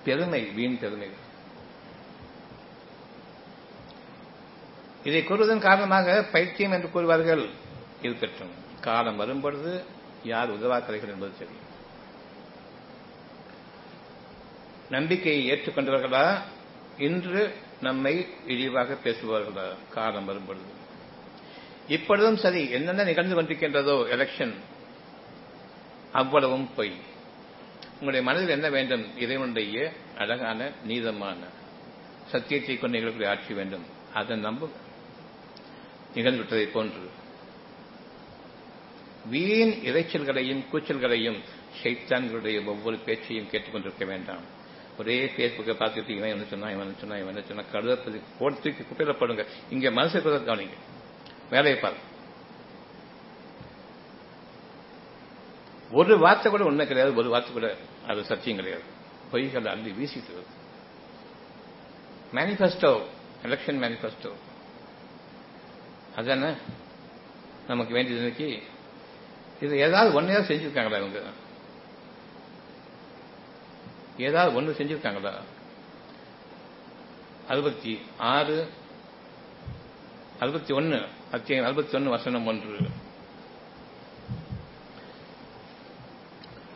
பெருமை 0.04 0.44
வீண் 0.44 0.78
பெருமை. 0.78 1.08
இதை 5.04 5.20
கூறுவதன் 5.20 5.58
காரணமாக 5.58 6.22
பைத்தியம் 6.32 6.72
என்று 6.72 6.88
கூறுவார்கள். 6.88 7.48
இருக்கட்டும் 8.02 8.50
காலம் 8.80 9.16
வரும்பொழுது 9.16 9.84
யார் 10.24 10.50
உதவாக்கலைகள் 10.50 11.08
என்பது 11.08 11.32
தெரியும். 11.38 11.68
நம்பிக்கையை 14.90 15.50
ஏற்றுக்கொண்டவர்களா? 15.50 16.40
இன்று 16.98 17.54
நம்மை 17.80 18.26
இழிவாக 18.46 18.96
பேசுபவர்களா? 19.04 19.74
காலம் 19.90 20.24
வரும்பொழுது. 20.24 20.70
இப்பொழுதும் 21.88 22.36
சரி 22.36 22.70
என்னென்ன 22.70 23.02
நிகழ்ந்து 23.02 23.42
கொண்டிருக்கின்றதோ 23.42 24.06
எலெக்ஷன் 24.16 24.54
அவ்வளவும் 26.12 26.74
பொய். 26.74 26.92
உங்களுடைய 27.92 28.26
மனதில் 28.26 28.48
என்ன 28.48 28.68
வேண்டும்? 28.68 29.18
இறைவனுடைய 29.18 29.92
அழகான 30.18 30.70
நீதமான 30.84 31.38
சத்தியத்தை 32.26 32.78
கொண்டு 32.78 32.98
நிகழக்கூடிய 32.98 33.28
ஆட்சி 33.28 33.54
வேண்டும். 33.54 33.84
அதை 34.14 34.36
நம்ப 34.36 34.68
நிகழ்ந்துவிட்டதை 36.14 36.70
போன்று. 36.70 37.10
வீண் 39.30 39.70
இறைச்சல்களையும் 39.70 40.64
கூச்சல்களையும் 40.72 41.40
சைத்தான்களுடைய 41.82 42.64
ஒவ்வொரு 42.64 42.96
பேச்சையும் 42.96 43.48
கேட்டுக்கொண்டிருக்க 43.48 44.06
வேண்டாம். 44.06 44.58
ஒரே 44.98 45.24
பேஸ்புக்கை 45.24 45.74
பார்த்துட்டு 45.74 46.08
இவன் 46.08 46.28
என்ன 46.28 46.44
சொன்னா 46.44 46.70
இவன் 46.70 46.96
சொன்னா 46.98 47.16
இவன் 47.16 47.36
என்ன 47.36 47.46
சொன்னா 47.46 47.62
கழுதப்பதி 47.72 48.20
போட்டு 48.38 48.60
தூக்கி 48.60 48.82
குப்பையில 48.82 49.18
போடுங்க. 49.18 49.46
இங்க 49.70 49.90
மனசு 49.90 50.22
கூட 50.22 50.36
கவனிங்க. 50.36 50.76
வேலையை 51.50 51.80
பாருங்க. 51.80 52.04
ஒரு 55.90 56.18
வார்த்தை 56.18 56.52
கூட 56.52 56.64
ஒண்ணு 56.64 56.86
கிடையாது 56.86 57.14
ஒரு 57.14 57.28
வார்த்தை 57.28 57.52
கூட 57.52 57.76
அது 58.06 58.24
சத்தியம் 58.24 58.58
கிடையாது. 58.58 58.84
பொய்கள் 59.32 59.66
அள்ளி 59.66 59.90
வீசிட்டு 59.90 60.34
வருது. 60.36 60.58
மேனிஃபெஸ்டோ 62.36 63.02
எலெக்ஷன் 63.42 63.80
மேனிஃபெஸ்டோ 63.84 64.32
அதானே? 66.16 66.52
நமக்கு 67.66 67.92
வேண்டியது 67.94 68.20
இன்னைக்கு. 68.20 68.62
இது 69.60 69.78
ஏதாவது 69.78 70.14
ஒன்னையாவது 70.14 70.54
செஞ்சிருக்காங்களா 70.54 70.98
இவங்க? 70.98 71.22
ஏதாவது 74.18 74.56
ஒன்று 74.56 74.76
செஞ்சிருக்காங்களா? 74.78 75.32
அறுபத்தி 77.48 78.00
ஆறு 78.18 78.68
அறுபத்தி 80.40 80.74
ஒன்னு 80.74 81.06
அத்தியாயம் 81.32 81.66
அறுபத்தி 81.66 81.96
ஒன்னு 81.96 82.10
வசனம் 82.10 82.46
ஒன்று. 82.46 82.76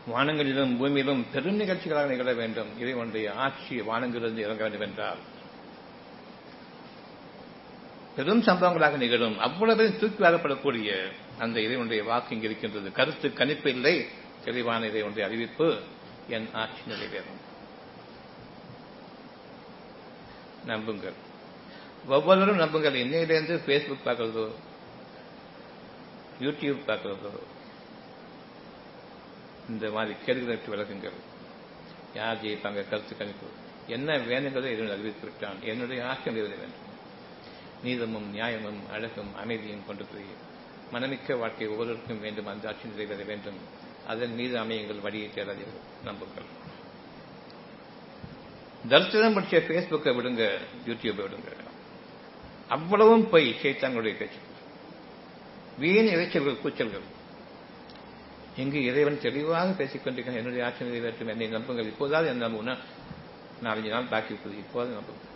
வானங்களிலும் 0.08 0.76
பூமியிலும் 0.76 1.24
பெரும் 1.32 1.60
நிகழ்ச்சிகளாக 1.60 2.06
நிகழ 2.06 2.32
வேண்டும். 2.32 2.78
இதை 2.78 2.94
ஒன்றைய 2.94 3.34
ஆட்சி 3.34 3.80
வானங்களிலிருந்து 3.80 4.38
இறங்க 4.38 4.68
வேண்டும் 4.68 4.80
என்றால் 4.80 5.18
பெரும் 8.16 8.42
சம்பவங்களாக 8.42 8.96
நிகழும். 8.96 9.38
அவ்வளவு 9.38 9.96
தூக்கி 9.98 10.24
வாழப்படக்கூடிய 10.24 11.12
அந்த 11.38 11.60
இறைவனுடைய 11.60 12.04
வாக்கு 12.04 12.34
இங்கு 12.34 12.48
இருக்கின்றது. 12.48 12.92
கருத்து 12.92 13.32
கணிப்பு 13.32 13.70
இல்லை. 13.70 14.06
தெளிவான 14.44 14.86
இறைவனுடைய 14.86 15.28
அறிவிப்பு 15.28 15.78
என் 16.28 16.48
ஆட்சி 16.52 16.80
நிறைவேறும். 16.90 17.42
நம்புங்கள். 20.64 21.12
ஒவ்வொருவரும் 22.08 22.56
நம்புங்கள். 22.56 22.94
இன்னையிலேருந்து 22.94 23.58
ஃபேஸ்புக் 23.66 24.04
பார்க்கறதோ 24.04 24.50
யூடியூப் 26.40 26.78
பார்க்கறதோ 26.86 27.42
இந்த 29.68 29.90
மாதிரி 29.90 30.14
கேள்விகளுக்கு 30.24 30.74
விளக்குங்கள் 30.74 31.20
யார் 32.14 32.44
ஜெயிப்பாங்க? 32.44 32.88
கருத்து 32.88 33.16
கணிப்பு. 33.16 33.46
என்ன 33.86 34.16
வேணுங்கிறதை 34.16 34.64
இறைவன் 34.64 34.90
அறிவித்து 34.90 35.28
விட்டான். 35.28 35.62
என்னுடைய 35.62 36.08
ஆட்சி 36.08 36.30
நிறைவேற 36.30 36.60
வேண்டும். 36.60 36.83
நீதமும் 37.84 38.28
நியாயமும் 38.30 38.80
அழகும் 38.90 39.32
அமைதியும் 39.42 39.86
கொண்டு 39.86 40.04
போய் 40.04 40.28
மனமிக்க 40.92 41.38
வாழ்க்கை 41.38 41.66
ஒவ்வொருவருக்கும் 41.68 42.20
வேண்டும் 42.20 42.46
அந்த 42.46 42.68
ஆட்சி 42.68 42.88
நிறைவேற 42.88 43.22
வேண்டும். 43.24 43.58
அதன் 44.06 44.34
மீது 44.34 44.54
அமையுங்கள் 44.58 45.00
வழியை 45.00 45.28
தேடாதீர்கள் 45.34 45.82
நம்புங்கள். 46.04 46.48
தரிசனம் 48.88 49.36
படிச்ச 49.36 49.56
பேஸ்புக்கை 49.68 50.12
விடுங்க 50.16 50.44
யூடியூபை 50.86 51.22
விடுங்க. 51.26 51.50
அவ்வளவும் 52.68 53.28
போய் 53.30 53.54
சேத்தாங்களுடைய 53.62 54.16
பேச்சு 54.16 54.40
வீண் 55.78 56.06
இறைச்சல்கள் 56.06 56.60
கூச்சல்கள். 56.60 57.06
இங்கு 58.56 58.84
இறைவன் 58.84 59.20
தெளிவாக 59.20 59.70
பேசிக் 59.72 60.06
என்னுடைய 60.06 60.64
ஆட்சி 60.64 60.84
நிறைவேற்றும் 60.84 61.28
என்னை 61.28 61.46
நம்புங்கள். 61.46 61.90
இப்போதாவது 61.92 62.30
என்ன 62.30 62.48
நம்புனா 62.48 62.76
நாலஞ்சு 63.62 63.88
நாள் 63.94 64.10
பாக்கி 64.10 64.34
இருக்குது 64.34 64.58
இப்போது 64.64 64.90
நம்புங்கள். 64.90 65.32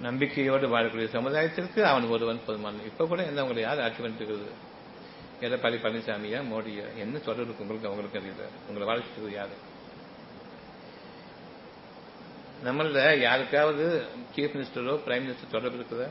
நம்பிக்கையோடு 0.00 0.68
வாழக்கூடிய 0.68 1.08
சமுதாயத்திற்கு 1.12 1.82
அவன் 1.82 2.08
ஒருவன் 2.08 2.40
போதுமான 2.46 2.82
இப்ப 2.84 3.06
கூட 3.06 3.24
என்ன 3.24 3.42
உங்களை 3.42 3.62
யார் 3.62 3.80
ஆட்சி 3.80 4.02
பண்ணிருக்கிறது 4.02 4.48
எடப்பாடி 5.40 5.78
பழனிசாமியா 5.78 6.42
மோடியா? 6.52 6.96
என்ன 6.96 7.18
தொடர்பு 7.18 7.54
உங்களுக்கு? 7.58 7.88
அவங்களுக்கு 7.88 8.18
அறியல 8.18 8.68
உங்களை 8.68 8.88
வாழ்ச்சிட்டது 8.88 9.30
யாரு? 9.30 9.52
நம்மள 12.64 13.18
யாருக்காவது 13.18 14.04
சீஃப் 14.36 14.38
மினிஸ்டரோ 14.38 15.00
பிரைம் 15.06 15.22
மினிஸ்டர் 15.22 15.50
தொடர்பு 15.50 15.84
இருக்குதா? 15.84 16.08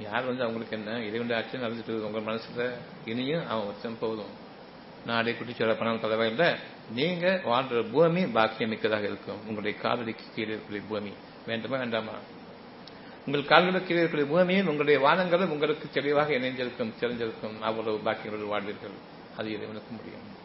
யார் 0.00 0.24
வந்து 0.24 0.42
அவங்களுக்கு 0.42 0.76
என்ன? 0.76 0.90
இறைவனுடைய 0.90 1.42
ஆட்சி 1.42 1.58
நடந்துட்டு 1.58 2.00
உங்க 2.00 2.18
மனசுல? 2.18 2.72
இனியும் 3.04 3.48
அவன் 3.48 3.66
வச்சம் 3.66 3.96
போதும். 4.00 4.48
நாடே 5.06 5.32
குட்டிச்சோட 5.32 5.78
பணம் 5.78 6.00
பரவாயில்ல 6.00 6.56
நீங்க 6.90 7.40
வாழ்ற 7.44 7.90
பூமி 7.90 8.24
பாக்கியமிக்கதாக 8.24 9.02
இருக்கும். 9.02 9.40
உங்களுடைய 9.40 9.78
காதலிக்கு 9.78 10.24
கீழே 10.34 10.54
இருக்கக்கூடிய 10.54 10.82
பூமி. 10.88 11.12
வேண்டுமா 11.46 11.76
வேண்டாமா? 11.76 12.12
உங்கள் 13.26 13.44
கால்களுக்கு 13.44 13.94
இருக்கிற 13.94 14.22
இருக்கக்கூடிய 14.22 14.58
உங்களுடைய 14.58 15.00
வானங்களும் 15.00 15.46
உங்களுக்கு 15.46 15.88
தெளிவாக 15.92 16.32
இணைந்திருக்கும் 16.32 16.92
தெரிஞ்சிருக்கும் 17.00 17.60
அவ்வளவு 17.60 18.00
பாக்கியங்கள் 18.04 18.46
வாழ்வீர்கள். 18.46 18.96
அது 19.36 19.52
இறைவனுக்கு 19.52 19.94
முடியும். 19.94 20.38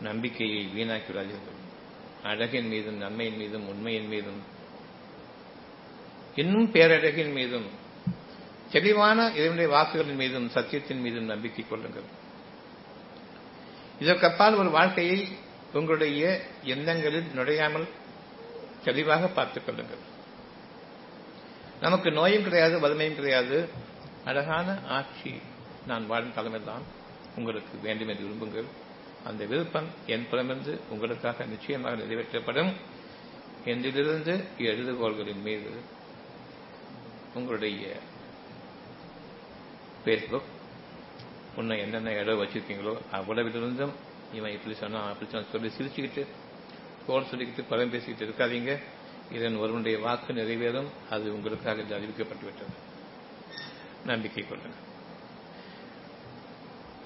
நம்பிக்கையை 0.00 0.68
வீணாக்கி 0.76 1.12
விடாதீர்கள். 1.12 1.58
அழகின் 2.24 2.68
மீதும் 2.68 2.96
நன்மையின் 2.96 3.36
மீதும் 3.36 3.68
உண்மையின் 3.68 4.08
மீதும் 4.08 4.42
இன்னும் 6.34 6.72
பேரழகின் 6.72 7.32
மீதும் 7.32 7.66
தெளிவான 8.70 9.32
இதனுடைய 9.34 9.76
வாக்குகளின் 9.76 10.14
மீதும் 10.14 10.48
சத்தியத்தின் 10.48 11.00
மீதும் 11.00 11.24
நம்பிக்கை 11.24 11.64
கொள்ளுங்கள். 11.68 12.02
இதற்கப்பால் 14.00 14.56
ஒரு 14.56 14.70
வாழ்க்கையை 14.70 15.28
உங்களுடைய 15.72 16.40
எண்ணங்களில் 16.64 17.30
நுழையாமல் 17.34 17.88
தெளிவாக 18.84 19.28
பார்த்துக் 19.28 19.66
கொள்ளுங்கள். 19.66 20.02
நமக்கு 21.80 22.10
நோயும் 22.10 22.42
கிடையாது 22.42 22.80
வறுமையும் 22.80 23.14
கிடையாது. 23.14 23.68
அழகான 24.24 24.78
ஆட்சி 24.88 25.32
நான் 25.86 26.06
வாழும் 26.06 26.34
காலமெல்லாம் 26.34 26.82
உங்களுக்கு 27.36 27.78
வேண்டும் 27.82 28.08
என்று 28.08 28.24
விரும்புங்கள். 28.24 28.68
அந்த 29.24 29.44
விருப்பம் 29.44 29.88
என் 30.06 30.28
புறமிருந்து 30.30 30.80
உங்களுக்காக 30.90 31.44
நிச்சயமாக 31.44 31.96
நிறைவேற்றப்படும் 31.96 32.72
என்றிலிருந்து 33.64 34.44
எழுதுகோள்களின் 34.58 35.42
மீது 35.42 35.72
உங்களுடைய 37.34 37.96
ஃபேஸ்புக் 40.04 40.48
உன்னை 41.56 41.78
என்னென்ன 41.78 42.12
இடம் 42.12 42.42
வச்சிருக்கீங்களோ 42.42 42.94
அவ்வளவிலிருந்தும் 43.12 43.92
இவன் 44.34 44.52
இப்படி 44.52 44.76
சொன்னான் 44.76 45.12
அப்படி 45.12 45.30
சொன்ன 45.30 45.46
சொல்லி 45.52 45.70
சிரிச்சுக்கிட்டு 45.78 46.26
கோல் 47.06 47.26
சொல்லிக்கிட்டு 47.30 47.64
பலம் 47.68 47.90
பேசிக்கிட்டு 47.90 48.24
இருக்காதீங்க. 48.24 48.78
இதன் 49.32 49.56
ஒருவனுடைய 49.56 49.98
வாக்கு 49.98 50.32
நிறைவேறும். 50.32 50.88
அது 51.10 51.34
உங்களுக்காக 51.34 51.80
இது 51.80 51.96
அறிவிக்கப்பட்டுவிட்டது 51.96 52.74
நம்பிக்கை 54.06 54.44
கொள்ளுங்கள். 54.48 54.88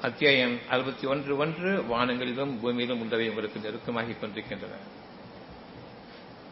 அத்தியாயம் 0.03 0.59
அறுபத்தி 0.69 1.07
ஒன்று 1.07 1.37
ஒன்று 1.37 1.83
வானங்களிலும் 1.83 2.53
பூமியிலும் 2.63 3.01
உள்ளவை 3.01 3.29
உங்களுக்கு 3.29 3.61
நெருக்கமாகிக் 3.61 4.21
கொண்டிருக்கின்றன. 4.21 4.75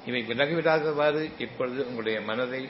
இவை 0.07 0.23
விலகிவிடாதவாறு 0.23 1.31
இப்பொழுது 1.39 1.85
உங்களுடைய 1.85 2.21
மனதை 2.21 2.69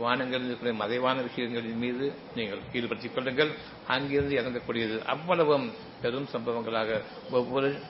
வானங்களில் 0.00 0.44
இருக்கிற 0.44 0.72
மறைவான 0.72 1.20
விஷயங்களின் 1.20 1.74
மீது 1.74 2.12
நீங்கள் 2.36 2.58
ஈடுபடுத்திக் 2.72 3.14
கொள்ளுங்கள். 3.14 3.50
அங்கிருந்து 3.86 4.36
இறங்கக்கூடியது 4.40 5.04
அவ்வளவும். 5.04 5.88
பெரும் 6.02 6.28
சம்பவங்களாக 6.32 7.02
ஒவ்வொரு 7.30 7.80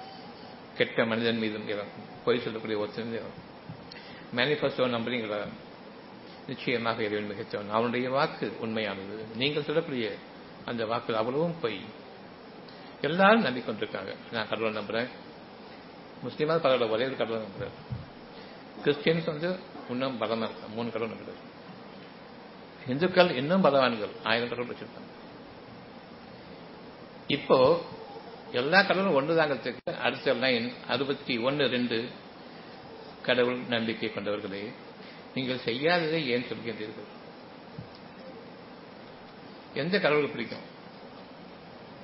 கெட்ட 0.77 1.05
மனிதன் 1.05 1.39
மீதும் 1.39 1.69
இறங்கும் 1.69 2.05
பொய் 2.25 2.41
சொல்லக்கூடிய 2.41 2.79
ஒருத்தன் 2.79 3.13
இறங்கும் 3.13 3.49
மேனிஃபெஸ்டோ 4.37 4.95
நம்புறீங்களா? 4.95 5.49
நிச்சயமாக 6.47 7.03
இறைவன் 7.03 7.37
மிகச்சவன். 7.37 7.71
அவனுடைய 7.71 8.11
வாக்கு 8.11 8.53
உண்மையானது. 8.61 9.25
நீங்கள் 9.37 9.63
சொல்லக்கூடிய 9.63 10.15
அந்த 10.65 10.87
வாக்கு 10.87 11.17
அவ்வளவும் 11.17 11.61
பொய். 11.61 11.81
எல்லாரும் 13.01 13.45
நம்பிக்கொண்டிருக்காங்க. 13.45 14.15
நான் 14.33 14.49
கடவுளை 14.49 14.83
நம்புறேன். 14.83 15.09
முஸ்லீமா 16.27 16.53
பரவாயில்ல 16.53 16.91
ஒரே 16.91 17.05
ஒரு 17.05 17.17
கடவுளை 17.17 17.47
நம்புறேன் 17.47 17.71
கிறிஸ்டியன்ஸ் 18.85 19.27
வந்து 19.27 19.59
இன்னும் 19.89 20.21
பலமா 20.21 20.37
இருக்காங்க 20.37 20.67
மூணு 20.75 20.91
கடவுள் 20.91 21.17
நம்புறாரு 21.17 21.49
இந்துக்கள் 22.89 23.35
இன்னும் 23.35 23.65
பலவான்கள். 23.65 24.11
ஆயிரம் 24.25 24.49
கடவுள் 24.49 24.75
வச்சிருக்காங்க. 24.75 25.09
இப்போ 27.27 27.81
எல்லா 28.53 28.83
கடவுளும் 28.83 29.17
ஒன்றுதாங்கிறதுக்கு 29.19 29.93
அடுத்த 29.97 30.35
லைன் 30.35 30.73
அறுபத்தி 30.89 31.39
ஒன்று 31.39 31.67
ரெண்டு 31.69 32.09
கடவுள் 33.23 33.59
நம்பிக்கை 33.69 34.09
கொண்டவர்களே 34.09 34.73
நீங்கள் 35.35 35.65
செய்யாததை 35.65 36.21
ஏன் 36.27 36.47
சொல்கின்றீர்கள்? 36.51 37.09
எந்த 39.75 40.01
கடவுளுக்கு 40.01 40.35
பிடிக்கும்? 40.35 40.67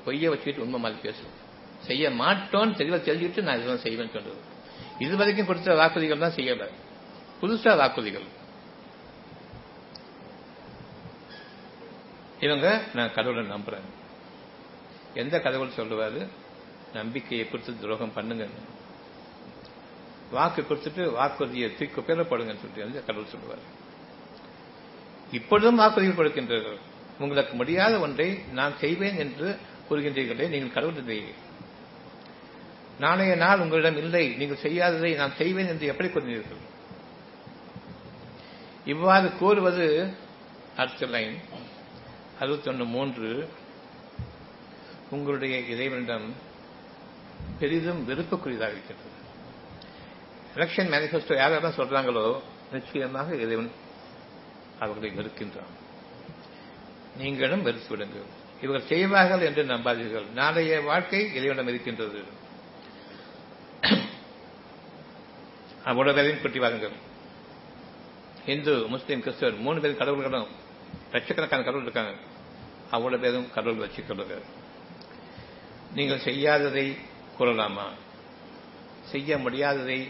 பொய்ய 0.05 0.29
வச்சுக்கிட்டு 0.29 0.63
உண்மை 0.63 0.81
மாதிரி 0.81 1.01
பேசும் 1.01 1.35
செய்ய 1.79 2.11
மாட்டோம்னு 2.11 2.77
தெளிவாக 2.77 3.13
தெரிஞ்சுக்கிட்டு 3.13 3.43
நான் 3.43 3.57
இதெல்லாம் 3.57 3.85
செய்வேன்னு 3.85 4.13
சொல்றது. 4.13 4.41
இது 4.99 5.17
வரைக்கும் 5.17 5.47
கொடுத்த 5.47 5.75
வாக்குறுதிகள் 5.75 6.25
தான் 6.25 6.37
செய்யல. 6.37 6.71
புதுசா 7.43 7.73
வாக்குறுதிகள். 7.83 8.27
இவங்க 12.41 12.83
நான் 12.95 13.15
கடவுளை 13.15 13.51
நம்புறேன். 13.51 13.96
எந்த 15.23 15.41
கடவுள் 15.41 15.77
சொல்லுவாரு? 15.77 16.21
நம்பிக்கையை 16.93 17.45
கொடுத்து 17.49 17.81
துரோகம் 17.81 18.15
பண்ணுங்க. 18.15 18.47
வாக்கு 20.31 20.63
கொடுத்துட்டு 20.63 21.03
வாக்குறுதியை 21.13 21.69
தூக்கி 21.77 22.01
பேர 22.01 22.29
சொல்லிட்டு 22.55 22.87
எந்த 22.87 23.01
கடவுள் 23.01 23.33
சொல்லுவார்? 23.35 23.65
இப்பொழுதும் 25.33 25.79
வாக்குறுதிகள் 25.79 26.21
கொடுக்கின்றீர்கள். 26.21 26.79
உங்களுக்கு 27.19 27.55
முடியாத 27.55 27.99
ஒன்றை 27.99 28.29
நான் 28.53 28.79
செய்வேன் 28.79 29.17
என்று 29.17 29.49
கூறுகின்றீர்களே 29.91 30.49
நீங்கள் 30.49 30.77
கடவுள் 30.77 31.03
நாளைய 33.01 33.33
நாள் 33.37 33.61
உங்களிடம் 33.61 33.97
இல்லை 33.97 34.25
நீங்கள் 34.37 34.63
செய்யாததை 34.63 35.11
நான் 35.17 35.35
செய்வேன் 35.35 35.67
என்று 35.67 35.87
எப்படி 35.87 36.09
கூறினீர்கள் 36.09 36.63
இவ்வாறு 38.85 39.29
கூறுவது 39.33 39.87
அடுத்த 40.77 41.07
லைன் 41.07 41.37
அறுபத்தொன்று 42.41 42.85
மூன்று. 42.85 43.31
உங்களுடைய 45.11 45.59
இறைவனிடம் 45.59 46.35
பெரிதும் 47.61 48.01
வெறுப்புக்குரியதாக 48.09 48.75
இருக்கின்றது. 48.75 49.15
எலெக்ஷன் 50.57 50.91
மேனிஃபெஸ்டோ 50.93 51.35
யாரெல்லாம் 51.43 51.79
சொல்றாங்களோ 51.81 52.41
நிச்சயமாக 52.73 53.35
இறைவன் 53.35 53.71
அவர்களை 54.79 55.11
வெறுக்கின்றான். 55.19 55.75
நீங்களும் 57.17 57.63
வெறுத்து 57.63 57.89
விடுங்கள் 57.89 58.27
இவர்கள் 58.63 58.89
செய்வார்கள் 58.89 59.41
என்று 59.41 59.63
நம்பாதீர்கள். 59.65 60.27
நாளைய 60.35 60.81
வாழ்க்கை 60.81 61.21
இறைவனிடம் 61.35 61.69
இருக்கின்றது. 61.69 62.21
அவ்வளவு 65.85 66.17
பேரையும் 66.17 66.43
கூட்டி 66.43 66.59
வாருங்கள். 66.59 66.97
இந்து 68.47 68.87
முஸ்லீம் 68.89 69.21
கிறிஸ்தவர் 69.21 69.59
மூணு 69.67 69.81
பேரும் 69.81 70.01
கடவுள்களும் 70.01 70.49
லட்சக்கணக்கான 71.13 71.63
கடவுள் 71.63 71.83
இருக்காங்க. 71.83 72.15
அவ்வளவு 72.91 73.23
பேரும் 73.23 73.51
கடவுள் 73.55 73.83
வச்சுக்கொள்ளுங்க 73.85 74.37
நீங்கள் 75.97 76.25
செய்யாததை 76.25 76.97
கூறலாமா 77.39 77.85
செய்ய 79.03 79.37
முடியாததை 79.37 80.09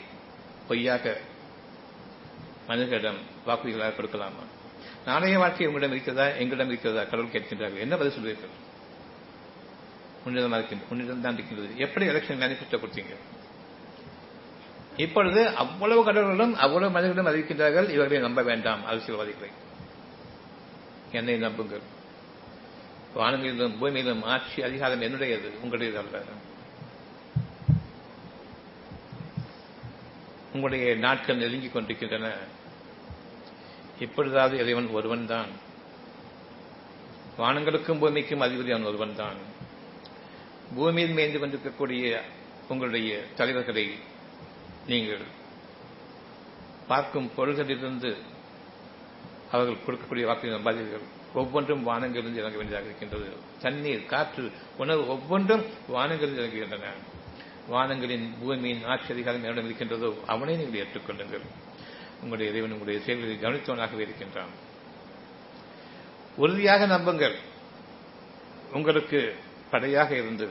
பொய்யாக 0.68 1.16
மனிதர்களிடம் 2.66 3.18
வாக்குறுதிகளாக 3.46 3.92
கொடுக்கலாமா? 3.96 4.44
நாளைய 5.04 5.38
வாழ்க்கை 5.38 5.66
உங்களிடம் 5.66 5.96
இருக்கிறதா 5.96 6.36
எங்களிடம் 6.36 6.68
இருக்கிறதா 6.68 7.02
கடவுள் 7.04 7.30
கேட்கின்றார்கள். 7.30 7.78
என்ன 7.78 7.96
பதில் 7.96 8.16
சொல்வீர்கள்? 8.18 8.54
உன்னிடம் 10.24 10.66
உன்னிடம் 10.90 11.20
தான் 11.20 11.34
இருக்கின்றது. 11.34 11.78
எப்படி 11.78 12.06
எலெக்ஷன் 12.08 12.42
மேனிஃபெஸ்டோ 12.42 12.80
கொடுத்தீங்க 12.80 13.14
இப்பொழுது 14.96 15.48
அவ்வளவு 15.48 16.12
கடவுள்களும் 16.12 16.54
அவ்வளவு 16.54 16.92
மனிதர்களும் 16.92 17.32
அறிவிக்கின்றார்கள். 17.32 17.88
இவர்களை 17.90 18.18
நம்ப 18.18 18.42
வேண்டாம் 18.42 18.84
அரசியல்வாதிகளை. 18.86 19.50
என்னை 21.12 21.36
நம்புங்கள். 21.36 21.80
வானங்களிலும் 23.16 23.74
பூமியிலும் 23.80 24.24
ஆட்சி 24.24 24.62
அதிகாரம் 24.62 25.02
என்னுடையது? 25.02 25.50
உங்களுடையது 25.64 25.94
அல்ல. 25.94 26.22
உங்களுடைய 30.52 30.94
நாட்கள் 30.94 31.36
நெருங்கிக் 31.36 31.72
கொண்டிருக்கின்றன. 31.72 32.32
இப்பொழுதாவது 34.00 34.58
இறைவன் 34.58 34.88
ஒருவன் 34.88 35.26
தான் 35.26 35.48
வானங்களுக்கும் 37.38 37.98
பூமிக்கும் 37.98 38.40
அதிபதி 38.40 38.68
அவன் 38.68 38.84
ஒருவன் 38.84 39.16
தான் 39.16 39.36
பூமியில் 40.74 41.10
மேய்ந்து 41.10 41.38
கொண்டிருக்கக்கூடிய 41.38 42.22
உங்களுடைய 42.68 43.20
தலைவர்களை 43.36 43.98
நீங்கள் 44.86 45.24
பார்க்கும் 46.86 47.30
பொருள்களிலிருந்து 47.36 48.16
அவர்கள் 49.52 49.84
கொடுக்கக்கூடிய 49.86 50.26
வாக்குகள் 50.26 50.60
நம்பாதீர்கள். 50.60 51.15
ஒவ்வொன்றும் 51.34 51.88
வானங்களிலிருந்து 51.88 52.36
இறங்க 52.36 52.56
வேண்டியதாக 52.56 52.84
இருக்கின்றது 52.84 53.32
தண்ணீர் 53.62 54.06
காற்று 54.06 54.52
உணவு 54.76 55.08
ஒவ்வொன்றும் 55.08 55.64
வானங்களில் 55.92 56.38
இறங்குகின்றன 56.38 56.84
வானங்களின் 57.70 58.30
பூமியின் 58.40 58.84
ஆட்சி 58.84 59.12
அதிகாரம் 59.12 59.42
என்னிடம் 59.42 59.64
இருக்கின்றதோ 59.64 60.14
அவனை 60.26 60.56
நீங்கள் 60.56 60.80
ஏற்றுக்கொள்ளுங்கள். 60.80 61.40
உங்களுடைய 62.16 62.52
இறைவன் 62.52 62.70
உங்களுடைய 62.70 63.00
செயல்களை 63.00 63.36
கவனித்தவனாகவே 63.36 63.98
இருக்கின்றான். 63.98 64.48
உறுதியாக 66.36 66.86
நம்புங்கள். 66.86 67.34
உங்களுக்கு 68.72 69.34
படையாக 69.70 70.14
இருந்து 70.14 70.48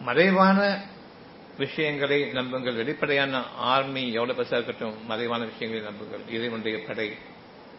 மறைவான 0.00 0.84
விஷயங்களை 1.58 2.32
நம்புங்கள். 2.32 2.74
வெளிப்படையான 2.74 3.42
ஆர்மி 3.42 4.12
எவ்வளவு 4.12 4.42
பெருசாக 4.42 4.52
இருக்கட்டும் 4.52 5.06
மறைவான 5.06 5.44
விஷயங்களை 5.44 5.90
நம்புங்கள். 5.90 6.34
இறைவனுடைய 6.34 6.86
படை 6.86 7.14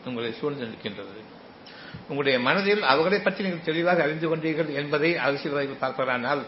உங்களை 0.05 0.33
சூழ்ந்து 0.33 0.65
நிற்கின்றது. 0.65 1.21
உங்களுடைய 2.07 2.39
மனதில் 2.39 2.81
அவர்களை 2.81 3.19
பற்றி 3.19 3.43
நீங்கள் 3.43 3.63
தெளிவாக 3.63 4.03
அறிந்து 4.03 4.35
கொண்டீர்கள் 4.35 4.73
என்பதை 4.73 5.17
அரசியல்வாதிகள் 5.17 5.83
பார்ப்பாரானால் 5.83 6.41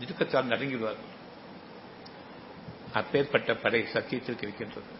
திடுக்கத்தால் 0.00 0.52
நடுங்கிடுவார்கள் 0.52 1.12
அப்பேற்பட்ட 2.92 3.54
படை 3.54 3.80
சத்தியத்திற்கு 3.92 4.44
இருக்கின்றது. 4.46 4.90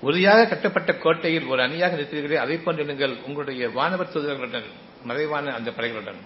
உறுதியாக 0.00 0.46
கட்டப்பட்ட 0.46 0.92
கோட்டையில் 0.92 1.46
ஒரு 1.46 1.62
அணியாக 1.62 1.96
நிறுத்தீர்களே 1.96 2.34
அதை 2.34 2.56
போன்று 2.56 2.84
நீங்கள் 2.84 3.14
உங்களுடைய 3.22 3.68
வானவர் 3.68 4.12
தூதர்களுடன் 4.14 4.66
மறைவான 5.04 5.52
அந்த 5.52 5.70
படைகளுடன். 5.70 6.20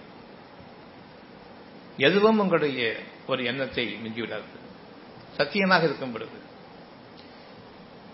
எதுவும் 1.97 2.39
உங்களுடைய 2.39 2.95
ஒரு 3.27 3.43
எண்ணத்தை 3.43 3.85
மிஞ்சிவிடாது. 4.03 4.49
சத்தியமாக 5.31 5.85
இருக்கும் 5.85 6.11
பொழுது. 6.11 6.37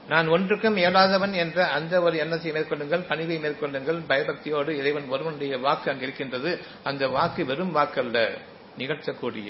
நான் 0.07 0.27
ஒன்றுக்கும் 0.27 0.77
இயலாதவன் 0.77 1.33
என்ற 1.33 1.67
அந்த 1.67 2.01
ஒரு 2.01 2.17
எண்ணத்தை 2.17 2.51
மேற்கொள்ளுங்கள் 2.51 3.07
பணிவை 3.09 3.37
மேற்கொள்ளுங்கள் 3.39 3.99
பயபக்தியோடு 4.09 4.69
இறைவன் 4.69 5.07
ஒருவனுடைய 5.07 5.57
வாக்கு 5.57 5.91
அங்கு 5.91 6.03
இருக்கின்றது. 6.03 6.59
அந்த 6.83 7.07
வாக்கு 7.07 7.45
வெறும் 7.45 7.75
வாக்கல்ல 7.75 8.37
நிகழ்த்தக்கூடிய 8.77 9.49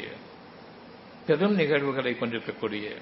பெரும் 1.27 1.55
நிகழ்வுகளை 1.55 2.17
கொண்டிருக்கக்கூடிய 2.17 2.95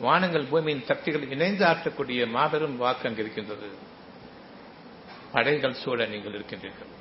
வானங்கள் 0.00 0.44
பூமியின் 0.44 0.84
சக்திகள் 0.84 1.30
இணைந்து 1.30 1.66
ஆற்றக்கூடிய 1.66 2.26
மாபெரும் 2.26 2.76
வாக்கு 2.76 3.08
அங்கு 3.08 3.22
இருக்கின்றது. 3.22 3.68
படைகள் 5.32 5.74
சூழ 5.74 6.06
நீங்கள் 6.06 6.32
இருக்கின்றீர்கள். 6.32 6.92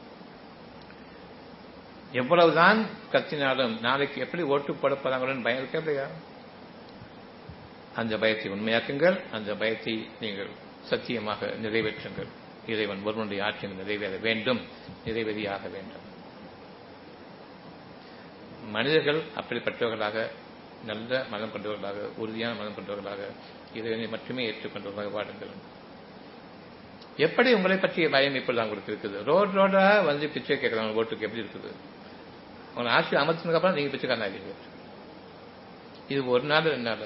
எவ்வளவுதான் 2.11 2.85
கத்தினாலும் 3.11 3.79
நாளைக்கு 3.79 4.21
எப்படி 4.21 4.43
ஓட்டு 4.43 4.73
போட 4.73 4.93
போறாங்களும் 4.93 5.43
பயம் 5.43 5.59
இருக்கா 5.59 5.79
இல்லையா? 5.79 6.07
அந்த 8.01 8.13
பயத்தை 8.23 8.49
உண்மையாக்குங்கள். 8.55 9.17
அந்த 9.37 9.51
பயத்தை 9.61 9.95
நீங்கள் 10.23 10.51
சத்தியமாக 10.89 11.49
நிறைவேற்றுங்கள். 11.63 12.29
இறைவன் 12.73 13.01
ஒருவனுடைய 13.07 13.39
ஆட்சி 13.47 13.73
நிறைவேற 13.81 14.15
வேண்டும். 14.27 14.61
நிறைவேறியாக 15.05 15.65
வேண்டும். 15.75 16.05
மனிதர்கள் 18.75 19.19
அப்படிப்பட்டவர்களாக 19.39 20.17
நல்ல 20.89 21.11
மனம் 21.31 21.51
கொண்டவர்களாக 21.53 21.99
உறுதியான 22.21 22.53
மனம் 22.59 22.75
கொண்டவர்களாக 22.77 23.21
இறைவனை 23.77 24.07
மட்டுமே 24.15 24.43
ஏற்றுக்கொண்டவர்களாக 24.49 25.11
வாடுங்கள். 25.17 25.53
எப்படி 27.25 27.49
உங்களை 27.57 27.77
பற்றிய 27.77 28.05
பயம் 28.15 28.37
இப்பொழுது 28.39 28.63
உங்களுக்கு 28.65 28.91
இருக்குது? 28.91 29.17
ரோட் 29.29 29.55
ரோடா 29.59 29.85
வந்து 30.09 30.25
பிச்சை 30.35 30.57
கேட்கறாங்க 30.57 30.99
ஓட்டுக்கு 30.99 31.25
எப்படி 31.27 31.43
இருக்குது? 31.43 31.71
உங்களை 32.75 32.91
ஆட்சி 32.97 33.15
அமர்த்தினதுக்கு 33.23 33.59
அப்புறம் 33.59 33.77
நீங்க 33.79 33.91
பிச்சைக்காரன் 33.93 34.25
ஆகிறீங்க 34.27 34.53
இது 36.13 36.21
ஒரு 36.35 36.45
நாள் 36.51 36.69
ரெண்டு 36.73 36.87
நாள். 36.89 37.03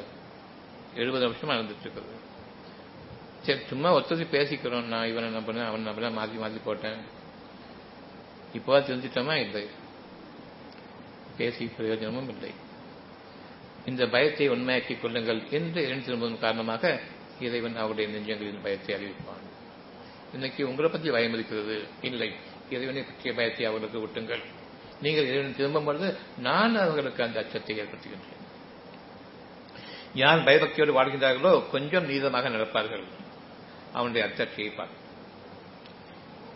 எழுபது 1.01 1.23
வருஷமா 1.27 1.53
நடந்துட்டு 1.55 1.85
இருக்குது 1.85 2.19
சரி 3.45 3.61
சும்மா 3.69 3.89
ஒத்தது 3.97 4.23
பேசிக்கிறோம். 4.33 4.89
நான் 4.91 5.09
இவனை 5.11 5.29
நம்பினேன் 5.37 5.69
அவன் 5.69 5.87
நம்பினேன் 5.87 6.17
மாற்றி 6.17 6.37
மாற்றி 6.41 6.59
போட்டேன். 6.67 6.99
இப்போ 8.57 8.77
தெரிஞ்சிட்டோமா 8.89 9.35
இல்லை. 9.45 9.63
பேசி 11.37 11.65
பிரயோஜனமும் 11.77 12.29
இல்லை. 12.33 12.51
இந்த 13.89 14.03
பயத்தை 14.13 14.45
உண்மையாக்கிக் 14.55 15.01
கொள்ளுங்கள் 15.01 15.41
என்று 15.57 15.79
எழுந்து 15.87 16.05
திரும்புவதன் 16.07 16.43
காரணமாக 16.45 16.93
இறைவன் 17.45 17.79
அவருடைய 17.81 18.05
நெஞ்சங்களின் 18.13 18.63
பயத்தை 18.65 18.91
அறிவிப்பான். 18.97 19.43
இன்னைக்கு 20.35 20.61
உங்களை 20.69 20.89
பற்றி 20.89 21.09
பயம் 21.15 21.35
இருக்கிறது 21.37 21.75
இல்லை. 22.09 22.29
இறைவனை 22.75 23.03
பற்றிய 23.09 23.33
பயத்தை 23.39 23.65
அவர்களுக்கு 23.69 24.03
விட்டுங்கள் 24.05 24.43
நீங்கள் 25.05 25.29
இறைவன் 25.31 25.57
திரும்பும் 25.59 25.87
பொழுது 25.89 26.09
நான் 26.47 26.81
அவர்களுக்கு 26.85 27.21
அந்த 27.27 27.37
அச்சத்தை 27.43 27.75
ஏற்படுத்துகின்றேன். 27.81 28.42
யார் 30.13 30.45
பயபக்தியோடு 30.47 30.93
வாழ்கின்றார்களோ 30.97 31.69
கொஞ்சம் 31.71 32.09
நீதமாக 32.09 32.49
நடப்பார்கள் 32.49 33.05
அவனுடைய 33.93 34.27
அச்சாட்சியை 34.27 34.71
பாருங்கள் 34.75 35.01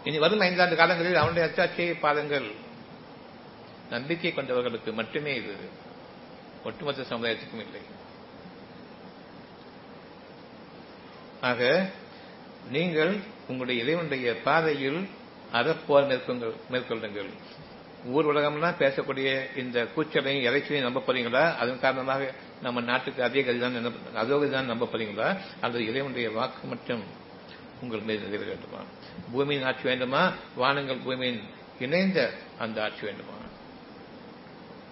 இனி 0.03 0.18
வரும் 0.18 0.41
ஐந்தாண்டு 0.41 0.76
காலங்களில் 0.76 1.22
அவனுடைய 1.22 1.45
அச்சாட்சியை 1.49 1.95
பாருங்கள் 1.99 2.47
நம்பிக்கை 3.89 4.32
கொண்டவர்களுக்கு 4.32 4.93
மட்டுமே 4.93 5.36
இது. 5.36 5.55
ஒட்டுமொத்த 6.64 7.03
சமுதாயத்துக்கும் 7.10 7.64
இல்லை. 7.66 7.82
ஆக 11.41 11.89
நீங்கள் 12.72 13.14
உங்களுடைய 13.47 13.84
இறைவனுடைய 13.84 14.41
பாதையில் 14.41 15.10
அறப்போர் 15.53 16.08
மேற்கொள்ளுங்கள் 16.12 16.55
மேற்கொள்ளுங்கள். 16.70 17.30
ஊர் 18.05 18.30
உலகம்லாம் 18.34 18.80
பேசக்கூடிய 18.80 19.30
இந்த 19.55 19.88
கூச்சலையும் 19.95 20.45
இறைச்சலையும் 20.47 20.88
நம்ப 20.88 21.03
போறீங்களா? 21.08 21.55
அதன் 21.55 21.80
காரணமாக 21.80 22.34
நம்ம 22.62 22.82
நாட்டுக்கு 22.82 23.24
அதே 23.24 23.41
கதிதான் 23.41 23.91
அதோ 24.14 24.36
கதிதான் 24.36 24.64
நம்ப 24.64 24.86
போறீங்களா 24.86 25.39
அல்லது 25.62 25.88
இறைவனுடைய 25.88 26.32
வாக்கு 26.32 26.68
மட்டும் 26.68 27.03
உங்கள் 27.82 27.99
மீது 27.99 28.20
நிறைவேற 28.20 28.51
வேண்டுமா 28.51 28.84
பூமியின் 29.32 29.64
ஆட்சி 29.64 29.84
வேண்டுமா? 29.84 30.34
வானங்கள் 30.55 30.97
பூமியின் 30.97 31.41
இணைந்த 31.80 32.34
அந்த 32.60 32.84
ஆட்சி 32.84 33.01
வேண்டுமா? 33.01 33.36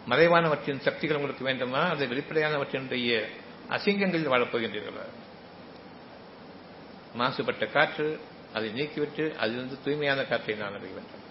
மறைவானவற்றின் 0.10 0.80
சக்திகள் 0.80 1.18
உங்களுக்கு 1.18 1.44
வேண்டுமா? 1.44 1.80
அது 1.80 2.06
வெளிப்படையானவற்றினுடைய 2.06 3.26
அசிங்கங்களில் 3.70 4.32
வாழப்போகின்றீர்களா? 4.32 5.06
மாசுபட்ட 7.18 7.72
காற்று 7.72 8.20
அதை 8.54 8.70
நீக்கிவிட்டு 8.70 9.36
அதிலிருந்து 9.36 9.78
தூய்மையான 9.84 10.24
காற்றை 10.24 10.56
நான் 10.56 10.74
அறிய 10.74 10.94
வேண்டும் 10.94 11.24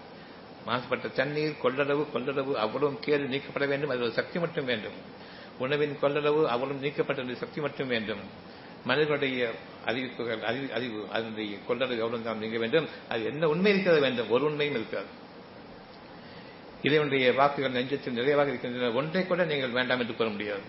மாசுபட்ட 0.67 1.13
தண்ணீர் 1.13 1.57
கொள்ளளவு 1.63 2.07
கொள்ளளவு 2.15 2.53
அவ்வளவு 2.53 2.99
கேடு 2.99 3.25
நீக்கப்பட 3.25 3.67
வேண்டும். 3.67 3.91
அது 3.91 4.01
ஒரு 4.01 4.13
சக்தி 4.13 4.39
மட்டும் 4.39 4.65
வேண்டும். 4.65 4.93
உணவின் 5.59 5.97
கொள்ளளவு 6.03 6.47
அவ்வளவு 6.47 6.79
நீக்கப்பட்ட 6.81 7.35
சக்தி 7.35 7.61
மட்டும் 7.61 7.89
வேண்டும். 7.89 8.21
மனிதனுடைய 8.85 9.51
அறிவிப்புகள் 9.85 10.45
அறிவு 10.45 10.73
அறிவு 10.73 11.07
அதனுடைய 11.13 11.57
கொள்ளளவு 11.57 11.91
எவ்வளவு 11.91 12.23
தான் 12.23 12.39
நீங்க 12.39 12.59
வேண்டும்? 12.59 12.89
அது 13.09 13.25
என்ன 13.25 13.49
உண்மை 13.49 13.73
இருக்கிறது 13.73 14.01
வேண்டும்? 14.01 14.31
ஒரு 14.31 14.45
உண்மையும் 14.45 14.75
இருக்காது. 14.75 15.07
இதனுடைய 16.83 17.33
வாக்குகள் 17.33 17.85
நெஞ்சத்தில் 17.85 18.11
நிறைவாக 18.11 18.49
இருக்கின்றன. 18.49 18.93
ஒன்றை 18.93 19.27
கூட 19.27 19.45
நீங்கள் 19.45 19.71
வேண்டாம் 19.71 20.01
என்று 20.01 20.15
கூற 20.15 20.29
முடியாது. 20.29 20.63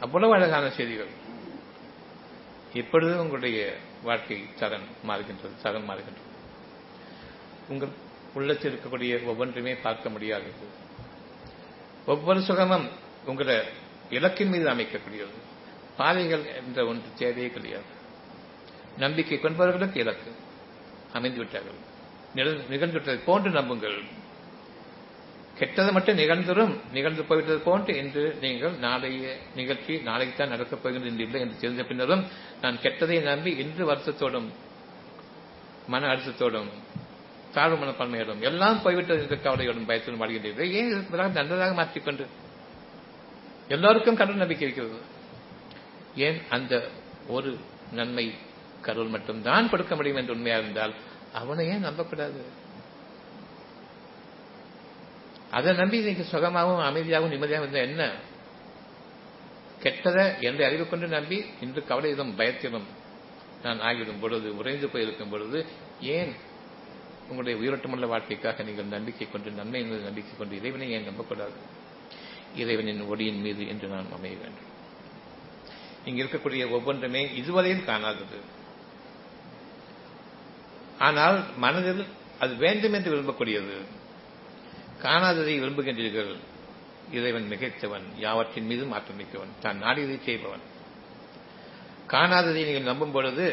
அவ்வளவு 0.00 0.32
அழகான 0.32 0.70
செய்திகள். 0.70 1.08
எப்பொழுதும் 2.72 3.18
உங்களுடைய 3.18 3.76
வாழ்க்கை 4.02 4.44
சரண் 4.60 4.86
மாறுகின்றது 5.08 5.56
சரண் 5.62 5.84
மாறுகின்றது. 5.88 6.32
உங்கள் 7.68 7.88
உள்ளத்தில் 8.34 8.76
இருக்கக்கூடிய 8.76 9.24
ஒவ்வொன்றுமே 9.24 9.76
பார்க்க 9.76 10.08
முடியாது 10.08 10.50
ஒவ்வொரு 12.06 12.42
சுகமும் 12.42 12.88
உங்களை 13.26 13.56
இலக்கின் 14.10 14.48
மீது 14.48 14.66
அமைக்கக்கூடியது. 14.70 15.36
பாதைகள் 15.98 16.44
என்ற 16.56 16.86
ஒன்று 16.86 17.08
தேவையே 17.18 17.48
கிடையாது. 17.48 17.90
நம்பிக்கை 18.98 19.38
கொண்டவர்களுக்கு 19.38 19.96
இலக்கு. 19.96 20.30
அமைந்து 21.12 21.38
விட்டார்கள். 21.38 21.80
நிகழ்ந்துவிட்டதை 22.74 23.20
போன்று 23.24 23.50
நம்புங்கள். 23.50 23.98
கெட்டது 25.58 25.92
மட்டும் 25.92 26.18
நிகழ்ந்ததும் 26.18 26.72
நிகழ்ந்து 26.92 27.22
போய்விட்டது 27.24 27.58
போன்று 27.58 27.96
என்று 27.96 28.38
நீங்கள் 28.40 28.72
நாளைய 28.78 29.36
நிகழ்ச்சி 29.54 29.96
நாளைக்கு 29.98 30.34
தான் 30.36 30.48
நடக்கப் 30.48 30.82
போகின்றது 30.82 31.10
என்று 31.10 31.24
இல்லை 31.24 31.40
என்று 31.40 31.56
தெரிந்த 31.56 31.82
பின்னரும் 31.82 32.24
நான் 32.60 32.78
கெட்டதை 32.82 33.22
நம்பி 33.22 33.50
இன்று 33.56 33.84
வருத்தத்தோடும் 33.90 34.48
மன 35.86 36.06
அழுத்தத்தோடும் 36.06 36.70
தாழ்வு 37.52 37.76
மனப்பான்மையோடும் 37.76 38.40
எல்லாம் 38.40 38.82
போய்விட்டது 38.82 39.22
என்ற 39.22 39.36
கவலையோடும் 39.36 39.88
பயத்திலும் 39.88 40.22
வாழ்கின்றீர்கள் 40.22 40.72
ஏன் 40.80 40.90
நல்லதாக 41.32 41.74
மாற்றிக்கொண்டு 41.74 42.26
எல்லோருக்கும் 43.68 44.16
கடவுள் 44.16 44.38
நம்பிக்கை 44.38 44.68
இருக்கிறது. 44.68 45.02
ஏன்? 46.16 46.40
அந்த 46.50 46.88
ஒரு 47.28 47.58
நன்மை 47.92 48.34
கடவுள் 48.82 49.08
மட்டும்தான் 49.08 49.68
கொடுக்க 49.68 49.96
முடியும் 49.96 50.16
என்று 50.16 50.34
உண்மையா 50.34 50.58
இருந்தால் 50.58 50.94
அவனை 51.32 51.66
ஏன் 51.66 51.84
நம்பக்கூடாது? 51.84 52.44
அதை 55.50 55.74
நம்பி 55.74 56.00
நீங்கள் 56.00 56.24
சுகமாகவும் 56.24 56.84
அமைதியாகவும் 56.84 57.32
நிம்மதியாகவும் 57.32 57.68
இருந்தால் 57.68 57.88
என்ன? 57.88 58.12
கெட்டதை 59.82 60.40
எந்த 60.40 60.66
அறிவு 60.66 60.88
கொண்டு 60.88 61.06
நம்பி 61.06 61.44
இன்று 61.60 61.84
கவலையிலும் 61.88 62.36
பயத்திலும் 62.36 62.86
நான் 63.62 63.80
ஆகிவிடும் 63.80 64.20
பொழுது 64.20 64.56
உறைந்து 64.56 64.88
போயிருக்கும் 64.88 65.28
பொழுது 65.28 65.66
ஏன் 66.00 66.32
உங்களுடைய 67.28 67.56
உயிரோட்டமுள்ள 67.60 68.06
வாழ்க்கைக்காக 68.06 68.62
நீங்கள் 68.62 68.84
நம்பிக்கை 68.84 69.30
கொண்டு 69.30 69.50
நன்மை 69.50 69.80
என்பது 69.80 70.02
நம்பிக்கை 70.02 70.36
கொண்டு 70.38 70.56
இறைவனை 70.56 70.90
ஏன் 70.90 71.04
நம்பக்கூடாது? 71.04 71.82
இறைவனின் 72.54 73.02
ஒளியின் 73.02 73.40
மீது 73.40 73.68
என்று 73.68 73.88
நான் 73.88 74.12
அமைய 74.12 74.36
வேண்டும். 74.36 74.68
இங்க 76.04 76.22
இருக்கக்கூடிய 76.22 76.70
ஒவ்வொன்றுமே 76.70 77.34
இதுவரையில் 77.34 77.84
காணாதது. 77.84 78.38
ஆனால் 80.98 81.38
மனதில் 81.56 82.04
அது 82.38 82.54
வேண்டும் 82.56 82.92
என்று 82.92 83.12
விரும்பக்கூடியது. 83.14 83.76
காணாததை 85.02 85.54
விரும்புகின்றீர்கள். 85.60 86.36
இறைவன் 87.10 87.48
மிகைத்தவன் 87.50 88.06
யாவற்றின் 88.16 88.66
மீதும் 88.66 88.88
மாற்றம் 88.88 89.16
மிக்கவன் 89.16 89.58
தான் 89.60 89.82
நாடியதை 89.82 90.16
செய்பவன். 90.20 90.64
காணாததை 92.08 92.60
நீங்கள் 92.64 92.90
நம்பும் 92.90 93.12
பொழுது 93.12 93.46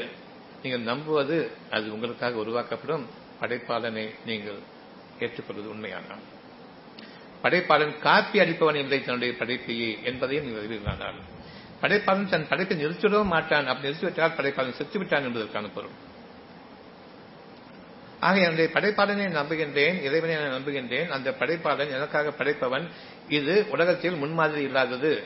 நீங்கள் 0.64 0.82
நம்புவது 0.82 1.52
அது 1.72 1.94
உங்களுக்காக 1.94 2.38
உருவாக்கப்படும் 2.38 3.06
படைப்பாளனை 3.42 4.06
நீங்கள் 4.26 4.60
ஏற்றுக்கொள்வது 5.20 5.70
உண்மையானால். 5.70 6.24
படைப்பாளன் 7.44 8.00
காப்பி 8.00 8.40
அடிப்பவன் 8.40 8.76
இல்லை 8.76 9.00
தன்னுடைய 9.00 9.34
படைப்பையே 9.40 10.04
என்பதையும் 10.04 10.46
நீங்கள் 10.46 10.64
அறிவீர்களானால் 10.64 11.20
படைப்பாளன் 11.82 12.30
தன் 12.30 12.48
படைப்பை 12.48 12.86
நிறுத்திடவும் 12.86 13.26
மாட்டான். 13.26 13.68
அப்படி 13.68 13.94
நிறுத்திவிட்டால் 13.94 14.36
படைப்பாளன் 14.36 14.74
செத்துவிட்டான் 14.78 15.22
என்பதற்கான 15.22 15.68
பொருள். 15.68 15.90
ஆக 18.20 18.40
என்னுடைய 18.40 18.70
படைப்பாளனை 18.74 19.36
நம்புகின்றேன் 19.36 20.02
இறைவனை 20.02 20.36
நான் 20.36 20.62
நம்புகின்றேன். 20.62 21.08
அந்த 21.08 21.32
படைப்பாளன் 21.32 21.92
எனக்காக 21.92 22.30
படைப்பவன். 22.30 22.88
இது 23.30 23.66
உலகத்தில் 23.70 24.16
முன்மாதிரி 24.16 24.64
இல்லாதது. 24.64 25.24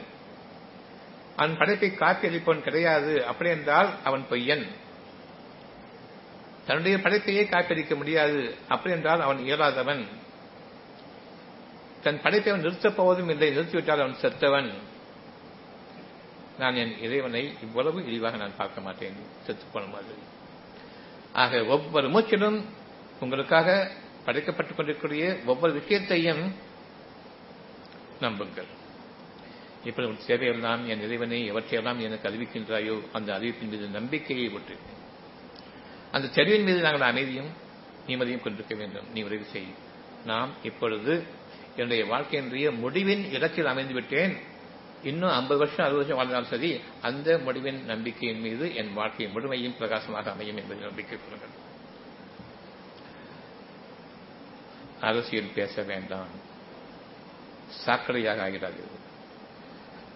அவன் 1.35 1.57
படைப்பை 1.57 1.93
காப்பி 1.93 2.27
அளிப்பவன் 2.27 2.61
கிடையாது. 2.61 3.25
அப்படி 3.25 3.49
என்றால் 3.49 3.89
அவன் 4.03 4.25
பொய்யன். 4.29 4.67
தன்னுடைய 6.65 6.97
படைப்பையே 6.97 7.49
காப்பியடிக்க 7.49 7.95
முடியாது. 7.95 8.55
அப்படி 8.67 8.95
என்றால் 8.95 9.21
அவன் 9.21 9.37
இயலாதவன். 9.37 10.05
தன் 12.05 12.21
படைப்பை 12.21 12.53
அவன் 12.53 12.65
நிறுத்தப் 12.65 12.95
போவதும் 12.95 13.29
இல்லை. 13.29 13.57
நிறுத்திவிட்டால் 13.57 14.01
அவன் 14.01 14.15
செத்தவன். 14.21 14.71
நான் 16.59 16.75
என் 16.75 17.01
இறைவனை 17.01 17.53
இவ்வளவு 17.61 18.05
இழிவாக 18.05 18.37
நான் 18.37 18.55
பார்க்க 18.57 18.81
மாட்டேன். 18.81 19.13
செத்து 19.43 19.65
போன 19.73 19.85
ஆக 21.33 21.65
ஒவ்வொரு 21.65 22.09
மூச்சிலும் 22.09 22.63
உங்களுக்காக 23.19 23.91
படைக்கப்பட்டுக் 24.25 24.75
கொண்டிருக்கூடிய 24.75 25.37
ஒவ்வொரு 25.45 25.73
விஷயத்தையும் 25.73 26.53
நம்புங்கள். 28.19 28.65
இப்படி 29.83 30.07
உன் 30.07 30.19
சேவையெல்லாம் 30.27 30.87
என் 30.87 31.01
இறைவனை 31.01 31.51
எவற்றையெல்லாம் 31.51 31.97
எனக்கு 31.97 32.29
அறிவிக்கின்றாயோ 32.29 33.01
அந்த 33.11 33.33
அறிவிப்பின் 33.39 33.69
மீது 33.69 33.87
நம்பிக்கையை 33.87 34.49
விட்டு 34.49 34.75
அந்த 36.11 36.27
தெருவின் 36.27 36.63
மீது 36.63 36.81
நாங்கள் 36.81 37.07
அமைதியும் 37.07 37.49
நிம்மதியும் 38.07 38.41
கொண்டிருக்க 38.41 38.75
வேண்டும். 38.75 39.11
நீ 39.13 39.21
உதவி 39.21 39.43
செய். 39.43 39.73
நாம் 40.25 40.49
இப்பொழுது 40.63 41.23
என்னுடைய 41.75 42.03
வாழ்க்கையினுடைய 42.05 42.67
முடிவின் 42.79 43.23
இடத்தில் 43.31 43.65
அமைந்து 43.65 43.93
விட்டேன் 43.93 44.35
இன்னும் 45.03 45.29
ஐம்பது 45.29 45.59
வருஷம் 45.59 45.85
அறுபது 45.85 46.01
வருஷம் 46.01 46.19
வாழ்ந்தாலும் 46.19 46.51
சரி 46.53 46.79
அந்த 47.01 47.37
முடிவின் 47.37 47.79
நம்பிக்கையின் 47.83 48.41
மீது 48.41 48.75
என் 48.75 48.93
வாழ்க்கை 48.93 49.27
முழுமையும் 49.27 49.77
பிரகாசமாக 49.77 50.31
அமையும் 50.31 50.57
என்பதை 50.57 50.83
நம்பிக்கை 50.83 51.17
கொள்ளுங்கள் 51.17 51.63
அரசியல் 54.99 55.55
பேச 55.55 55.81
வேண்டாம். 55.81 56.29
சாக்கடையாக 57.85 58.39
ஆகிறார்கள் 58.47 58.91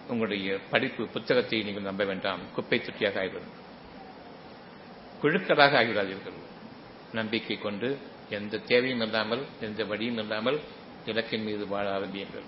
உங்களுடைய 0.08 0.58
படிப்பு 0.70 1.02
புத்தகத்தை 1.06 1.62
நீங்கள் 1.62 1.82
நம்ப 1.82 2.04
வேண்டாம். 2.04 2.40
குப்பை 2.54 2.78
தொட்டியாக 2.80 3.20
ஆகிவிடும். 3.20 3.56
குழுக்களாக 5.22 5.76
ஆகிறார்கள் 5.82 6.38
நம்பிக்கை 7.12 7.56
கொண்டு 7.58 7.88
எந்த 8.30 8.58
தேவையும் 8.58 9.00
இல்லாமல் 9.00 9.42
எந்த 9.60 9.84
வழியும் 9.84 10.18
இல்லாமல் 10.18 10.58
இலக்கின் 11.04 11.42
மீது 11.42 11.66
வாழ 11.66 11.92
ஆரம்பியுங்கள். 11.92 12.44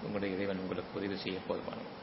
உங்களுடைய 0.00 0.34
இறைவன் 0.34 0.58
உங்களுக்கு 0.58 0.98
உதவி 0.98 1.16
செய்ய 1.16 1.38
போதுமானது 1.48 2.01